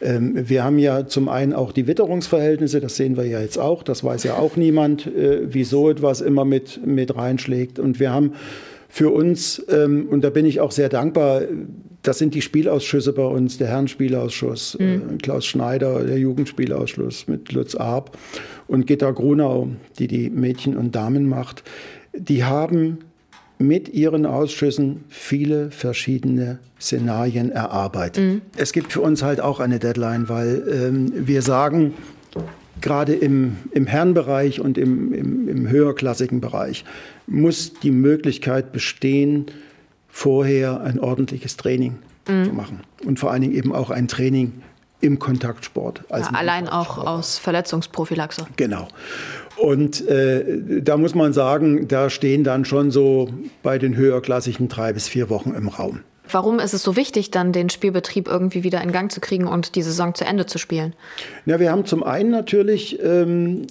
Ähm, 0.00 0.48
wir 0.48 0.64
haben 0.64 0.78
ja 0.78 1.06
zum 1.06 1.28
einen 1.28 1.52
auch 1.52 1.72
die 1.72 1.86
Witterungsverhältnisse, 1.86 2.80
das 2.80 2.96
sehen 2.96 3.16
wir 3.16 3.24
ja 3.24 3.40
jetzt 3.40 3.58
auch, 3.58 3.82
das 3.82 4.04
weiß 4.04 4.24
ja 4.24 4.36
auch 4.36 4.56
niemand, 4.56 5.06
äh, 5.06 5.40
wieso 5.52 5.90
etwas 5.90 6.20
immer 6.20 6.44
mit, 6.44 6.86
mit 6.86 7.16
reinschlägt. 7.16 7.78
Und 7.78 8.00
wir 8.00 8.12
haben 8.12 8.32
für 8.88 9.10
uns, 9.10 9.64
ähm, 9.70 10.08
und 10.10 10.22
da 10.22 10.30
bin 10.30 10.46
ich 10.46 10.60
auch 10.60 10.70
sehr 10.70 10.88
dankbar, 10.88 11.42
das 12.02 12.18
sind 12.18 12.34
die 12.34 12.42
Spielausschüsse 12.42 13.12
bei 13.12 13.24
uns, 13.24 13.58
der 13.58 13.68
Herrenspielausschuss, 13.68 14.76
äh, 14.76 14.96
mhm. 14.98 15.18
Klaus 15.18 15.46
Schneider, 15.46 16.04
der 16.04 16.18
Jugendspielausschuss 16.18 17.26
mit 17.26 17.52
Lutz 17.52 17.74
Arp 17.74 18.16
und 18.66 18.86
Gitta 18.86 19.10
Grunau, 19.10 19.68
die 19.98 20.06
die 20.06 20.30
Mädchen 20.30 20.76
und 20.76 20.94
Damen 20.94 21.28
macht. 21.28 21.64
Die 22.14 22.44
haben 22.44 22.98
mit 23.58 23.88
ihren 23.88 24.24
Ausschüssen 24.24 25.04
viele 25.08 25.70
verschiedene 25.70 26.58
Szenarien 26.80 27.50
erarbeitet. 27.50 28.24
Mhm. 28.24 28.42
Es 28.56 28.72
gibt 28.72 28.92
für 28.92 29.00
uns 29.00 29.22
halt 29.22 29.40
auch 29.40 29.60
eine 29.60 29.78
Deadline, 29.78 30.28
weil 30.28 30.62
ähm, 30.70 31.12
wir 31.26 31.42
sagen, 31.42 31.94
gerade 32.80 33.14
im, 33.14 33.56
im 33.72 33.86
Herrenbereich 33.86 34.60
und 34.60 34.78
im, 34.78 35.12
im, 35.12 35.48
im 35.48 35.68
höherklassigen 35.68 36.40
Bereich 36.40 36.84
muss 37.26 37.74
die 37.74 37.90
Möglichkeit 37.90 38.72
bestehen, 38.72 39.46
vorher 40.08 40.80
ein 40.80 40.98
ordentliches 40.98 41.56
Training 41.56 41.98
mhm. 42.28 42.44
zu 42.44 42.52
machen. 42.52 42.80
Und 43.04 43.18
vor 43.18 43.30
allen 43.30 43.42
Dingen 43.42 43.54
eben 43.54 43.74
auch 43.74 43.90
ein 43.90 44.08
Training 44.08 44.62
im 45.00 45.18
Kontaktsport. 45.18 46.02
Ja, 46.10 46.16
allein 46.16 46.68
auch 46.68 46.98
aus 46.98 47.38
Verletzungsprophylaxe. 47.38 48.46
Genau. 48.56 48.88
Und 49.58 50.06
äh, 50.08 50.82
da 50.82 50.96
muss 50.96 51.14
man 51.14 51.32
sagen, 51.32 51.88
da 51.88 52.10
stehen 52.10 52.44
dann 52.44 52.64
schon 52.64 52.90
so 52.90 53.28
bei 53.62 53.78
den 53.78 53.96
höherklassigen 53.96 54.68
drei 54.68 54.92
bis 54.92 55.08
vier 55.08 55.30
Wochen 55.30 55.52
im 55.54 55.68
Raum. 55.68 56.00
Warum 56.30 56.58
ist 56.58 56.74
es 56.74 56.82
so 56.82 56.94
wichtig, 56.94 57.30
dann 57.30 57.52
den 57.52 57.70
Spielbetrieb 57.70 58.28
irgendwie 58.28 58.62
wieder 58.62 58.82
in 58.82 58.92
Gang 58.92 59.10
zu 59.10 59.20
kriegen 59.20 59.46
und 59.46 59.74
die 59.74 59.82
Saison 59.82 60.14
zu 60.14 60.24
Ende 60.24 60.46
zu 60.46 60.58
spielen? 60.58 60.94
Ja, 61.46 61.58
wir 61.58 61.72
haben 61.72 61.86
zum 61.86 62.02
einen 62.02 62.30
natürlich 62.30 63.02
ähm, 63.02 63.66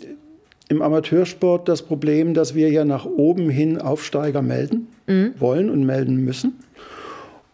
im 0.67 0.81
Amateursport 0.81 1.69
das 1.69 1.83
Problem, 1.83 2.33
dass 2.33 2.55
wir 2.55 2.69
ja 2.69 2.83
nach 2.83 3.05
oben 3.05 3.49
hin 3.49 3.79
Aufsteiger 3.79 4.41
melden 4.41 4.87
mhm. 5.05 5.33
wollen 5.37 5.69
und 5.69 5.85
melden 5.85 6.17
müssen. 6.17 6.59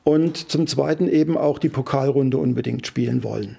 Und 0.03 0.49
zum 0.49 0.67
Zweiten 0.67 1.07
eben 1.07 1.37
auch 1.37 1.59
die 1.59 1.69
Pokalrunde 1.69 2.37
unbedingt 2.37 2.87
spielen 2.87 3.23
wollen. 3.23 3.57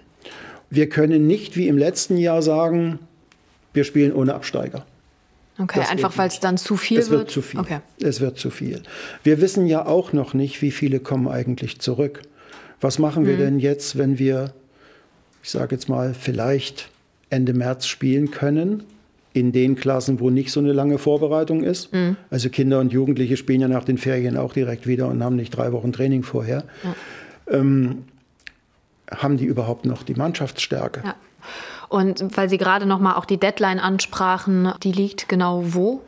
Wir 0.70 0.88
können 0.88 1.26
nicht 1.26 1.56
wie 1.56 1.68
im 1.68 1.78
letzten 1.78 2.16
Jahr 2.16 2.42
sagen, 2.42 2.98
wir 3.74 3.84
spielen 3.84 4.12
ohne 4.12 4.34
Absteiger. 4.34 4.86
Okay, 5.58 5.80
das 5.80 5.90
einfach 5.90 6.18
weil 6.18 6.28
es 6.28 6.40
dann 6.40 6.56
zu 6.56 6.76
viel 6.76 6.98
es 6.98 7.10
wird. 7.10 7.20
wird 7.20 7.30
zu 7.30 7.42
viel. 7.42 7.60
Okay. 7.60 7.78
Es 8.02 8.20
wird 8.20 8.38
zu 8.38 8.50
viel. 8.50 8.82
Wir 9.22 9.40
wissen 9.40 9.66
ja 9.66 9.86
auch 9.86 10.12
noch 10.12 10.34
nicht, 10.34 10.62
wie 10.62 10.72
viele 10.72 10.98
kommen 10.98 11.28
eigentlich 11.28 11.80
zurück. 11.80 12.22
Was 12.80 12.98
machen 12.98 13.24
wir 13.26 13.34
mhm. 13.34 13.38
denn 13.38 13.58
jetzt, 13.60 13.96
wenn 13.96 14.18
wir, 14.18 14.52
ich 15.42 15.50
sage 15.50 15.76
jetzt 15.76 15.88
mal, 15.88 16.12
vielleicht 16.12 16.90
Ende 17.30 17.54
März 17.54 17.86
spielen 17.86 18.30
können? 18.30 18.82
In 19.32 19.50
den 19.50 19.74
Klassen, 19.74 20.20
wo 20.20 20.30
nicht 20.30 20.52
so 20.52 20.60
eine 20.60 20.72
lange 20.72 20.96
Vorbereitung 20.98 21.64
ist. 21.64 21.92
Mhm. 21.92 22.16
Also 22.30 22.50
Kinder 22.50 22.78
und 22.78 22.92
Jugendliche 22.92 23.36
spielen 23.36 23.60
ja 23.60 23.66
nach 23.66 23.84
den 23.84 23.98
Ferien 23.98 24.36
auch 24.36 24.52
direkt 24.52 24.86
wieder 24.86 25.08
und 25.08 25.24
haben 25.24 25.34
nicht 25.34 25.50
drei 25.50 25.72
Wochen 25.72 25.92
Training 25.92 26.22
vorher. 26.22 26.62
Ja. 26.84 26.94
Ähm, 27.58 28.04
haben 29.10 29.36
die 29.36 29.44
überhaupt 29.44 29.86
noch 29.86 30.04
die 30.04 30.14
Mannschaftsstärke? 30.14 31.02
Ja. 31.04 31.16
Und 31.94 32.36
weil 32.36 32.48
Sie 32.48 32.58
gerade 32.58 32.86
noch 32.86 32.98
mal 32.98 33.14
auch 33.14 33.24
die 33.24 33.38
Deadline 33.38 33.78
ansprachen, 33.78 34.72
die 34.82 34.90
liegt 34.90 35.28
genau 35.28 35.62
wo? 35.64 36.00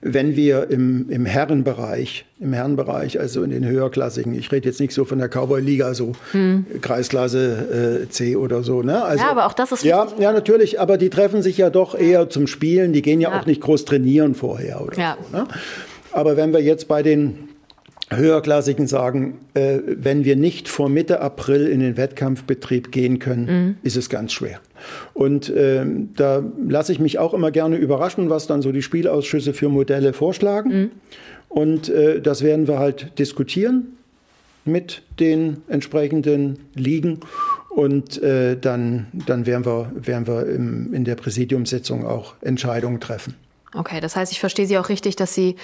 wenn 0.00 0.34
wir 0.34 0.68
im, 0.70 1.08
im 1.10 1.26
Herrenbereich, 1.26 2.24
im 2.40 2.52
Herrenbereich, 2.52 3.20
also 3.20 3.44
in 3.44 3.50
den 3.50 3.64
höherklassigen, 3.64 4.34
ich 4.34 4.50
rede 4.50 4.68
jetzt 4.68 4.80
nicht 4.80 4.92
so 4.92 5.04
von 5.04 5.18
der 5.18 5.28
Cowboy-Liga, 5.28 5.94
so 5.94 6.12
hm. 6.32 6.66
Kreisklasse 6.80 8.02
äh, 8.02 8.08
C 8.08 8.34
oder 8.34 8.64
so. 8.64 8.82
Ne? 8.82 9.02
Also, 9.04 9.24
ja, 9.24 9.30
aber 9.30 9.46
auch 9.46 9.52
das 9.52 9.70
ist 9.70 9.84
ja, 9.84 10.08
ja, 10.18 10.32
natürlich, 10.32 10.80
aber 10.80 10.98
die 10.98 11.08
treffen 11.08 11.40
sich 11.40 11.56
ja 11.56 11.70
doch 11.70 11.94
eher 11.94 12.28
zum 12.28 12.48
Spielen, 12.48 12.92
die 12.92 13.00
gehen 13.00 13.20
ja, 13.20 13.30
ja. 13.30 13.40
auch 13.40 13.46
nicht 13.46 13.60
groß 13.60 13.84
trainieren 13.84 14.34
vorher 14.34 14.82
oder 14.82 14.98
ja. 14.98 15.16
so. 15.30 15.36
Ne? 15.36 15.46
Aber 16.10 16.36
wenn 16.36 16.52
wir 16.52 16.60
jetzt 16.60 16.88
bei 16.88 17.04
den 17.04 17.51
höherklassigen 18.16 18.86
sagen, 18.86 19.38
äh, 19.54 19.78
wenn 19.86 20.24
wir 20.24 20.36
nicht 20.36 20.68
vor 20.68 20.88
Mitte 20.88 21.20
April 21.20 21.66
in 21.66 21.80
den 21.80 21.96
Wettkampfbetrieb 21.96 22.92
gehen 22.92 23.18
können, 23.18 23.44
mhm. 23.46 23.76
ist 23.82 23.96
es 23.96 24.08
ganz 24.08 24.32
schwer. 24.32 24.60
Und 25.14 25.48
äh, 25.50 25.84
da 26.16 26.42
lasse 26.66 26.92
ich 26.92 26.98
mich 26.98 27.18
auch 27.18 27.34
immer 27.34 27.50
gerne 27.50 27.76
überraschen, 27.76 28.30
was 28.30 28.46
dann 28.46 28.62
so 28.62 28.72
die 28.72 28.82
Spielausschüsse 28.82 29.54
für 29.54 29.68
Modelle 29.68 30.12
vorschlagen. 30.12 30.70
Mhm. 30.70 30.90
Und 31.48 31.88
äh, 31.88 32.20
das 32.20 32.42
werden 32.42 32.66
wir 32.66 32.78
halt 32.78 33.18
diskutieren 33.18 33.96
mit 34.64 35.02
den 35.18 35.58
entsprechenden 35.68 36.58
Ligen. 36.74 37.20
Und 37.68 38.22
äh, 38.22 38.56
dann, 38.58 39.06
dann 39.26 39.46
werden 39.46 39.64
wir, 39.64 39.90
werden 39.94 40.26
wir 40.26 40.46
im, 40.46 40.92
in 40.92 41.04
der 41.04 41.14
Präsidiumssitzung 41.14 42.06
auch 42.06 42.34
Entscheidungen 42.42 43.00
treffen. 43.00 43.34
Okay, 43.74 44.00
das 44.00 44.16
heißt, 44.16 44.32
ich 44.32 44.40
verstehe 44.40 44.66
Sie 44.66 44.76
auch 44.76 44.90
richtig, 44.90 45.16
dass 45.16 45.34
Sie 45.34 45.56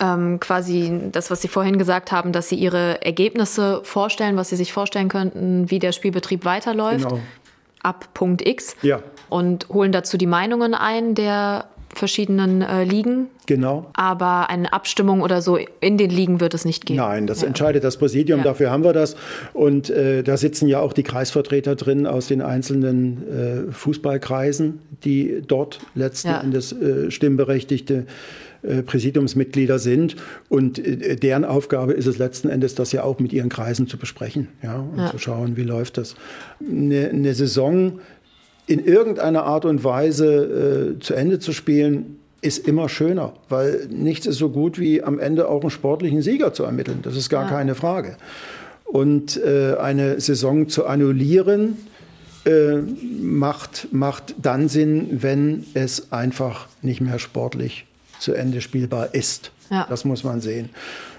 ähm, 0.00 0.40
quasi 0.40 1.00
das, 1.12 1.30
was 1.30 1.42
Sie 1.42 1.48
vorhin 1.48 1.78
gesagt 1.78 2.12
haben, 2.12 2.32
dass 2.32 2.48
Sie 2.48 2.56
Ihre 2.56 3.04
Ergebnisse 3.04 3.80
vorstellen, 3.84 4.36
was 4.36 4.48
Sie 4.48 4.56
sich 4.56 4.72
vorstellen 4.72 5.08
könnten, 5.08 5.70
wie 5.70 5.78
der 5.78 5.92
Spielbetrieb 5.92 6.44
weiterläuft. 6.44 7.08
Genau. 7.08 7.20
Ab 7.82 8.08
Punkt 8.14 8.46
X. 8.46 8.76
Ja. 8.82 9.00
Und 9.28 9.68
holen 9.68 9.92
dazu 9.92 10.16
die 10.16 10.26
Meinungen 10.26 10.74
ein 10.74 11.14
der 11.14 11.66
verschiedenen 11.92 12.62
äh, 12.62 12.84
Ligen. 12.84 13.28
Genau. 13.46 13.86
Aber 13.94 14.48
eine 14.50 14.72
Abstimmung 14.72 15.20
oder 15.20 15.42
so 15.42 15.58
in 15.80 15.98
den 15.98 16.10
Ligen 16.10 16.40
wird 16.40 16.54
es 16.54 16.64
nicht 16.64 16.86
geben. 16.86 16.98
Nein, 16.98 17.26
das 17.26 17.42
ja. 17.42 17.46
entscheidet 17.46 17.84
das 17.84 17.96
Präsidium, 17.98 18.38
ja. 18.38 18.44
dafür 18.44 18.70
haben 18.70 18.84
wir 18.84 18.92
das. 18.92 19.16
Und 19.52 19.90
äh, 19.90 20.22
da 20.22 20.36
sitzen 20.36 20.66
ja 20.66 20.80
auch 20.80 20.92
die 20.92 21.02
Kreisvertreter 21.02 21.76
drin 21.76 22.06
aus 22.06 22.26
den 22.26 22.42
einzelnen 22.42 23.68
äh, 23.68 23.72
Fußballkreisen, 23.72 24.80
die 25.04 25.42
dort 25.46 25.80
letzten 25.94 26.28
ja. 26.28 26.40
Endes 26.40 26.72
äh, 26.72 27.10
stimmberechtigte 27.10 28.06
Präsidiumsmitglieder 28.82 29.78
sind. 29.78 30.16
Und 30.48 30.78
äh, 30.78 31.16
deren 31.16 31.44
Aufgabe 31.44 31.92
ist 31.92 32.06
es 32.06 32.18
letzten 32.18 32.48
Endes, 32.48 32.74
das 32.74 32.92
ja 32.92 33.04
auch 33.04 33.18
mit 33.18 33.32
ihren 33.32 33.48
Kreisen 33.48 33.86
zu 33.86 33.96
besprechen 33.96 34.48
ja, 34.62 34.76
und 34.76 34.98
ja. 34.98 35.10
zu 35.10 35.18
schauen, 35.18 35.56
wie 35.56 35.62
läuft 35.62 35.98
das. 35.98 36.14
Eine, 36.60 37.10
eine 37.10 37.34
Saison 37.34 38.00
in 38.66 38.84
irgendeiner 38.84 39.44
Art 39.44 39.64
und 39.64 39.84
Weise 39.84 40.94
äh, 40.96 41.00
zu 41.00 41.14
Ende 41.14 41.38
zu 41.38 41.52
spielen, 41.52 42.16
ist 42.40 42.66
immer 42.68 42.88
schöner, 42.90 43.32
weil 43.48 43.86
nichts 43.90 44.26
ist 44.26 44.36
so 44.36 44.50
gut 44.50 44.78
wie 44.78 45.02
am 45.02 45.18
Ende 45.18 45.48
auch 45.48 45.62
einen 45.62 45.70
sportlichen 45.70 46.20
Sieger 46.20 46.52
zu 46.52 46.64
ermitteln. 46.64 47.00
Das 47.02 47.16
ist 47.16 47.30
gar 47.30 47.44
ja. 47.44 47.48
keine 47.48 47.74
Frage. 47.74 48.16
Und 48.84 49.42
äh, 49.42 49.76
eine 49.80 50.20
Saison 50.20 50.68
zu 50.68 50.86
annullieren, 50.86 51.78
äh, 52.44 52.76
macht, 53.20 53.88
macht 53.92 54.34
dann 54.40 54.68
Sinn, 54.68 55.22
wenn 55.22 55.64
es 55.72 56.12
einfach 56.12 56.68
nicht 56.82 57.00
mehr 57.00 57.18
sportlich 57.18 57.86
zu 58.24 58.32
Ende 58.34 58.60
spielbar 58.60 59.14
ist. 59.14 59.52
Ja. 59.70 59.86
Das 59.88 60.04
muss 60.04 60.24
man 60.24 60.40
sehen. 60.40 60.70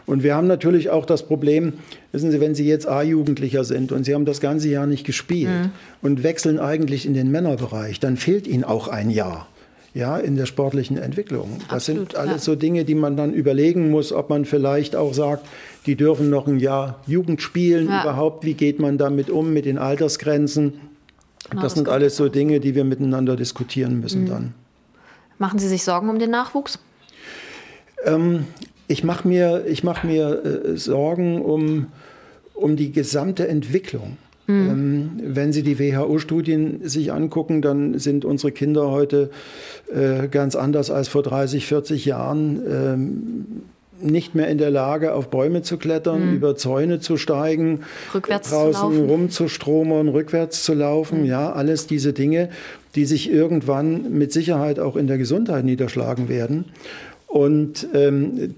Und 0.06 0.22
wir 0.22 0.36
haben 0.36 0.48
natürlich 0.48 0.90
auch 0.90 1.06
das 1.06 1.24
Problem, 1.24 1.74
wissen 2.12 2.30
Sie, 2.32 2.40
wenn 2.40 2.54
Sie 2.54 2.68
jetzt 2.68 2.88
A-Jugendlicher 2.88 3.64
sind 3.64 3.92
und 3.92 4.04
Sie 4.04 4.14
haben 4.14 4.26
das 4.26 4.40
ganze 4.40 4.70
Jahr 4.70 4.86
nicht 4.86 5.06
gespielt 5.06 5.50
mhm. 5.50 5.72
und 6.02 6.24
wechseln 6.24 6.60
eigentlich 6.60 7.06
in 7.06 7.14
den 7.14 7.32
Männerbereich, 7.32 8.00
dann 8.00 8.18
fehlt 8.18 8.46
Ihnen 8.46 8.64
auch 8.64 8.88
ein 8.88 9.10
Jahr 9.10 9.48
ja, 9.96 10.18
in 10.18 10.36
der 10.36 10.46
sportlichen 10.46 10.98
Entwicklung. 10.98 11.58
Das 11.70 11.78
Absolut, 11.78 12.12
sind 12.12 12.20
alles 12.20 12.46
ja. 12.46 12.52
so 12.52 12.56
Dinge, 12.56 12.84
die 12.84 12.96
man 12.96 13.16
dann 13.16 13.34
überlegen 13.34 13.90
muss, 13.90 14.12
ob 14.12 14.30
man 14.30 14.44
vielleicht 14.44 14.96
auch 14.96 15.14
sagt, 15.14 15.48
die 15.86 15.96
dürfen 15.96 16.30
noch 16.30 16.48
ein 16.48 16.60
Jahr 16.60 17.00
Jugend 17.08 17.42
spielen 17.42 17.88
ja. 17.88 18.02
überhaupt. 18.02 18.44
Wie 18.44 18.56
geht 18.56 18.78
man 18.78 18.98
damit 18.98 19.30
um 19.30 19.54
mit 19.54 19.64
den 19.64 19.78
Altersgrenzen? 19.78 20.74
Genau, 21.50 21.62
das, 21.62 21.74
das 21.74 21.74
sind 21.76 21.88
alles 21.88 22.18
so 22.18 22.28
Dinge, 22.28 22.60
die 22.60 22.76
wir 22.76 22.84
miteinander 22.84 23.38
diskutieren 23.38 24.02
müssen 24.02 24.24
mhm. 24.24 24.30
dann. 24.30 24.54
Machen 25.38 25.60
Sie 25.60 25.70
sich 25.70 25.84
Sorgen 25.84 26.10
um 26.10 26.20
den 26.20 26.30
Nachwuchs? 26.30 26.80
Ähm, 28.06 28.46
ich 28.88 29.04
mache 29.04 29.28
mir, 29.28 29.66
ich 29.68 29.84
mach 29.84 30.04
mir 30.04 30.44
äh, 30.46 30.78
Sorgen 30.78 31.42
um, 31.42 31.88
um 32.54 32.76
die 32.76 32.92
gesamte 32.92 33.48
Entwicklung. 33.48 34.18
Mhm. 34.48 34.70
Ähm, 34.70 35.12
wenn 35.36 35.54
Sie 35.54 35.64
die 35.64 35.80
WHO-Studien 35.80 36.88
sich 36.88 37.12
angucken, 37.12 37.62
dann 37.62 37.98
sind 37.98 38.26
unsere 38.26 38.52
Kinder 38.52 38.92
heute 38.92 39.32
äh, 39.94 40.28
ganz 40.28 40.56
anders 40.56 40.92
als 40.92 41.08
vor 41.08 41.24
30, 41.24 41.66
40 41.66 42.06
Jahren. 42.06 42.62
Ähm, 42.70 43.46
nicht 44.02 44.36
mehr 44.36 44.50
in 44.50 44.58
der 44.58 44.72
Lage, 44.72 45.14
auf 45.14 45.30
Bäume 45.30 45.62
zu 45.62 45.78
klettern, 45.78 46.30
mhm. 46.30 46.36
über 46.36 46.56
Zäune 46.58 47.00
zu 47.00 47.16
steigen, 47.16 47.80
rückwärts 48.14 48.50
draußen 48.50 49.06
rumzustromern, 49.06 50.10
rückwärts 50.10 50.64
zu 50.64 50.74
laufen. 50.74 51.22
Mhm. 51.22 51.28
Ja, 51.28 51.54
alles 51.54 51.88
diese 51.88 52.12
Dinge, 52.12 52.50
die 52.96 53.06
sich 53.06 53.32
irgendwann 53.32 54.12
mit 54.18 54.34
Sicherheit 54.34 54.80
auch 54.80 54.98
in 54.98 55.08
der 55.08 55.18
Gesundheit 55.18 55.64
niederschlagen 55.64 56.28
werden. 56.30 56.66
Und 57.36 57.90
ähm, 57.94 58.56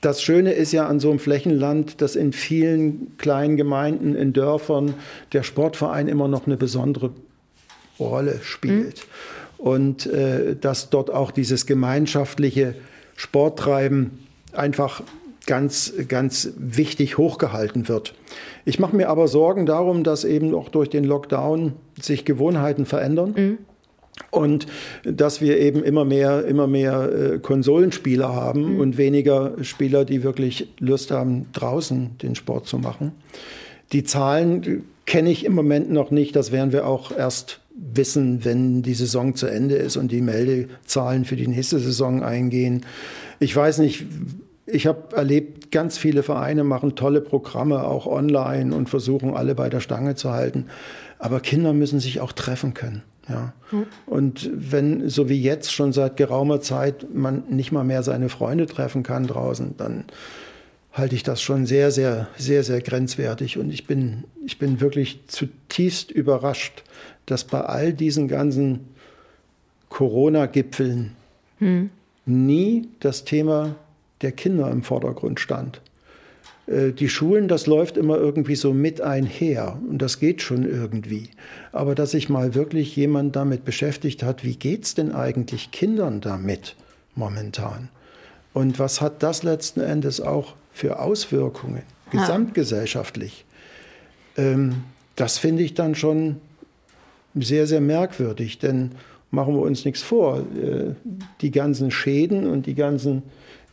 das 0.00 0.22
Schöne 0.22 0.52
ist 0.52 0.70
ja 0.70 0.86
an 0.86 1.00
so 1.00 1.10
einem 1.10 1.18
Flächenland, 1.18 2.00
dass 2.00 2.14
in 2.14 2.32
vielen 2.32 3.16
kleinen 3.18 3.56
Gemeinden, 3.56 4.14
in 4.14 4.32
Dörfern 4.32 4.94
der 5.32 5.42
Sportverein 5.42 6.06
immer 6.06 6.28
noch 6.28 6.46
eine 6.46 6.56
besondere 6.56 7.10
Rolle 7.98 8.38
spielt. 8.44 9.08
Mhm. 9.58 9.64
Und 9.64 10.06
äh, 10.06 10.54
dass 10.54 10.90
dort 10.90 11.10
auch 11.10 11.32
dieses 11.32 11.66
gemeinschaftliche 11.66 12.76
Sporttreiben 13.16 14.20
einfach 14.52 15.02
ganz, 15.46 15.92
ganz 16.06 16.52
wichtig 16.56 17.18
hochgehalten 17.18 17.88
wird. 17.88 18.14
Ich 18.64 18.78
mache 18.78 18.94
mir 18.94 19.08
aber 19.08 19.26
Sorgen 19.26 19.66
darum, 19.66 20.04
dass 20.04 20.22
eben 20.22 20.54
auch 20.54 20.68
durch 20.68 20.90
den 20.90 21.02
Lockdown 21.02 21.72
sich 22.00 22.24
Gewohnheiten 22.24 22.86
verändern. 22.86 23.34
Mhm. 23.36 23.58
Und 24.30 24.66
dass 25.04 25.40
wir 25.40 25.58
eben 25.58 25.82
immer 25.82 26.04
mehr, 26.04 26.44
immer 26.44 26.66
mehr 26.66 27.10
äh, 27.12 27.38
Konsolenspieler 27.38 28.34
haben 28.34 28.74
mhm. 28.74 28.80
und 28.80 28.98
weniger 28.98 29.54
Spieler, 29.62 30.04
die 30.04 30.22
wirklich 30.22 30.68
Lust 30.78 31.10
haben, 31.10 31.46
draußen 31.52 32.18
den 32.22 32.34
Sport 32.34 32.66
zu 32.66 32.78
machen. 32.78 33.12
Die 33.92 34.04
Zahlen 34.04 34.84
kenne 35.06 35.30
ich 35.30 35.44
im 35.44 35.54
Moment 35.54 35.90
noch 35.90 36.10
nicht. 36.10 36.36
Das 36.36 36.52
werden 36.52 36.72
wir 36.72 36.86
auch 36.86 37.10
erst 37.10 37.60
wissen, 37.74 38.44
wenn 38.44 38.82
die 38.82 38.94
Saison 38.94 39.34
zu 39.34 39.46
Ende 39.46 39.74
ist 39.76 39.96
und 39.96 40.12
die 40.12 40.20
Meldezahlen 40.20 41.24
für 41.24 41.36
die 41.36 41.48
nächste 41.48 41.78
Saison 41.78 42.22
eingehen. 42.22 42.84
Ich 43.40 43.56
weiß 43.56 43.78
nicht, 43.78 44.06
ich 44.66 44.86
habe 44.86 45.16
erlebt, 45.16 45.70
ganz 45.70 45.98
viele 45.98 46.22
Vereine 46.22 46.62
machen 46.62 46.94
tolle 46.94 47.20
Programme, 47.20 47.84
auch 47.84 48.06
online 48.06 48.74
und 48.74 48.88
versuchen 48.88 49.34
alle 49.34 49.54
bei 49.54 49.68
der 49.68 49.80
Stange 49.80 50.14
zu 50.14 50.30
halten. 50.30 50.66
Aber 51.18 51.40
Kinder 51.40 51.72
müssen 51.72 52.00
sich 52.00 52.20
auch 52.20 52.32
treffen 52.32 52.74
können. 52.74 53.02
Ja. 53.30 53.52
Hm. 53.70 53.86
Und 54.06 54.50
wenn, 54.52 55.08
so 55.08 55.28
wie 55.28 55.40
jetzt 55.40 55.72
schon 55.72 55.92
seit 55.92 56.16
geraumer 56.16 56.60
Zeit, 56.60 57.06
man 57.14 57.44
nicht 57.48 57.72
mal 57.72 57.84
mehr 57.84 58.02
seine 58.02 58.28
Freunde 58.28 58.66
treffen 58.66 59.02
kann 59.02 59.26
draußen, 59.26 59.76
dann 59.76 60.04
halte 60.92 61.14
ich 61.14 61.22
das 61.22 61.40
schon 61.40 61.66
sehr, 61.66 61.90
sehr, 61.90 62.28
sehr, 62.36 62.64
sehr 62.64 62.80
grenzwertig. 62.80 63.58
Und 63.58 63.72
ich 63.72 63.86
bin, 63.86 64.24
ich 64.44 64.58
bin 64.58 64.80
wirklich 64.80 65.20
zutiefst 65.28 66.10
überrascht, 66.10 66.82
dass 67.26 67.44
bei 67.44 67.60
all 67.60 67.92
diesen 67.92 68.28
ganzen 68.28 68.88
Corona-Gipfeln 69.88 71.12
hm. 71.58 71.90
nie 72.26 72.88
das 73.00 73.24
Thema 73.24 73.76
der 74.22 74.32
Kinder 74.32 74.70
im 74.70 74.82
Vordergrund 74.82 75.40
stand. 75.40 75.80
Äh, 76.70 76.92
die 76.92 77.08
Schulen, 77.08 77.48
das 77.48 77.66
läuft 77.66 77.96
immer 77.96 78.16
irgendwie 78.16 78.54
so 78.54 78.72
mit 78.72 79.00
einher 79.00 79.78
und 79.88 80.00
das 80.00 80.20
geht 80.20 80.40
schon 80.40 80.64
irgendwie. 80.64 81.30
Aber 81.72 81.94
dass 81.94 82.12
sich 82.12 82.28
mal 82.28 82.54
wirklich 82.54 82.96
jemand 82.96 83.36
damit 83.36 83.64
beschäftigt 83.64 84.22
hat, 84.22 84.44
wie 84.44 84.56
geht 84.56 84.84
es 84.84 84.94
denn 84.94 85.12
eigentlich 85.12 85.70
Kindern 85.72 86.20
damit 86.20 86.76
momentan? 87.14 87.88
Und 88.52 88.78
was 88.78 89.00
hat 89.00 89.22
das 89.22 89.42
letzten 89.42 89.80
Endes 89.80 90.20
auch 90.20 90.54
für 90.72 91.00
Auswirkungen, 91.00 91.82
ja. 92.12 92.20
gesamtgesellschaftlich? 92.20 93.44
Ähm, 94.36 94.84
das 95.16 95.38
finde 95.38 95.62
ich 95.62 95.74
dann 95.74 95.94
schon 95.94 96.36
sehr, 97.34 97.66
sehr 97.66 97.80
merkwürdig, 97.80 98.58
denn 98.58 98.92
machen 99.30 99.54
wir 99.54 99.62
uns 99.62 99.84
nichts 99.84 100.02
vor, 100.02 100.38
äh, 100.38 100.94
die 101.40 101.50
ganzen 101.50 101.90
Schäden 101.90 102.48
und 102.48 102.66
die 102.66 102.74
ganzen 102.74 103.22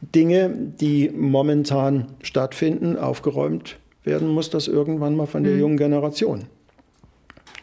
Dinge, 0.01 0.49
die 0.49 1.09
momentan 1.09 2.07
stattfinden, 2.21 2.97
aufgeräumt 2.97 3.77
werden 4.03 4.29
muss 4.29 4.49
das 4.49 4.67
irgendwann 4.67 5.15
mal 5.15 5.27
von 5.27 5.43
der 5.43 5.53
mhm. 5.53 5.59
jungen 5.59 5.77
Generation. 5.77 6.45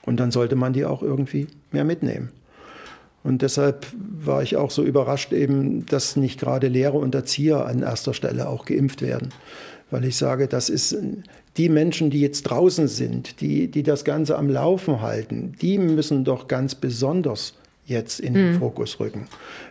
Und 0.05 0.21
dann 0.21 0.31
sollte 0.31 0.57
man 0.57 0.73
die 0.73 0.85
auch 0.85 1.03
irgendwie 1.03 1.47
mehr 1.73 1.85
mitnehmen. 1.85 2.31
Und 3.25 3.41
deshalb 3.41 3.87
war 3.97 4.43
ich 4.43 4.57
auch 4.57 4.71
so 4.71 4.85
überrascht 4.85 5.33
eben, 5.33 5.87
dass 5.87 6.15
nicht 6.15 6.39
gerade 6.39 6.69
Lehrer 6.69 6.97
und 6.97 7.15
Erzieher 7.15 7.65
an 7.65 7.83
erster 7.83 8.13
Stelle 8.13 8.49
auch 8.49 8.67
geimpft 8.67 9.01
werden. 9.01 9.31
Weil 9.91 10.05
ich 10.05 10.17
sage, 10.17 10.47
das 10.47 10.69
ist 10.69 10.95
die 11.57 11.71
Menschen, 11.71 12.11
die 12.11 12.21
jetzt 12.21 12.43
draußen 12.43 12.87
sind, 12.87 13.41
die, 13.41 13.71
die 13.71 13.83
das 13.83 14.05
Ganze 14.05 14.37
am 14.37 14.51
Laufen 14.51 15.01
halten, 15.01 15.55
die 15.63 15.79
müssen 15.79 16.25
doch 16.25 16.49
ganz 16.49 16.75
besonders 16.75 17.55
jetzt 17.87 18.21
in 18.21 18.35
den 18.35 18.53
mhm. 18.53 18.59
Fokus 18.59 18.99
rücken. 18.99 19.27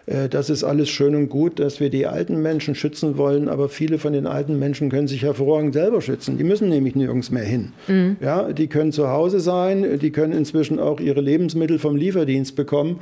Äh, 0.06 0.30
das 0.30 0.50
ist 0.50 0.64
alles 0.64 0.90
schön 0.90 1.16
und 1.16 1.30
gut, 1.30 1.60
dass 1.60 1.80
wir 1.80 1.90
die 1.90 2.06
alten 2.06 2.42
Menschen 2.42 2.76
schützen 2.76 3.18
wollen, 3.18 3.50
aber 3.50 3.70
viele 3.70 3.98
von 3.98 4.14
den 4.14 4.28
alten 4.28 4.60
Menschen 4.60 4.90
können 4.90 5.08
sich 5.08 5.24
hervorragend 5.24 5.74
selber 5.74 6.02
schützen. 6.02 6.38
Die 6.38 6.44
müssen 6.44 6.70
nämlich 6.70 6.96
nirgends 6.96 7.32
mehr 7.32 7.44
hin. 7.44 7.74
Mhm. 7.88 8.18
Ja, 8.22 8.52
die 8.52 8.68
können 8.68 8.92
zu 8.92 9.10
Hause 9.10 9.40
sein, 9.40 10.00
die 10.00 10.12
können 10.12 10.34
inzwischen 10.34 10.80
auch 10.80 11.00
ihre 11.00 11.22
Lebensmittel 11.22 11.80
vom 11.80 11.96
Lieferdienst 11.96 12.56
bekommen. 12.56 13.00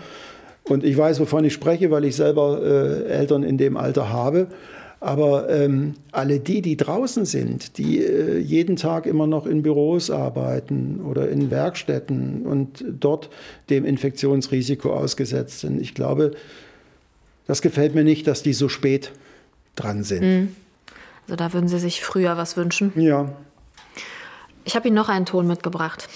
Und 0.63 0.83
ich 0.83 0.95
weiß, 0.95 1.19
wovon 1.19 1.43
ich 1.43 1.53
spreche, 1.53 1.91
weil 1.91 2.05
ich 2.05 2.15
selber 2.15 2.61
äh, 2.63 3.11
Eltern 3.11 3.43
in 3.43 3.57
dem 3.57 3.77
Alter 3.77 4.09
habe. 4.11 4.47
Aber 5.01 5.49
ähm, 5.49 5.95
alle 6.11 6.39
die, 6.39 6.61
die 6.61 6.77
draußen 6.77 7.25
sind, 7.25 7.79
die 7.79 8.05
äh, 8.05 8.37
jeden 8.37 8.75
Tag 8.75 9.07
immer 9.07 9.25
noch 9.25 9.47
in 9.47 9.63
Büros 9.63 10.11
arbeiten 10.11 11.01
oder 11.03 11.27
in 11.27 11.49
Werkstätten 11.49 12.45
und 12.45 12.85
dort 12.87 13.31
dem 13.71 13.83
Infektionsrisiko 13.83 14.93
ausgesetzt 14.93 15.61
sind, 15.61 15.81
ich 15.81 15.95
glaube, 15.95 16.33
das 17.47 17.63
gefällt 17.63 17.95
mir 17.95 18.03
nicht, 18.03 18.27
dass 18.27 18.43
die 18.43 18.53
so 18.53 18.69
spät 18.69 19.11
dran 19.75 20.03
sind. 20.03 20.21
Mhm. 20.21 20.55
Also 21.23 21.35
da 21.35 21.51
würden 21.51 21.67
Sie 21.67 21.79
sich 21.79 22.01
früher 22.01 22.37
was 22.37 22.55
wünschen? 22.55 22.91
Ja. 22.95 23.33
Ich 24.65 24.75
habe 24.75 24.87
Ihnen 24.87 24.95
noch 24.95 25.09
einen 25.09 25.25
Ton 25.25 25.47
mitgebracht. 25.47 26.07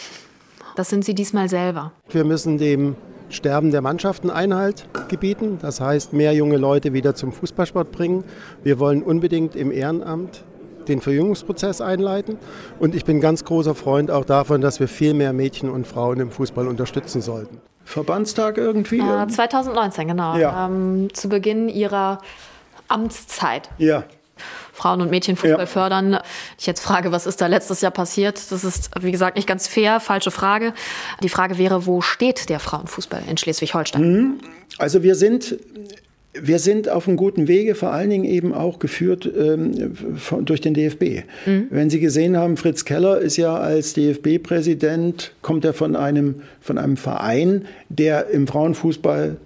Das 0.76 0.90
sind 0.90 1.04
Sie 1.04 1.16
diesmal 1.16 1.50
selber. 1.50 1.92
Wir 2.10 2.24
müssen 2.24 2.60
dem 2.60 2.96
Sterben 3.36 3.72
der 3.72 3.82
Mannschaften 3.82 4.30
Einhalt 4.30 4.88
gebieten. 5.10 5.60
Das 5.62 5.82
heißt, 5.82 6.14
mehr 6.14 6.34
junge 6.34 6.58
Leute 6.58 6.94
wieder 6.94 7.16
zum 7.16 7.32
Fußballsport 7.32 7.92
bringen. 7.92 8.24
Wir 8.64 8.80
wollen 8.80 9.04
unbedingt 9.04 9.56
im 9.56 9.72
Ehrenamt 9.72 10.44
den 10.88 11.02
Verjüngungsprozess 11.02 11.82
einleiten. 11.82 12.38
Und 12.80 12.96
ich 12.96 13.06
bin 13.06 13.20
ganz 13.20 13.44
großer 13.44 13.76
Freund 13.76 14.12
auch 14.12 14.26
davon, 14.26 14.62
dass 14.62 14.80
wir 14.80 14.88
viel 14.88 15.14
mehr 15.14 15.34
Mädchen 15.34 15.70
und 15.70 15.86
Frauen 15.86 16.20
im 16.20 16.32
Fußball 16.32 16.68
unterstützen 16.68 17.22
sollten. 17.22 17.60
Verbandstag 17.84 18.58
irgendwie? 18.58 19.00
Äh, 19.00 19.28
2019, 19.28 20.08
genau. 20.08 20.38
Ja. 20.38 20.66
Ähm, 20.68 21.10
zu 21.14 21.30
Beginn 21.30 21.70
Ihrer 21.70 22.20
Amtszeit. 22.88 23.70
Ja. 23.78 24.04
Frauen- 24.76 25.02
und 25.02 25.10
Mädchenfußball 25.10 25.60
ja. 25.60 25.66
fördern. 25.66 26.20
Ich 26.60 26.68
jetzt 26.68 26.82
frage, 26.82 27.12
was 27.12 27.26
ist 27.26 27.42
da 27.42 27.48
letztes 27.48 27.82
Jahr 27.82 27.92
passiert? 27.92 28.40
Das 28.52 28.64
ist, 28.64 28.92
wie 29.00 29.12
gesagt, 29.12 29.38
nicht 29.38 29.48
ganz 29.48 29.68
fair, 29.68 30.00
falsche 30.00 30.32
Frage. 30.32 30.74
Die 31.24 31.30
Frage 31.30 31.58
wäre, 31.58 31.86
wo 31.86 32.02
steht 32.02 32.50
der 32.50 32.60
Frauenfußball 32.60 33.24
in 33.30 33.38
Schleswig-Holstein? 33.38 34.02
Mhm. 34.02 34.34
Also 34.78 35.02
wir 35.02 35.16
sind 35.16 35.58
wir 36.38 36.60
sind 36.60 36.90
auf 36.90 37.08
einem 37.08 37.16
guten 37.16 37.48
Wege, 37.48 37.76
vor 37.76 37.92
allen 37.92 38.10
Dingen 38.10 38.26
eben 38.26 38.54
auch 38.54 38.80
geführt 38.80 39.30
ähm, 39.38 39.96
von, 40.18 40.44
durch 40.44 40.60
den 40.60 40.74
DFB. 40.74 41.24
Mhm. 41.46 41.68
Wenn 41.70 41.90
Sie 41.90 42.02
gesehen 42.02 42.36
haben, 42.36 42.58
Fritz 42.58 42.84
Keller 42.84 43.20
ist 43.20 43.38
ja 43.38 43.56
als 43.56 43.94
DFB-Präsident, 43.94 45.32
kommt 45.42 45.64
er 45.64 45.74
von 45.74 45.96
einem, 45.96 46.42
von 46.60 46.78
einem 46.78 46.98
Verein, 46.98 47.66
der 47.88 48.28
im 48.32 48.48
Frauenfußball 48.48 49.38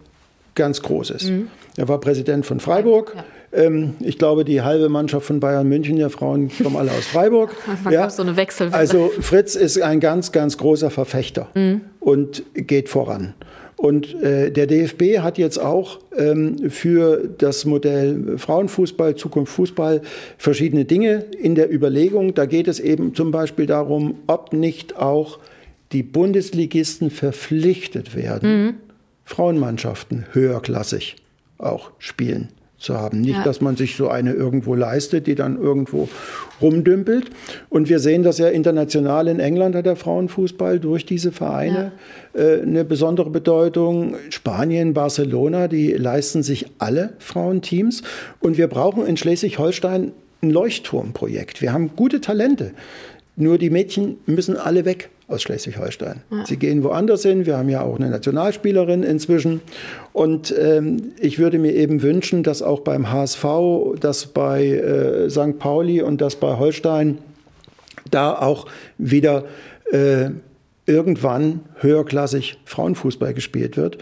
ganz 0.56 0.82
groß 0.82 1.12
ist. 1.12 1.30
Mhm. 1.30 1.48
Er 1.78 1.88
war 1.88 2.00
Präsident 2.00 2.46
von 2.46 2.60
Freiburg. 2.60 3.14
Ja. 3.16 3.24
Ähm, 3.52 3.96
ich 4.00 4.18
glaube, 4.18 4.46
die 4.46 4.62
halbe 4.62 4.90
Mannschaft 4.90 5.26
von 5.26 5.40
Bayern 5.40 5.68
München 5.68 5.98
der 5.98 6.10
Frauen 6.10 6.52
kommen 6.62 6.76
alle 6.76 6.92
aus 6.92 7.08
Freiburg. 7.08 7.56
ja. 7.90 8.10
so 8.10 8.22
eine 8.22 8.36
Wechsel. 8.36 8.70
Also 8.72 9.12
Fritz 9.20 9.56
ist 9.56 9.82
ein 9.82 10.00
ganz, 10.00 10.32
ganz 10.32 10.58
großer 10.58 10.90
Verfechter 10.90 11.48
mhm. 11.56 11.82
und 12.00 12.44
geht 12.54 12.90
voran. 12.90 13.34
Und 13.76 14.22
äh, 14.22 14.52
der 14.52 14.68
DFB 14.68 15.20
hat 15.20 15.38
jetzt 15.38 15.58
auch 15.58 16.00
ähm, 16.18 16.70
für 16.70 17.30
das 17.38 17.64
Modell 17.64 18.38
Frauenfußball, 18.38 19.16
Zukunft 19.16 19.54
Fußball 19.54 20.02
verschiedene 20.38 20.84
Dinge 20.84 21.26
in 21.42 21.56
der 21.56 21.74
Überlegung. 21.74 22.34
Da 22.34 22.46
geht 22.46 22.68
es 22.68 22.82
eben 22.82 23.16
zum 23.16 23.32
Beispiel 23.32 23.68
darum, 23.68 24.16
ob 24.28 24.52
nicht 24.52 24.98
auch 24.98 25.40
die 25.94 26.04
Bundesligisten 26.04 27.10
verpflichtet 27.10 28.16
werden, 28.16 28.66
mhm. 28.66 28.74
Frauenmannschaften 29.24 30.26
höherklassig 30.34 31.16
auch 31.58 31.92
spielen 32.00 32.50
zu 32.80 32.98
haben. 32.98 33.22
Nicht, 33.22 33.36
ja. 33.36 33.44
dass 33.44 33.62
man 33.62 33.76
sich 33.76 33.96
so 33.96 34.10
eine 34.10 34.34
irgendwo 34.34 34.74
leistet, 34.76 35.28
die 35.28 35.36
dann 35.36 35.62
irgendwo 35.62 36.10
rumdümpelt. 36.62 37.30
Und 37.70 37.90
wir 37.90 38.00
sehen 38.00 38.24
das 38.24 38.38
ja 38.38 38.48
international 38.48 39.28
in 39.28 39.40
England 39.40 39.76
hat 39.76 39.86
der 39.86 39.96
Frauenfußball 39.96 40.80
durch 40.80 41.06
diese 41.06 41.32
Vereine 41.32 41.92
ja. 42.34 42.42
äh, 42.42 42.62
eine 42.62 42.86
besondere 42.86 43.30
Bedeutung. 43.30 44.16
Spanien, 44.30 44.94
Barcelona, 44.94 45.68
die 45.68 45.92
leisten 45.92 46.44
sich 46.44 46.68
alle 46.80 47.14
Frauenteams. 47.20 48.04
Und 48.40 48.58
wir 48.58 48.68
brauchen 48.68 49.06
in 49.06 49.18
Schleswig-Holstein 49.18 50.12
ein 50.42 50.50
Leuchtturmprojekt. 50.50 51.62
Wir 51.62 51.74
haben 51.74 51.92
gute 51.96 52.22
Talente. 52.22 52.72
Nur 53.36 53.58
die 53.58 53.70
Mädchen 53.70 54.18
müssen 54.26 54.58
alle 54.58 54.86
weg 54.86 55.10
aus 55.30 55.42
Schleswig-Holstein. 55.44 56.22
Ja. 56.32 56.46
Sie 56.46 56.58
gehen 56.58 56.84
woanders 56.84 57.24
hin. 57.24 57.46
Wir 57.46 57.58
haben 57.58 57.70
ja 57.70 57.82
auch 57.82 57.96
eine 57.96 58.10
Nationalspielerin 58.10 59.04
inzwischen. 59.04 59.62
Und 60.12 60.54
ähm, 60.58 61.14
ich 61.20 61.40
würde 61.40 61.60
mir 61.60 61.74
eben 61.74 62.02
wünschen, 62.02 62.44
dass 62.44 62.62
auch 62.62 62.82
beim 62.82 63.12
HSV, 63.12 63.46
dass 64.00 64.26
bei 64.28 64.66
äh, 64.66 65.30
St. 65.30 65.60
Pauli 65.60 66.02
und 66.02 66.22
dass 66.22 66.36
bei 66.36 66.58
Holstein 66.58 67.20
da 68.10 68.34
auch 68.38 68.68
wieder 68.98 69.46
äh, 69.92 70.32
irgendwann 70.86 71.62
höherklassig 71.80 72.58
Frauenfußball 72.66 73.34
gespielt 73.34 73.78
wird. 73.78 74.00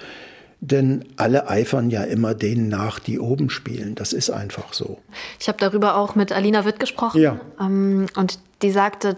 Denn 0.59 1.05
alle 1.17 1.49
eifern 1.49 1.91
ja 1.91 2.03
immer 2.03 2.33
denen 2.33 2.67
nach, 2.67 2.97
die 2.97 3.19
oben 3.19 3.51
spielen. 3.51 3.93
Das 3.93 4.11
ist 4.11 4.31
einfach 4.31 4.73
so. 4.73 4.97
Ich 5.39 5.47
habe 5.49 5.59
darüber 5.59 5.97
auch 5.97 6.15
mit 6.15 6.31
Alina 6.31 6.65
Witt 6.65 6.79
gesprochen. 6.79 7.21
Ja. 7.21 7.39
Ähm, 7.59 8.07
und 8.15 8.39
die 8.63 8.71
sagte, 8.71 9.17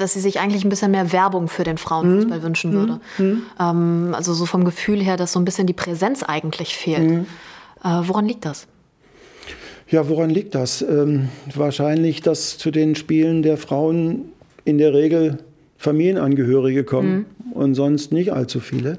dass 0.00 0.14
sie 0.14 0.20
sich 0.20 0.40
eigentlich 0.40 0.64
ein 0.64 0.68
bisschen 0.68 0.90
mehr 0.90 1.12
Werbung 1.12 1.48
für 1.48 1.64
den 1.64 1.78
Frauenfußball 1.78 2.38
mhm. 2.38 2.42
wünschen 2.42 2.72
würde. 2.72 3.00
Mhm. 3.18 3.42
Ähm, 3.60 4.14
also 4.14 4.32
so 4.32 4.46
vom 4.46 4.64
Gefühl 4.64 5.00
her, 5.00 5.16
dass 5.16 5.32
so 5.32 5.40
ein 5.40 5.44
bisschen 5.44 5.66
die 5.66 5.72
Präsenz 5.72 6.22
eigentlich 6.22 6.76
fehlt. 6.76 7.10
Mhm. 7.10 7.26
Äh, 7.84 8.00
woran 8.04 8.26
liegt 8.26 8.44
das? 8.44 8.66
Ja, 9.88 10.08
woran 10.08 10.30
liegt 10.30 10.54
das? 10.54 10.82
Ähm, 10.82 11.28
wahrscheinlich, 11.54 12.20
dass 12.20 12.58
zu 12.58 12.70
den 12.70 12.94
Spielen 12.94 13.42
der 13.42 13.56
Frauen 13.56 14.32
in 14.64 14.78
der 14.78 14.92
Regel 14.92 15.38
Familienangehörige 15.78 16.84
kommen 16.84 17.26
mhm. 17.44 17.52
und 17.52 17.74
sonst 17.74 18.12
nicht 18.12 18.32
allzu 18.32 18.60
viele. 18.60 18.98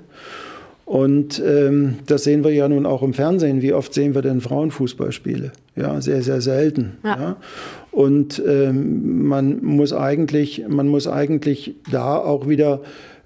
Und 0.89 1.39
ähm, 1.45 1.99
das 2.07 2.23
sehen 2.23 2.43
wir 2.43 2.51
ja 2.51 2.67
nun 2.67 2.87
auch 2.87 3.03
im 3.03 3.13
Fernsehen. 3.13 3.61
Wie 3.61 3.73
oft 3.73 3.93
sehen 3.93 4.15
wir 4.15 4.23
denn 4.23 4.41
Frauenfußballspiele? 4.41 5.51
Ja, 5.75 6.01
sehr, 6.01 6.23
sehr 6.23 6.41
selten. 6.41 6.97
Ja. 7.03 7.19
ja. 7.19 7.35
Und 7.91 8.41
ähm, 8.43 9.27
man 9.27 9.63
muss 9.63 9.93
eigentlich, 9.93 10.65
man 10.67 10.87
muss 10.87 11.05
eigentlich 11.05 11.75
da 11.91 12.17
auch 12.17 12.49
wieder 12.49 12.81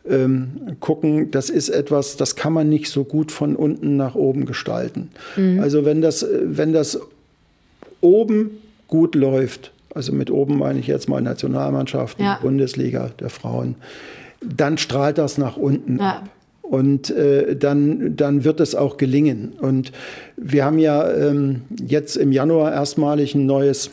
ähm, 0.05 0.75
gucken, 0.81 1.31
das 1.31 1.49
ist 1.49 1.69
etwas, 1.69 2.17
das 2.17 2.35
kann 2.35 2.51
man 2.51 2.67
nicht 2.67 2.89
so 2.89 3.05
gut 3.05 3.31
von 3.31 3.55
unten 3.55 3.95
nach 3.95 4.15
oben 4.15 4.45
gestalten. 4.45 5.11
Mhm. 5.37 5.61
Also 5.61 5.85
wenn 5.85 6.01
das, 6.01 6.27
wenn 6.43 6.73
das 6.73 6.99
oben 8.01 8.57
gut 8.89 9.15
läuft, 9.15 9.71
also 9.95 10.11
mit 10.11 10.29
oben 10.29 10.57
meine 10.57 10.79
ich 10.79 10.87
jetzt 10.87 11.07
mal 11.07 11.21
Nationalmannschaften, 11.21 12.25
ja. 12.25 12.39
Bundesliga 12.41 13.11
der 13.21 13.29
Frauen, 13.29 13.75
dann 14.41 14.77
strahlt 14.77 15.17
das 15.17 15.37
nach 15.37 15.55
unten 15.55 15.99
ja. 15.99 16.17
ab. 16.17 16.29
Und 16.63 17.11
äh, 17.11 17.55
dann, 17.55 18.15
dann 18.15 18.45
wird 18.45 18.59
es 18.59 18.73
auch 18.73 18.97
gelingen. 18.97 19.53
Und 19.59 19.91
wir 20.37 20.65
haben 20.65 20.79
ja 20.79 21.11
ähm, 21.11 21.63
jetzt 21.85 22.15
im 22.15 22.31
Januar 22.31 22.71
erstmalig 22.71 23.35
ein 23.35 23.45
neues 23.45 23.91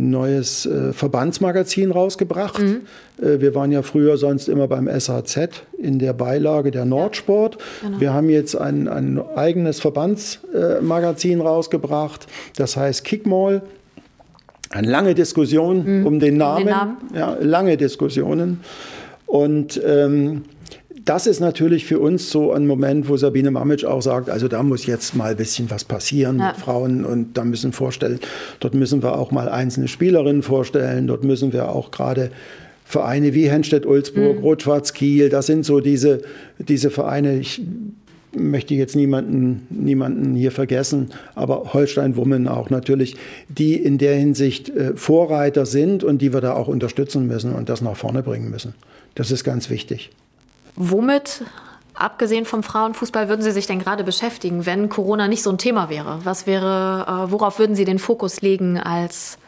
neues 0.00 0.66
äh, 0.66 0.92
Verbandsmagazin 0.92 1.90
rausgebracht. 1.90 2.60
Mhm. 2.60 2.82
Äh, 3.20 3.40
wir 3.40 3.54
waren 3.54 3.70
ja 3.70 3.82
früher 3.82 4.16
sonst 4.16 4.48
immer 4.48 4.66
beim 4.66 4.88
SAZ 4.88 5.64
in 5.78 5.98
der 5.98 6.12
Beilage 6.12 6.70
der 6.70 6.84
Nordsport. 6.84 7.58
Genau. 7.82 8.00
Wir 8.00 8.12
haben 8.12 8.30
jetzt 8.30 8.54
ein, 8.56 8.88
ein 8.88 9.20
eigenes 9.36 9.80
Verbandsmagazin 9.80 11.40
äh, 11.40 11.42
rausgebracht, 11.42 12.26
das 12.56 12.76
heißt 12.76 13.04
Kickmall. 13.04 13.62
Eine 14.70 14.88
lange 14.88 15.14
Diskussion 15.14 16.00
mhm. 16.00 16.06
um 16.06 16.20
den 16.20 16.36
Namen. 16.36 16.62
Um 16.62 16.66
den 16.66 16.74
Namen. 16.74 16.96
Ja, 17.14 17.36
lange 17.40 17.76
Diskussionen. 17.76 18.60
Und 19.26 19.80
ähm, 19.84 20.42
das 21.04 21.26
ist 21.26 21.40
natürlich 21.40 21.86
für 21.86 21.98
uns 21.98 22.30
so 22.30 22.52
ein 22.52 22.66
Moment, 22.66 23.08
wo 23.08 23.16
Sabine 23.16 23.50
Mamic 23.50 23.84
auch 23.84 24.02
sagt, 24.02 24.28
also 24.28 24.48
da 24.48 24.62
muss 24.62 24.86
jetzt 24.86 25.14
mal 25.14 25.32
ein 25.32 25.36
bisschen 25.36 25.70
was 25.70 25.84
passieren 25.84 26.38
ja. 26.38 26.48
mit 26.48 26.56
Frauen 26.56 27.04
und 27.04 27.36
da 27.36 27.44
müssen 27.44 27.72
vorstellen, 27.72 28.20
dort 28.60 28.74
müssen 28.74 29.02
wir 29.02 29.18
auch 29.18 29.30
mal 29.30 29.48
einzelne 29.48 29.88
Spielerinnen 29.88 30.42
vorstellen, 30.42 31.06
dort 31.06 31.24
müssen 31.24 31.52
wir 31.52 31.70
auch 31.70 31.90
gerade 31.90 32.30
Vereine 32.84 33.34
wie 33.34 33.48
Henstedt-Ulzburg, 33.48 34.38
mhm. 34.38 34.42
Rot-Schwarz-Kiel, 34.42 35.28
das 35.28 35.46
sind 35.46 35.64
so 35.64 35.80
diese, 35.80 36.22
diese 36.58 36.90
Vereine, 36.90 37.38
ich 37.38 37.62
möchte 38.36 38.74
jetzt 38.74 38.96
niemanden, 38.96 39.66
niemanden 39.70 40.34
hier 40.34 40.52
vergessen, 40.52 41.10
aber 41.34 41.72
Holstein-Wummen 41.72 42.48
auch 42.48 42.70
natürlich, 42.70 43.16
die 43.48 43.74
in 43.74 43.98
der 43.98 44.16
Hinsicht 44.16 44.70
äh, 44.70 44.94
Vorreiter 44.96 45.66
sind 45.66 46.04
und 46.04 46.20
die 46.22 46.32
wir 46.32 46.40
da 46.40 46.54
auch 46.54 46.68
unterstützen 46.68 47.26
müssen 47.26 47.54
und 47.54 47.68
das 47.68 47.80
nach 47.80 47.96
vorne 47.96 48.22
bringen 48.22 48.50
müssen. 48.50 48.74
Das 49.14 49.30
ist 49.30 49.44
ganz 49.44 49.70
wichtig. 49.70 50.10
Womit, 50.76 51.44
abgesehen 51.94 52.44
vom 52.44 52.62
Frauenfußball, 52.62 53.28
würden 53.28 53.42
Sie 53.42 53.50
sich 53.50 53.66
denn 53.66 53.78
gerade 53.78 54.04
beschäftigen, 54.04 54.66
wenn 54.66 54.88
Corona 54.88 55.28
nicht 55.28 55.42
so 55.42 55.50
ein 55.50 55.58
Thema 55.58 55.90
wäre? 55.90 56.20
Was 56.24 56.46
wäre, 56.46 57.06
äh, 57.06 57.32
worauf 57.32 57.58
würden 57.58 57.76
Sie 57.76 57.84
den 57.84 57.98
Fokus 57.98 58.40
legen 58.40 58.78
als 58.78 59.38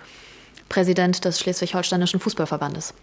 Präsident 0.68 1.24
des 1.24 1.40
Schleswig-Holsteinischen 1.40 2.20
Fußballverbandes? 2.20 2.94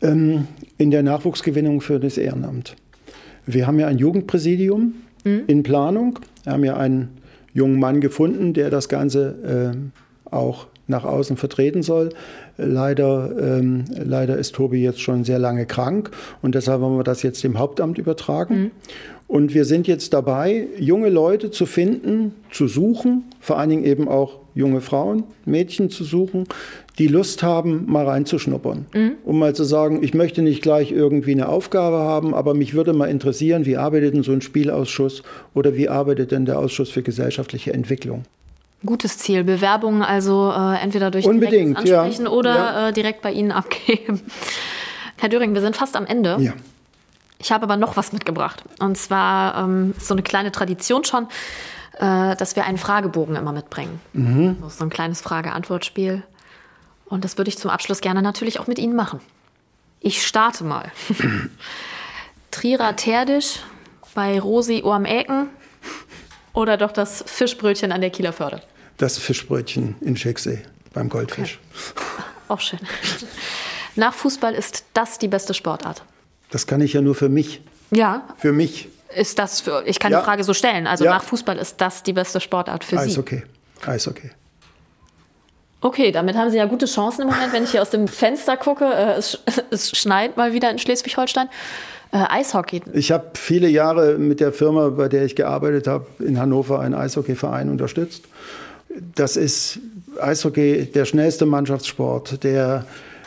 Ähm, 0.00 0.48
in 0.78 0.90
der 0.90 1.02
Nachwuchsgewinnung 1.02 1.80
für 1.80 2.00
das 2.00 2.18
Ehrenamt. 2.18 2.76
Wir 3.46 3.66
haben 3.66 3.78
ja 3.78 3.86
ein 3.86 3.98
Jugendpräsidium, 3.98 4.94
mhm. 5.24 5.44
in 5.46 5.62
Planung. 5.62 6.18
Wir 6.44 6.52
haben 6.52 6.64
ja 6.64 6.76
einen 6.76 7.18
jungen 7.54 7.78
Mann 7.78 8.00
gefunden, 8.00 8.54
der 8.54 8.70
das 8.70 8.88
Ganze 8.88 9.74
äh, 9.74 10.34
auch 10.34 10.66
nach 10.86 11.04
außen 11.04 11.36
vertreten 11.36 11.82
soll. 11.82 12.10
Leider, 12.56 13.30
ähm, 13.40 13.84
leider 13.94 14.36
ist 14.36 14.54
Tobi 14.54 14.82
jetzt 14.82 15.00
schon 15.00 15.24
sehr 15.24 15.38
lange 15.38 15.66
krank 15.66 16.10
und 16.42 16.54
deshalb 16.54 16.82
haben 16.82 16.96
wir 16.96 17.04
das 17.04 17.22
jetzt 17.22 17.42
dem 17.44 17.58
Hauptamt 17.58 17.98
übertragen. 17.98 18.54
Mhm. 18.54 18.70
Und 19.28 19.54
wir 19.54 19.64
sind 19.64 19.86
jetzt 19.86 20.12
dabei, 20.12 20.66
junge 20.78 21.08
Leute 21.08 21.50
zu 21.50 21.64
finden, 21.64 22.34
zu 22.50 22.68
suchen, 22.68 23.24
vor 23.40 23.58
allen 23.58 23.70
Dingen 23.70 23.84
eben 23.84 24.06
auch 24.06 24.40
junge 24.54 24.82
Frauen, 24.82 25.24
Mädchen 25.46 25.88
zu 25.88 26.04
suchen, 26.04 26.44
die 26.98 27.06
Lust 27.06 27.42
haben, 27.42 27.86
mal 27.86 28.06
reinzuschnuppern. 28.06 28.86
Mhm. 28.92 29.12
Um 29.24 29.38
mal 29.38 29.54
zu 29.54 29.64
sagen, 29.64 30.02
ich 30.02 30.12
möchte 30.12 30.42
nicht 30.42 30.60
gleich 30.60 30.92
irgendwie 30.92 31.32
eine 31.32 31.48
Aufgabe 31.48 31.96
haben, 31.96 32.34
aber 32.34 32.52
mich 32.52 32.74
würde 32.74 32.92
mal 32.92 33.06
interessieren, 33.06 33.64
wie 33.64 33.78
arbeitet 33.78 34.14
denn 34.14 34.22
so 34.22 34.32
ein 34.32 34.42
Spielausschuss 34.42 35.22
oder 35.54 35.76
wie 35.76 35.88
arbeitet 35.88 36.30
denn 36.32 36.44
der 36.44 36.58
Ausschuss 36.58 36.90
für 36.90 37.02
gesellschaftliche 37.02 37.72
Entwicklung? 37.72 38.24
Gutes 38.84 39.18
Ziel. 39.18 39.44
Bewerbungen 39.44 40.02
also 40.02 40.52
äh, 40.52 40.76
entweder 40.82 41.10
durch 41.10 41.26
Unbedingt, 41.26 41.76
Ansprechen 41.76 42.24
ja. 42.24 42.30
oder 42.30 42.54
ja. 42.54 42.88
Äh, 42.88 42.92
direkt 42.92 43.22
bei 43.22 43.32
Ihnen 43.32 43.52
abgeben. 43.52 44.20
Herr 45.18 45.28
Döring, 45.28 45.54
wir 45.54 45.60
sind 45.60 45.76
fast 45.76 45.96
am 45.96 46.06
Ende. 46.06 46.36
Ja. 46.40 46.52
Ich 47.38 47.52
habe 47.52 47.64
aber 47.64 47.76
noch 47.76 47.96
was 47.96 48.12
mitgebracht. 48.12 48.64
Und 48.78 48.96
zwar 48.96 49.56
ähm, 49.56 49.94
so 49.98 50.14
eine 50.14 50.22
kleine 50.22 50.52
Tradition 50.52 51.04
schon, 51.04 51.28
äh, 51.98 52.36
dass 52.36 52.56
wir 52.56 52.64
einen 52.64 52.78
Fragebogen 52.78 53.36
immer 53.36 53.52
mitbringen. 53.52 54.00
Mhm. 54.12 54.62
So 54.68 54.84
ein 54.84 54.90
kleines 54.90 55.20
Frage-Antwort-Spiel. 55.20 56.22
Und 57.06 57.24
das 57.24 57.38
würde 57.38 57.48
ich 57.48 57.58
zum 57.58 57.70
Abschluss 57.70 58.00
gerne 58.00 58.22
natürlich 58.22 58.58
auch 58.58 58.66
mit 58.66 58.78
Ihnen 58.78 58.96
machen. 58.96 59.20
Ich 60.00 60.26
starte 60.26 60.64
mal. 60.64 60.90
Trierer 62.50 62.96
Terdisch 62.96 63.60
bei 64.14 64.40
Rosi 64.40 64.82
Ohr 64.82 64.94
am 64.94 65.04
Ecken 65.04 65.48
oder 66.52 66.76
doch 66.76 66.92
das 66.92 67.24
Fischbrötchen 67.26 67.92
an 67.92 68.00
der 68.00 68.10
Kieler 68.10 68.32
Förde? 68.32 68.62
Das 68.98 69.18
Fischbrötchen 69.18 69.96
in 70.00 70.16
Schicksee 70.16 70.62
beim 70.92 71.08
Goldfisch. 71.08 71.58
Okay. 71.94 72.22
Auch 72.48 72.60
schön. 72.60 72.80
Nach 73.96 74.14
Fußball 74.14 74.54
ist 74.54 74.84
das 74.94 75.18
die 75.18 75.28
beste 75.28 75.54
Sportart? 75.54 76.02
Das 76.50 76.66
kann 76.66 76.80
ich 76.80 76.92
ja 76.92 77.00
nur 77.00 77.14
für 77.14 77.28
mich. 77.28 77.62
Ja. 77.90 78.28
Für 78.38 78.52
mich. 78.52 78.88
Ist 79.14 79.38
das 79.38 79.60
für, 79.60 79.82
ich 79.86 79.98
kann 79.98 80.12
ja. 80.12 80.20
die 80.20 80.24
Frage 80.24 80.44
so 80.44 80.54
stellen. 80.54 80.86
Also 80.86 81.04
ja. 81.04 81.12
nach 81.12 81.22
Fußball 81.22 81.58
ist 81.58 81.80
das 81.80 82.02
die 82.02 82.12
beste 82.12 82.40
Sportart 82.40 82.84
für 82.84 82.98
Eishockey. 82.98 83.42
Sie? 83.80 83.88
Eishockey. 83.88 84.30
Okay, 85.80 86.12
damit 86.12 86.36
haben 86.36 86.50
Sie 86.50 86.58
ja 86.58 86.66
gute 86.66 86.86
Chancen 86.86 87.22
im 87.22 87.28
Moment, 87.28 87.52
wenn 87.52 87.64
ich 87.64 87.72
hier 87.72 87.82
aus 87.82 87.90
dem 87.90 88.06
Fenster 88.06 88.56
gucke. 88.56 88.84
Äh, 88.84 89.14
es, 89.14 89.38
es 89.70 89.90
schneit 89.90 90.36
mal 90.36 90.52
wieder 90.52 90.70
in 90.70 90.78
Schleswig-Holstein. 90.78 91.48
Äh, 92.12 92.24
Eishockey. 92.28 92.82
Ich 92.92 93.10
habe 93.10 93.30
viele 93.34 93.68
Jahre 93.68 94.16
mit 94.18 94.40
der 94.40 94.52
Firma, 94.52 94.90
bei 94.90 95.08
der 95.08 95.24
ich 95.24 95.34
gearbeitet 95.34 95.86
habe, 95.86 96.06
in 96.20 96.38
Hannover 96.38 96.80
einen 96.80 96.94
Eishockeyverein 96.94 97.68
unterstützt. 97.68 98.24
Das 99.14 99.36
ist 99.36 99.78
Eishockey 100.20 100.86
der 100.86 101.04
schnellste 101.04 101.46
Mannschaftssport, 101.46 102.44
der 102.44 102.86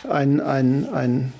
ein, 0.10 0.40
ein, 0.40 0.88
ein 0.94 1.34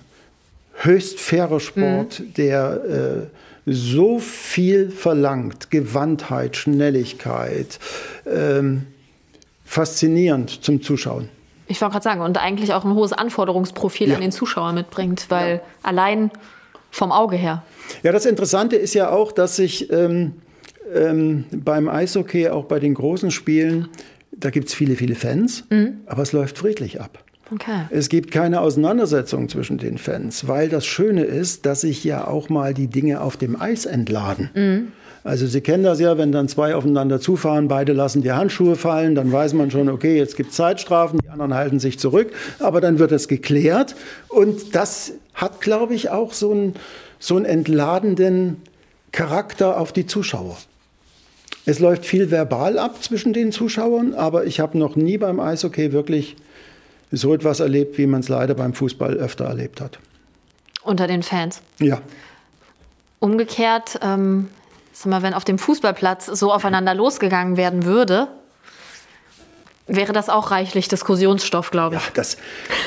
höchst 0.74 1.20
fairer 1.20 1.60
Sport, 1.60 2.20
mhm. 2.20 2.34
der 2.34 3.28
äh, 3.66 3.72
so 3.72 4.20
viel 4.20 4.90
verlangt. 4.92 5.72
Gewandtheit, 5.72 6.58
Schnelligkeit. 6.58 7.80
Ähm, 8.26 8.88
faszinierend 9.66 10.64
zum 10.64 10.82
Zuschauen. 10.82 11.30
Ich 11.68 11.82
wollte 11.82 11.94
gerade 11.94 12.04
sagen, 12.04 12.22
und 12.22 12.38
eigentlich 12.38 12.74
auch 12.74 12.86
ein 12.86 12.94
hohes 12.94 13.12
Anforderungsprofil 13.12 14.10
ja. 14.10 14.16
an 14.16 14.22
den 14.22 14.32
Zuschauer 14.32 14.74
mitbringt, 14.74 15.26
weil 15.30 15.56
ja. 15.56 15.62
allein 15.82 16.30
vom 16.92 17.12
Auge 17.12 17.36
her. 17.36 17.64
Ja, 18.04 18.12
das 18.12 18.26
Interessante 18.26 18.76
ist 18.76 18.94
ja 18.94 19.10
auch, 19.10 19.32
dass 19.32 19.56
sich 19.56 19.92
ähm, 19.92 20.34
ähm, 20.94 21.46
beim 21.52 21.90
Eishockey, 21.90 22.50
auch 22.50 22.66
bei 22.66 22.80
den 22.80 22.94
großen 22.94 23.32
Spielen, 23.32 23.90
da 24.38 24.50
gibt 24.50 24.70
es 24.70 24.74
viele, 24.74 24.96
viele 24.96 25.16
Fans, 25.16 25.64
mhm. 25.70 26.00
aber 26.06 26.22
es 26.24 26.32
läuft 26.32 26.58
friedlich 26.58 27.02
ab. 27.02 27.24
Okay. 27.54 27.86
Es 27.92 28.10
gibt 28.10 28.32
keine 28.32 28.62
Auseinandersetzung 28.62 29.50
zwischen 29.50 29.78
den 29.78 29.98
Fans, 29.98 30.48
weil 30.48 30.68
das 30.68 30.86
Schöne 30.86 31.24
ist, 31.24 31.66
dass 31.66 31.82
sich 31.82 32.04
ja 32.04 32.28
auch 32.28 32.50
mal 32.50 32.74
die 32.74 32.88
Dinge 32.88 33.22
auf 33.22 33.38
dem 33.38 33.60
Eis 33.60 33.86
entladen. 33.86 34.50
Mhm. 34.56 34.88
Also 35.24 35.48
Sie 35.48 35.62
kennen 35.62 35.84
das 35.84 36.00
ja, 36.00 36.20
wenn 36.20 36.32
dann 36.32 36.48
zwei 36.48 36.76
aufeinander 36.76 37.20
zufahren, 37.20 37.68
beide 37.68 37.94
lassen 37.94 38.22
die 38.22 38.32
Handschuhe 38.32 38.76
fallen, 38.76 39.16
dann 39.16 39.32
weiß 39.32 39.54
man 39.54 39.72
schon, 39.72 39.90
okay, 39.90 40.18
jetzt 40.18 40.38
gibt 40.38 40.52
es 40.52 40.56
Zeitstrafen, 40.56 41.20
die 41.20 41.30
anderen 41.30 41.56
halten 41.56 41.80
sich 41.80 41.98
zurück, 41.98 42.32
aber 42.60 42.80
dann 42.80 43.00
wird 43.00 43.12
es 43.12 43.28
geklärt. 43.28 43.96
Und 44.28 44.76
das 44.76 45.14
hat, 45.34 45.62
glaube 45.62 45.96
ich, 45.96 46.12
auch 46.12 46.32
so 46.32 46.52
einen, 46.52 46.76
so 47.18 47.36
einen 47.38 47.46
entladenden 47.46 48.58
Charakter 49.12 49.80
auf 49.80 49.94
die 49.94 50.06
Zuschauer. 50.06 50.58
Es 51.66 51.80
läuft 51.80 52.06
viel 52.06 52.30
verbal 52.30 52.78
ab 52.78 53.02
zwischen 53.02 53.34
den 53.34 53.52
Zuschauern, 53.52 54.14
aber 54.14 54.46
ich 54.46 54.60
habe 54.60 54.78
noch 54.78 54.96
nie 54.96 55.18
beim 55.18 55.40
Eishockey 55.40 55.92
wirklich 55.92 56.36
so 57.12 57.34
etwas 57.34 57.60
erlebt, 57.60 57.98
wie 57.98 58.08
man 58.08 58.20
es 58.20 58.30
leider 58.30 58.54
beim 58.54 58.74
Fußball 58.74 59.16
öfter 59.16 59.46
erlebt 59.46 59.82
hat. 59.82 60.00
Unter 60.84 61.08
den 61.08 61.24
Fans? 61.24 61.62
Ja. 61.80 62.02
Umgekehrt, 63.20 64.00
ähm, 64.04 64.50
sag 64.94 65.10
mal, 65.10 65.24
wenn 65.24 65.34
auf 65.34 65.46
dem 65.46 65.58
Fußballplatz 65.58 66.28
so 66.28 66.54
aufeinander 66.54 66.94
losgegangen 66.94 67.58
werden 67.58 67.86
würde, 67.86 68.28
wäre 69.88 70.14
das 70.14 70.30
auch 70.30 70.50
reichlich 70.50 70.88
Diskussionsstoff, 70.88 71.70
glaube 71.70 71.96
ich. 71.98 72.02
Ja, 72.02 72.08
das, 72.16 72.38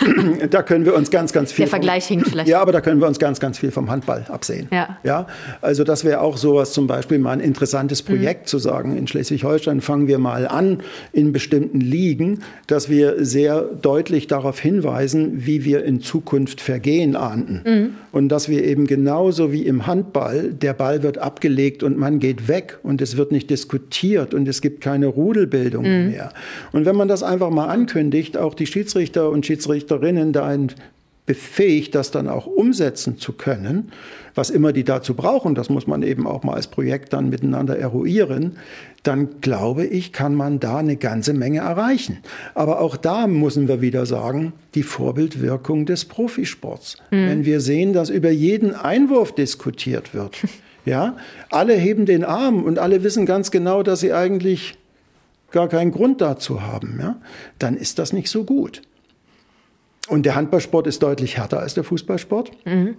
da 0.51 0.63
können 0.63 0.85
wir 0.85 0.95
uns 0.95 1.11
ganz, 1.11 1.33
ganz 1.33 1.53
viel. 1.53 1.65
Der 1.65 1.71
Vergleich 1.71 2.05
vom, 2.05 2.17
hinkt 2.17 2.31
vielleicht. 2.31 2.49
Ja, 2.49 2.61
aber 2.61 2.73
da 2.73 2.81
können 2.81 3.01
wir 3.01 3.07
uns 3.07 3.19
ganz, 3.21 3.39
ganz 3.39 3.59
viel 3.59 3.71
vom 3.71 3.91
Handball 3.91 4.25
absehen. 4.29 4.69
Ja. 4.73 4.99
ja 5.05 5.27
also 5.61 5.85
das 5.85 6.05
wäre 6.05 6.21
auch 6.21 6.37
sowas 6.37 6.73
zum 6.73 6.89
Beispiel 6.89 7.19
mal 7.19 7.33
ein 7.33 7.41
interessantes 7.41 8.03
Projekt 8.03 8.43
mhm. 8.43 8.47
zu 8.47 8.59
sagen. 8.59 8.97
In 8.97 9.07
Schleswig-Holstein 9.07 9.81
fangen 9.81 10.09
wir 10.09 10.19
mal 10.19 10.49
an 10.49 10.83
in 11.13 11.33
bestimmten 11.33 11.81
Ligen, 11.81 12.43
dass 12.67 12.89
wir 12.89 13.25
sehr 13.25 13.63
deutlich 13.63 14.27
darauf 14.27 14.59
hinweisen, 14.59 15.47
wie 15.47 15.65
wir 15.65 15.85
in 15.85 16.01
Zukunft 16.01 16.61
Vergehen 16.61 17.15
ahnden. 17.15 17.63
Mhm. 17.65 17.95
Und 18.11 18.29
dass 18.31 18.49
wir 18.49 18.65
eben 18.65 18.87
genauso 18.89 19.53
wie 19.53 19.65
im 19.67 19.87
Handball, 19.87 20.53
der 20.53 20.73
Ball 20.73 21.05
wird 21.05 21.19
abgelegt 21.19 21.85
und 21.85 21.97
man 21.97 22.19
geht 22.19 22.49
weg 22.49 22.79
und 22.83 23.01
es 23.01 23.17
wird 23.17 23.31
nicht 23.31 23.51
diskutiert 23.51 24.35
und 24.35 24.49
es 24.49 24.61
gibt 24.61 24.81
keine 24.81 25.07
Rudelbildung 25.07 25.85
mhm. 25.85 26.11
mehr. 26.11 26.33
Und 26.73 26.88
wenn 26.89 26.97
man 26.97 27.09
das 27.09 27.23
einfach 27.23 27.51
mal 27.51 27.67
ankündigt, 27.67 28.39
auch 28.39 28.55
die 28.55 28.67
Schiedsrichter 28.67 29.29
und 29.29 29.45
Schiedsrichterinnen 29.45 30.33
da 30.33 30.47
ein 30.47 30.73
befähigt, 31.27 31.95
das 31.95 32.11
dann 32.11 32.29
auch 32.29 32.47
umsetzen 32.47 33.19
zu 33.19 33.35
können, 33.35 33.93
was 34.35 34.49
immer 34.49 34.73
die 34.73 34.85
dazu 34.85 35.13
brauchen, 35.13 35.55
das 35.55 35.69
muss 35.69 35.87
man 35.87 36.03
eben 36.03 36.27
auch 36.27 36.45
mal 36.45 36.55
als 36.55 36.69
Projekt 36.69 37.13
dann 37.13 37.29
miteinander 37.29 37.79
eruieren, 37.79 38.57
dann 39.03 39.43
glaube 39.43 39.85
ich, 39.85 40.15
kann 40.15 40.35
man 40.35 40.61
da 40.61 40.79
eine 40.79 40.97
ganze 40.97 41.35
Menge 41.35 41.59
erreichen. 41.59 42.21
Aber 42.55 42.81
auch 42.81 42.97
da 42.97 43.27
müssen 43.27 43.69
wir 43.69 43.83
wieder 43.83 44.07
sagen, 44.07 44.55
die 44.75 44.83
Vorbildwirkung 44.83 45.85
des 45.85 46.07
Profisports. 46.07 46.97
Mhm. 47.11 47.29
Wenn 47.29 47.45
wir 47.45 47.61
sehen, 47.61 47.93
dass 47.93 48.09
über 48.09 48.31
jeden 48.31 48.75
Einwurf 48.75 49.35
diskutiert 49.35 50.15
wird, 50.15 50.39
ja, 50.87 51.19
alle 51.51 51.75
heben 51.75 52.07
den 52.07 52.25
Arm 52.25 52.63
und 52.63 52.79
alle 52.79 53.03
wissen 53.05 53.27
ganz 53.27 53.51
genau, 53.51 53.83
dass 53.83 54.01
sie 54.01 54.15
eigentlich 54.15 54.79
gar 55.51 55.69
keinen 55.69 55.91
Grund 55.91 56.21
dazu 56.21 56.63
haben, 56.63 56.99
ja, 57.01 57.17
dann 57.59 57.77
ist 57.77 57.99
das 57.99 58.13
nicht 58.13 58.31
so 58.31 58.45
gut. 58.45 58.83
Und 60.09 60.25
der 60.25 60.35
Handballsport 60.35 60.87
ist 60.87 61.03
deutlich 61.03 61.37
härter 61.37 61.61
als 61.61 61.75
der 61.75 61.85
Fußballsport. 61.85 62.51
Mhm. 62.67 62.97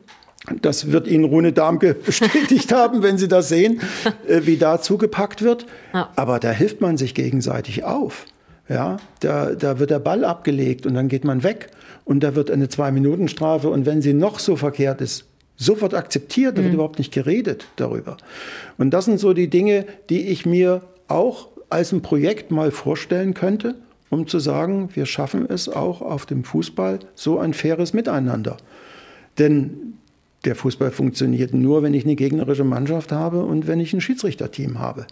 Das 0.62 0.92
wird 0.92 1.08
Ihnen 1.08 1.26
Rune 1.26 1.52
Darmke 1.52 1.94
bestätigt 2.06 2.72
haben, 2.72 3.04
wenn 3.04 3.18
Sie 3.18 3.28
das 3.28 3.50
sehen, 3.50 3.82
äh, 4.28 4.42
wie 4.46 4.58
da 4.58 4.82
zugepackt 4.82 5.42
wird. 5.42 5.66
Ja. 5.94 6.10
Aber 6.16 6.40
da 6.40 6.52
hilft 6.52 6.82
man 6.82 6.98
sich 6.98 7.14
gegenseitig 7.14 7.84
auf. 7.84 8.26
Ja, 8.68 8.98
da, 9.22 9.56
da 9.56 9.80
wird 9.80 9.90
der 9.90 10.00
Ball 10.00 10.24
abgelegt 10.24 10.86
und 10.86 10.94
dann 10.94 11.08
geht 11.08 11.24
man 11.24 11.42
weg 11.42 11.72
und 12.06 12.20
da 12.20 12.36
wird 12.36 12.52
eine 12.52 12.70
Zwei-Minuten-Strafe 12.70 13.68
und 13.68 13.88
wenn 13.88 14.04
sie 14.04 14.14
noch 14.14 14.38
so 14.38 14.56
verkehrt 14.56 15.02
ist, 15.02 15.26
sofort 15.58 15.96
akzeptiert, 15.96 16.54
da 16.56 16.62
wird 16.62 16.70
mhm. 16.70 16.76
überhaupt 16.76 17.00
nicht 17.00 17.12
geredet 17.12 17.66
darüber. 17.78 18.18
Und 18.78 18.92
das 18.92 19.06
sind 19.06 19.20
so 19.20 19.34
die 19.34 19.50
Dinge, 19.50 19.86
die 20.12 20.28
ich 20.28 20.46
mir 20.46 20.82
auch 21.08 21.50
als 21.70 21.92
ein 21.92 22.02
Projekt 22.02 22.52
mal 22.52 22.72
vorstellen 22.72 23.34
könnte, 23.34 23.76
um 24.10 24.28
zu 24.28 24.40
sagen, 24.40 24.90
wir 24.94 25.06
schaffen 25.06 25.46
es 25.48 25.70
auch 25.70 26.02
auf 26.02 26.26
dem 26.26 26.44
Fußball 26.44 27.00
so 27.16 27.40
ein 27.40 27.54
faires 27.54 27.94
Miteinander. 27.94 28.58
Denn 29.38 29.94
der 30.46 30.56
Fußball 30.56 30.92
funktioniert 30.92 31.54
nur, 31.54 31.84
wenn 31.84 31.94
ich 31.94 32.06
eine 32.06 32.16
gegnerische 32.16 32.64
Mannschaft 32.64 33.12
habe 33.12 33.44
und 33.44 33.68
wenn 33.68 33.80
ich 33.80 33.94
ein 33.94 34.02
Schiedsrichterteam 34.02 34.80
habe. 34.80 35.06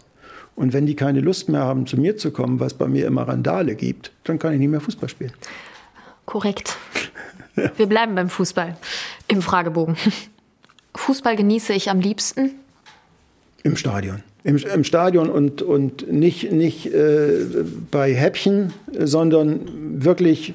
Und 0.56 0.72
wenn 0.72 0.86
die 0.86 0.96
keine 0.96 1.20
Lust 1.20 1.48
mehr 1.48 1.60
haben, 1.60 1.86
zu 1.86 1.96
mir 1.98 2.16
zu 2.16 2.32
kommen, 2.32 2.58
was 2.58 2.74
bei 2.74 2.88
mir 2.88 3.06
immer 3.06 3.28
Randale 3.28 3.76
gibt, 3.76 4.10
dann 4.24 4.38
kann 4.38 4.52
ich 4.52 4.58
nicht 4.58 4.70
mehr 4.70 4.80
Fußball 4.80 5.08
spielen. 5.08 5.32
Korrekt. 6.26 6.76
Wir 7.76 7.86
bleiben 7.86 8.14
beim 8.14 8.28
Fußball 8.28 8.76
im 9.28 9.42
Fragebogen. 9.42 9.96
Fußball 10.94 11.36
genieße 11.36 11.72
ich 11.72 11.90
am 11.90 12.00
liebsten? 12.00 12.52
Im 13.62 13.76
Stadion 13.76 14.22
im, 14.44 14.56
im 14.56 14.84
Stadion 14.84 15.30
und, 15.30 15.62
und 15.62 16.10
nicht, 16.10 16.52
nicht 16.52 16.86
äh, 16.86 17.64
bei 17.90 18.14
Häppchen, 18.14 18.72
sondern 18.98 19.60
wirklich 20.04 20.54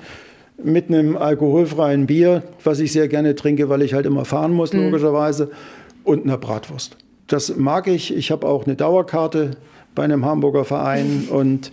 mit 0.63 0.87
einem 0.87 1.17
alkoholfreien 1.17 2.07
Bier, 2.07 2.43
was 2.63 2.79
ich 2.79 2.91
sehr 2.91 3.07
gerne 3.07 3.35
trinke, 3.35 3.69
weil 3.69 3.81
ich 3.81 3.93
halt 3.93 4.05
immer 4.05 4.25
fahren 4.25 4.53
muss, 4.53 4.73
mhm. 4.73 4.85
logischerweise, 4.85 5.51
und 6.03 6.25
einer 6.25 6.37
Bratwurst. 6.37 6.97
das 7.27 7.55
mag 7.55 7.87
ich. 7.87 8.15
Ich 8.15 8.31
habe 8.31 8.47
auch 8.47 8.65
eine 8.65 8.75
Dauerkarte 8.75 9.51
bei 9.95 10.03
einem 10.03 10.25
Hamburger 10.25 10.65
Verein 10.65 11.27
und 11.29 11.71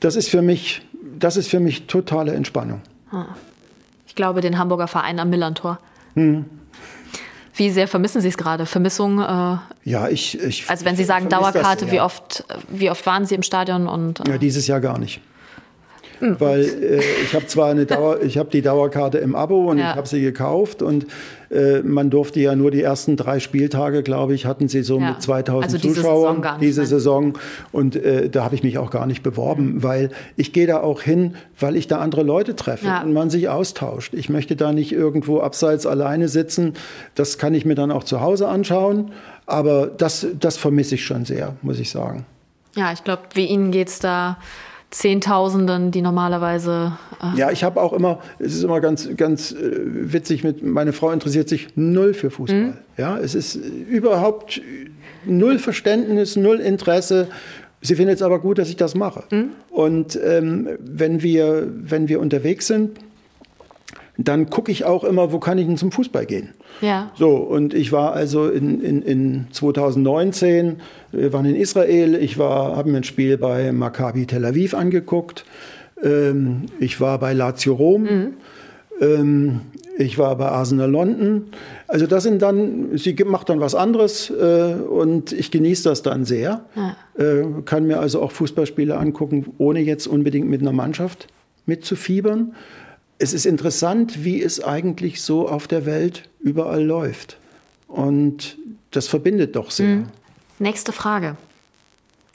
das 0.00 0.16
ist 0.16 0.28
für 0.28 0.42
mich, 0.42 0.82
das 1.18 1.36
ist 1.36 1.48
für 1.48 1.60
mich 1.60 1.86
totale 1.86 2.32
Entspannung. 2.32 2.80
Ah. 3.10 3.26
Ich 4.06 4.14
glaube, 4.14 4.40
den 4.40 4.58
Hamburger 4.58 4.88
Verein 4.88 5.18
am 5.18 5.30
Millantor. 5.30 5.78
Hm. 6.14 6.44
Wie 7.62 7.70
sehr 7.70 7.86
vermissen 7.86 8.20
Sie 8.20 8.26
es 8.26 8.36
gerade? 8.36 8.66
Vermissung? 8.66 9.20
Äh, 9.20 9.56
ja, 9.84 10.08
ich, 10.08 10.36
ich. 10.40 10.68
Also 10.68 10.84
wenn 10.84 10.96
Sie 10.96 11.04
sagen 11.04 11.28
Dauerkarte, 11.28 11.84
das, 11.84 11.86
ja. 11.86 11.92
wie 11.92 12.00
oft, 12.00 12.44
wie 12.68 12.90
oft 12.90 13.06
waren 13.06 13.24
Sie 13.24 13.36
im 13.36 13.44
Stadion 13.44 13.86
und? 13.86 14.18
Äh 14.18 14.32
ja, 14.32 14.38
dieses 14.38 14.66
Jahr 14.66 14.80
gar 14.80 14.98
nicht. 14.98 15.20
Mhm. 16.22 16.36
Weil 16.38 16.60
äh, 16.60 17.00
ich 17.24 17.34
habe 17.34 17.46
zwar 17.48 17.70
eine 17.70 17.84
Dauer, 17.84 18.22
ich 18.22 18.38
habe 18.38 18.48
die 18.48 18.62
Dauerkarte 18.62 19.18
im 19.18 19.34
Abo 19.34 19.70
und 19.70 19.78
ja. 19.78 19.90
ich 19.90 19.96
habe 19.96 20.06
sie 20.06 20.22
gekauft 20.22 20.80
und 20.80 21.06
äh, 21.50 21.80
man 21.82 22.10
durfte 22.10 22.38
ja 22.38 22.54
nur 22.54 22.70
die 22.70 22.80
ersten 22.80 23.16
drei 23.16 23.40
Spieltage, 23.40 24.04
glaube 24.04 24.32
ich, 24.34 24.46
hatten 24.46 24.68
sie 24.68 24.84
so 24.84 25.00
ja. 25.00 25.10
mit 25.10 25.22
2000 25.22 25.64
also 25.64 25.78
diese 25.78 25.94
Zuschauern 25.96 26.42
Saison 26.42 26.60
diese? 26.60 26.86
Saison 26.86 27.38
und 27.72 27.96
äh, 27.96 28.30
da 28.30 28.44
habe 28.44 28.54
ich 28.54 28.62
mich 28.62 28.78
auch 28.78 28.90
gar 28.90 29.06
nicht 29.06 29.24
beworben, 29.24 29.74
mhm. 29.74 29.82
weil 29.82 30.10
ich 30.36 30.52
gehe 30.52 30.68
da 30.68 30.80
auch 30.80 31.02
hin, 31.02 31.34
weil 31.58 31.74
ich 31.74 31.88
da 31.88 31.98
andere 31.98 32.22
Leute 32.22 32.54
treffe 32.54 32.86
ja. 32.86 33.02
und 33.02 33.12
man 33.12 33.28
sich 33.28 33.48
austauscht. 33.48 34.14
Ich 34.14 34.28
möchte 34.28 34.54
da 34.54 34.72
nicht 34.72 34.92
irgendwo 34.92 35.40
abseits 35.40 35.86
alleine 35.86 36.28
sitzen. 36.28 36.74
Das 37.16 37.36
kann 37.36 37.52
ich 37.52 37.64
mir 37.64 37.74
dann 37.74 37.90
auch 37.90 38.04
zu 38.04 38.20
Hause 38.20 38.46
anschauen, 38.46 39.10
aber 39.46 39.88
das, 39.88 40.24
das 40.38 40.56
vermisse 40.56 40.94
ich 40.94 41.04
schon 41.04 41.24
sehr, 41.24 41.56
muss 41.62 41.80
ich 41.80 41.90
sagen. 41.90 42.24
Ja, 42.76 42.92
ich 42.92 43.02
glaube, 43.02 43.22
wie 43.34 43.46
Ihnen 43.46 43.72
geht 43.72 43.88
es 43.88 43.98
da 43.98 44.38
Zehntausenden, 44.92 45.90
die 45.90 46.02
normalerweise. 46.02 46.92
Äh 47.20 47.38
ja, 47.38 47.50
ich 47.50 47.64
habe 47.64 47.80
auch 47.80 47.94
immer, 47.94 48.20
es 48.38 48.54
ist 48.54 48.62
immer 48.62 48.80
ganz, 48.80 49.08
ganz 49.16 49.52
äh, 49.52 49.56
witzig, 49.84 50.44
mit, 50.44 50.62
meine 50.62 50.92
Frau 50.92 51.10
interessiert 51.10 51.48
sich 51.48 51.68
null 51.76 52.14
für 52.14 52.30
Fußball. 52.30 52.60
Mhm. 52.60 52.74
Ja, 52.98 53.18
es 53.18 53.34
ist 53.34 53.56
überhaupt 53.56 54.60
null 55.24 55.58
Verständnis, 55.58 56.36
null 56.36 56.60
Interesse. 56.60 57.28
Sie 57.80 57.96
findet 57.96 58.16
es 58.16 58.22
aber 58.22 58.38
gut, 58.38 58.58
dass 58.58 58.68
ich 58.68 58.76
das 58.76 58.94
mache. 58.94 59.24
Mhm. 59.30 59.50
Und 59.70 60.18
ähm, 60.22 60.68
wenn, 60.78 61.22
wir, 61.22 61.68
wenn 61.72 62.08
wir 62.08 62.20
unterwegs 62.20 62.66
sind, 62.66 62.98
dann 64.28 64.50
gucke 64.50 64.70
ich 64.70 64.84
auch 64.84 65.04
immer, 65.04 65.32
wo 65.32 65.38
kann 65.38 65.58
ich 65.58 65.66
denn 65.66 65.76
zum 65.76 65.92
Fußball 65.92 66.26
gehen. 66.26 66.50
Ja. 66.80 67.10
So, 67.14 67.36
und 67.36 67.74
ich 67.74 67.92
war 67.92 68.12
also 68.12 68.48
in, 68.48 68.80
in, 68.80 69.02
in 69.02 69.46
2019, 69.52 70.80
wir 71.12 71.32
waren 71.32 71.46
in 71.46 71.56
Israel, 71.56 72.14
ich 72.14 72.38
habe 72.38 72.90
mir 72.90 72.98
ein 72.98 73.04
Spiel 73.04 73.38
bei 73.38 73.72
Maccabi 73.72 74.26
Tel 74.26 74.44
Aviv 74.44 74.74
angeguckt, 74.74 75.44
ähm, 76.02 76.66
ich 76.80 77.00
war 77.00 77.18
bei 77.18 77.32
Lazio 77.32 77.74
Rom, 77.74 78.02
mhm. 78.02 78.34
ähm, 79.00 79.60
ich 79.98 80.18
war 80.18 80.36
bei 80.36 80.48
Arsenal 80.48 80.90
London. 80.90 81.44
Also 81.86 82.06
das 82.06 82.22
sind 82.22 82.40
dann, 82.40 82.96
sie 82.96 83.14
macht 83.24 83.50
dann 83.50 83.60
was 83.60 83.74
anderes 83.74 84.30
äh, 84.30 84.74
und 84.74 85.32
ich 85.32 85.50
genieße 85.50 85.88
das 85.88 86.02
dann 86.02 86.24
sehr. 86.24 86.64
Ja. 86.74 86.96
Äh, 87.22 87.44
kann 87.64 87.86
mir 87.86 88.00
also 88.00 88.22
auch 88.22 88.32
Fußballspiele 88.32 88.96
angucken, 88.96 89.52
ohne 89.58 89.80
jetzt 89.80 90.06
unbedingt 90.06 90.48
mit 90.48 90.62
einer 90.62 90.72
Mannschaft 90.72 91.28
mitzufiebern 91.66 92.54
es 93.22 93.32
ist 93.32 93.46
interessant, 93.46 94.24
wie 94.24 94.42
es 94.42 94.62
eigentlich 94.62 95.22
so 95.22 95.48
auf 95.48 95.68
der 95.68 95.86
Welt 95.86 96.28
überall 96.40 96.82
läuft. 96.82 97.36
Und 97.86 98.58
das 98.90 99.06
verbindet 99.06 99.54
doch 99.54 99.70
sehr. 99.70 99.86
Mhm. 99.86 100.08
Nächste 100.58 100.90
Frage. 100.90 101.36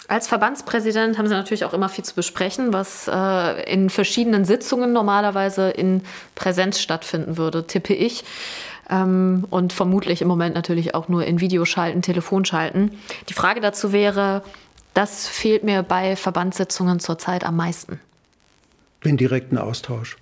Als 0.07 0.29
Verbandspräsident 0.29 1.17
haben 1.17 1.27
Sie 1.27 1.33
natürlich 1.33 1.65
auch 1.65 1.73
immer 1.73 1.89
viel 1.89 2.05
zu 2.05 2.15
besprechen, 2.15 2.71
was 2.71 3.09
äh, 3.11 3.69
in 3.69 3.89
verschiedenen 3.89 4.45
Sitzungen 4.45 4.93
normalerweise 4.93 5.69
in 5.69 6.03
Präsenz 6.35 6.79
stattfinden 6.79 7.35
würde, 7.35 7.67
tippe 7.67 7.93
ich. 7.93 8.23
Ähm, 8.89 9.43
und 9.49 9.73
vermutlich 9.73 10.21
im 10.21 10.29
Moment 10.29 10.55
natürlich 10.55 10.95
auch 10.95 11.09
nur 11.09 11.25
in 11.25 11.41
Videoschalten, 11.41 12.01
Telefonschalten. 12.01 12.91
Die 13.27 13.33
Frage 13.33 13.59
dazu 13.59 13.91
wäre, 13.91 14.41
das 14.93 15.27
fehlt 15.27 15.65
mir 15.65 15.83
bei 15.83 16.15
Verbandssitzungen 16.15 17.01
zurzeit 17.01 17.43
am 17.43 17.57
meisten. 17.57 17.99
Den 19.03 19.17
direkten 19.17 19.57
Austausch 19.57 20.15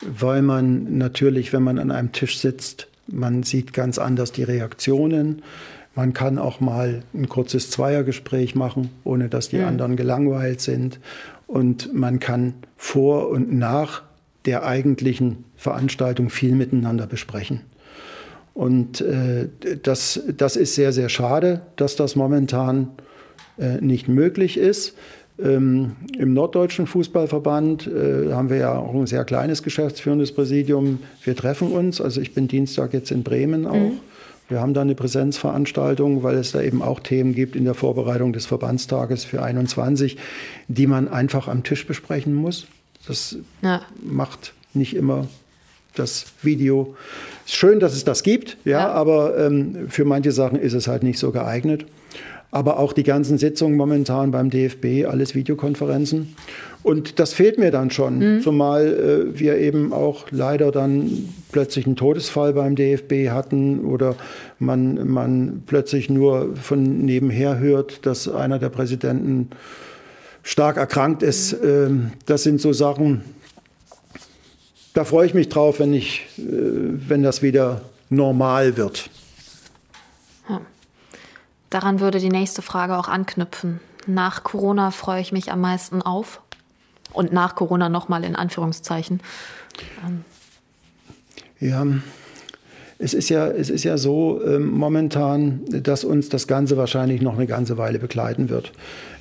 weil 0.00 0.42
man 0.42 0.98
natürlich, 0.98 1.52
wenn 1.52 1.62
man 1.62 1.78
an 1.78 1.90
einem 1.90 2.12
Tisch 2.12 2.38
sitzt, 2.38 2.88
man 3.06 3.42
sieht 3.42 3.72
ganz 3.72 3.98
anders 3.98 4.32
die 4.32 4.42
Reaktionen. 4.42 5.42
Man 5.94 6.12
kann 6.12 6.38
auch 6.38 6.60
mal 6.60 7.02
ein 7.14 7.28
kurzes 7.28 7.70
Zweiergespräch 7.70 8.54
machen, 8.54 8.90
ohne 9.04 9.28
dass 9.28 9.48
die 9.48 9.58
ja. 9.58 9.68
anderen 9.68 9.96
gelangweilt 9.96 10.60
sind. 10.60 11.00
Und 11.46 11.94
man 11.94 12.18
kann 12.20 12.54
vor 12.76 13.28
und 13.28 13.52
nach 13.52 14.02
der 14.44 14.64
eigentlichen 14.64 15.44
Veranstaltung 15.56 16.30
viel 16.30 16.54
miteinander 16.54 17.06
besprechen. 17.06 17.62
Und 18.54 19.00
äh, 19.00 19.48
das, 19.82 20.20
das 20.36 20.56
ist 20.56 20.74
sehr, 20.74 20.92
sehr 20.92 21.08
schade, 21.08 21.62
dass 21.76 21.96
das 21.96 22.16
momentan 22.16 22.88
äh, 23.58 23.80
nicht 23.80 24.08
möglich 24.08 24.56
ist. 24.56 24.94
Ähm, 25.38 25.96
Im 26.18 26.32
Norddeutschen 26.32 26.86
Fußballverband 26.86 27.86
äh, 27.86 28.32
haben 28.32 28.48
wir 28.48 28.56
ja 28.56 28.78
auch 28.78 28.94
ein 28.94 29.06
sehr 29.06 29.24
kleines 29.24 29.62
geschäftsführendes 29.62 30.32
Präsidium. 30.32 31.00
Wir 31.22 31.36
treffen 31.36 31.72
uns. 31.72 32.00
Also 32.00 32.20
ich 32.20 32.32
bin 32.32 32.48
Dienstag 32.48 32.94
jetzt 32.94 33.10
in 33.10 33.22
Bremen 33.22 33.66
auch. 33.66 33.74
Mhm. 33.74 34.00
Wir 34.48 34.60
haben 34.60 34.74
da 34.74 34.80
eine 34.80 34.94
Präsenzveranstaltung, 34.94 36.22
weil 36.22 36.36
es 36.36 36.52
da 36.52 36.62
eben 36.62 36.80
auch 36.80 37.00
Themen 37.00 37.34
gibt 37.34 37.56
in 37.56 37.64
der 37.64 37.74
Vorbereitung 37.74 38.32
des 38.32 38.46
Verbandstages 38.46 39.24
für 39.24 39.42
21, 39.42 40.16
die 40.68 40.86
man 40.86 41.08
einfach 41.08 41.48
am 41.48 41.64
Tisch 41.64 41.86
besprechen 41.86 42.32
muss. 42.32 42.66
Das 43.08 43.36
ja. 43.62 43.82
macht 44.00 44.54
nicht 44.72 44.94
immer 44.94 45.26
das 45.94 46.26
Video. 46.42 46.94
Schön, 47.44 47.80
dass 47.80 47.94
es 47.94 48.04
das 48.04 48.22
gibt, 48.22 48.56
ja, 48.64 48.70
ja. 48.72 48.88
aber 48.88 49.36
ähm, 49.38 49.88
für 49.88 50.04
manche 50.04 50.30
Sachen 50.30 50.58
ist 50.58 50.74
es 50.74 50.86
halt 50.86 51.02
nicht 51.02 51.18
so 51.18 51.32
geeignet 51.32 51.84
aber 52.50 52.78
auch 52.78 52.92
die 52.92 53.02
ganzen 53.02 53.38
Sitzungen 53.38 53.76
momentan 53.76 54.30
beim 54.30 54.50
DFB, 54.50 55.06
alles 55.06 55.34
Videokonferenzen. 55.34 56.34
Und 56.82 57.18
das 57.18 57.32
fehlt 57.32 57.58
mir 57.58 57.72
dann 57.72 57.90
schon, 57.90 58.18
mhm. 58.18 58.42
zumal 58.42 58.86
äh, 58.86 59.38
wir 59.38 59.58
eben 59.58 59.92
auch 59.92 60.26
leider 60.30 60.70
dann 60.70 61.28
plötzlich 61.50 61.84
einen 61.86 61.96
Todesfall 61.96 62.52
beim 62.52 62.76
DFB 62.76 63.30
hatten 63.30 63.84
oder 63.84 64.14
man, 64.60 65.08
man 65.08 65.64
plötzlich 65.66 66.08
nur 66.08 66.54
von 66.54 66.98
nebenher 66.98 67.58
hört, 67.58 68.06
dass 68.06 68.28
einer 68.28 68.60
der 68.60 68.68
Präsidenten 68.68 69.50
stark 70.44 70.76
erkrankt 70.76 71.24
ist. 71.24 71.56
Ähm, 71.64 72.12
das 72.24 72.44
sind 72.44 72.60
so 72.60 72.72
Sachen, 72.72 73.22
da 74.94 75.04
freue 75.04 75.26
ich 75.26 75.34
mich 75.34 75.48
drauf, 75.48 75.80
wenn, 75.80 75.92
ich, 75.92 76.22
äh, 76.38 76.42
wenn 76.42 77.22
das 77.22 77.42
wieder 77.42 77.82
normal 78.10 78.76
wird. 78.76 79.10
Daran 81.70 82.00
würde 82.00 82.20
die 82.20 82.30
nächste 82.30 82.62
Frage 82.62 82.96
auch 82.96 83.08
anknüpfen. 83.08 83.80
Nach 84.06 84.44
Corona 84.44 84.90
freue 84.90 85.20
ich 85.20 85.32
mich 85.32 85.50
am 85.50 85.60
meisten 85.60 86.02
auf. 86.02 86.40
Und 87.12 87.32
nach 87.32 87.54
Corona 87.54 87.88
nochmal 87.88 88.24
in 88.24 88.36
Anführungszeichen. 88.36 89.20
Ähm. 90.04 90.24
Ja, 91.58 91.86
es 92.98 93.12
ist 93.12 93.28
ja, 93.28 93.46
es 93.48 93.68
ist 93.68 93.84
ja 93.84 93.98
so 93.98 94.40
ähm, 94.44 94.70
momentan, 94.70 95.60
dass 95.68 96.02
uns 96.02 96.30
das 96.30 96.46
Ganze 96.46 96.76
wahrscheinlich 96.78 97.20
noch 97.20 97.34
eine 97.34 97.46
ganze 97.46 97.76
Weile 97.76 97.98
begleiten 97.98 98.48
wird. 98.48 98.72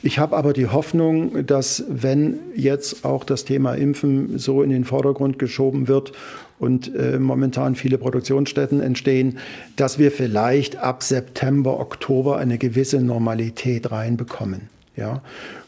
Ich 0.01 0.17
habe 0.17 0.37
aber 0.37 0.53
die 0.53 0.67
Hoffnung, 0.67 1.45
dass 1.45 1.83
wenn 1.89 2.39
jetzt 2.55 3.03
auch 3.03 3.25
das 3.25 3.43
Thema 3.43 3.73
Impfen 3.73 4.39
so 4.39 4.61
in 4.63 4.69
den 4.69 4.85
Vordergrund 4.85 5.39
geschoben 5.39 5.89
wird 5.89 6.13
und 6.59 6.93
äh, 6.95 7.19
momentan 7.19 7.75
viele 7.75 7.97
Produktionsstätten 7.97 8.81
entstehen, 8.81 9.39
dass 9.75 9.99
wir 9.99 10.11
vielleicht 10.11 10.77
ab 10.77 11.03
September, 11.03 11.79
Oktober 11.79 12.37
eine 12.37 12.57
gewisse 12.57 13.01
Normalität 13.01 13.91
reinbekommen. 13.91 14.69
Ja? 14.95 15.21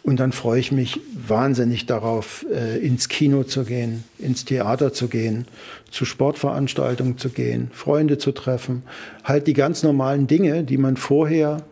Und 0.04 0.20
dann 0.22 0.32
freue 0.32 0.60
ich 0.60 0.72
mich 0.72 1.00
wahnsinnig 1.28 1.86
darauf, 1.86 2.46
äh, 2.54 2.78
ins 2.78 3.10
Kino 3.10 3.44
zu 3.44 3.66
gehen, 3.66 4.06
ins 4.18 4.46
Theater 4.46 4.94
zu 4.94 5.10
gehen, 5.10 5.46
zu 5.92 6.06
Sportveranstaltungen 6.06 7.18
zu 7.18 7.30
gehen, 7.30 7.70
Freunde 7.74 8.18
zu 8.18 8.32
treffen. 8.32 8.84
Halt 9.24 9.48
die 9.48 9.54
ganz 9.54 9.84
normalen 9.84 10.28
Dinge, 10.28 10.64
die 10.64 10.78
man 10.78 10.96
vorher 10.96 11.64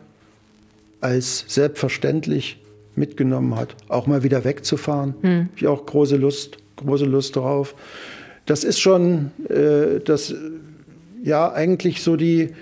als 1.00 1.44
selbstverständlich 1.48 2.58
mitgenommen 2.94 3.56
hat, 3.56 3.74
auch 3.88 4.06
mal 4.06 4.22
wieder 4.22 4.44
wegzufahren. 4.44 5.14
Hm. 5.22 5.48
Ich 5.56 5.66
auch 5.66 5.86
große 5.86 6.16
Lust, 6.16 6.58
große 6.76 7.04
Lust 7.04 7.36
darauf. 7.36 7.74
Das 8.46 8.64
ist 8.64 8.80
schon 8.80 9.32
äh, 9.48 10.00
das, 10.04 10.34
ja, 11.22 11.52
eigentlich 11.52 12.02
so 12.02 12.16
die, 12.16 12.54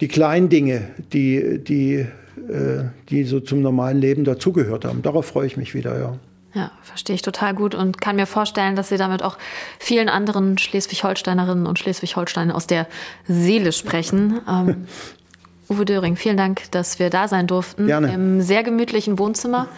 die 0.00 0.08
kleinen 0.08 0.48
Dinge, 0.48 0.88
die, 1.12 1.58
die 1.58 2.06
äh, 2.48 2.84
die 3.10 3.24
so 3.24 3.40
zum 3.40 3.60
normalen 3.62 4.00
Leben 4.00 4.24
dazugehört 4.24 4.84
haben. 4.84 5.02
Darauf 5.02 5.26
freue 5.26 5.46
ich 5.46 5.56
mich 5.56 5.74
wieder, 5.74 5.98
ja. 5.98 6.14
Ja, 6.54 6.70
verstehe 6.82 7.14
ich 7.14 7.22
total 7.22 7.54
gut 7.54 7.74
und 7.74 8.00
kann 8.00 8.16
mir 8.16 8.26
vorstellen, 8.26 8.74
dass 8.74 8.88
Sie 8.88 8.96
damit 8.96 9.22
auch 9.22 9.36
vielen 9.78 10.08
anderen 10.08 10.56
Schleswig-Holsteinerinnen 10.56 11.66
und 11.66 11.78
Schleswig-Holsteinern 11.78 12.54
aus 12.54 12.66
der 12.66 12.86
Seele 13.26 13.72
sprechen. 13.72 14.40
Ähm, 14.48 14.86
Uwe 15.68 15.84
Döring, 15.84 16.16
vielen 16.16 16.38
Dank, 16.38 16.70
dass 16.70 16.98
wir 16.98 17.10
da 17.10 17.28
sein 17.28 17.46
durften. 17.46 17.86
Gerne. 17.86 18.12
Im 18.14 18.40
sehr 18.40 18.62
gemütlichen 18.62 19.18
Wohnzimmer. 19.18 19.68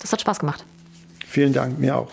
Das 0.00 0.12
hat 0.12 0.20
Spaß 0.20 0.40
gemacht. 0.40 0.64
Vielen 1.24 1.52
Dank, 1.52 1.78
mir 1.78 1.96
auch. 1.96 2.10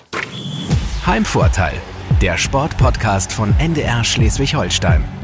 Heimvorteil, 1.06 1.74
der 2.22 2.38
Sportpodcast 2.38 3.34
von 3.34 3.56
NDR 3.58 4.04
Schleswig-Holstein. 4.04 5.21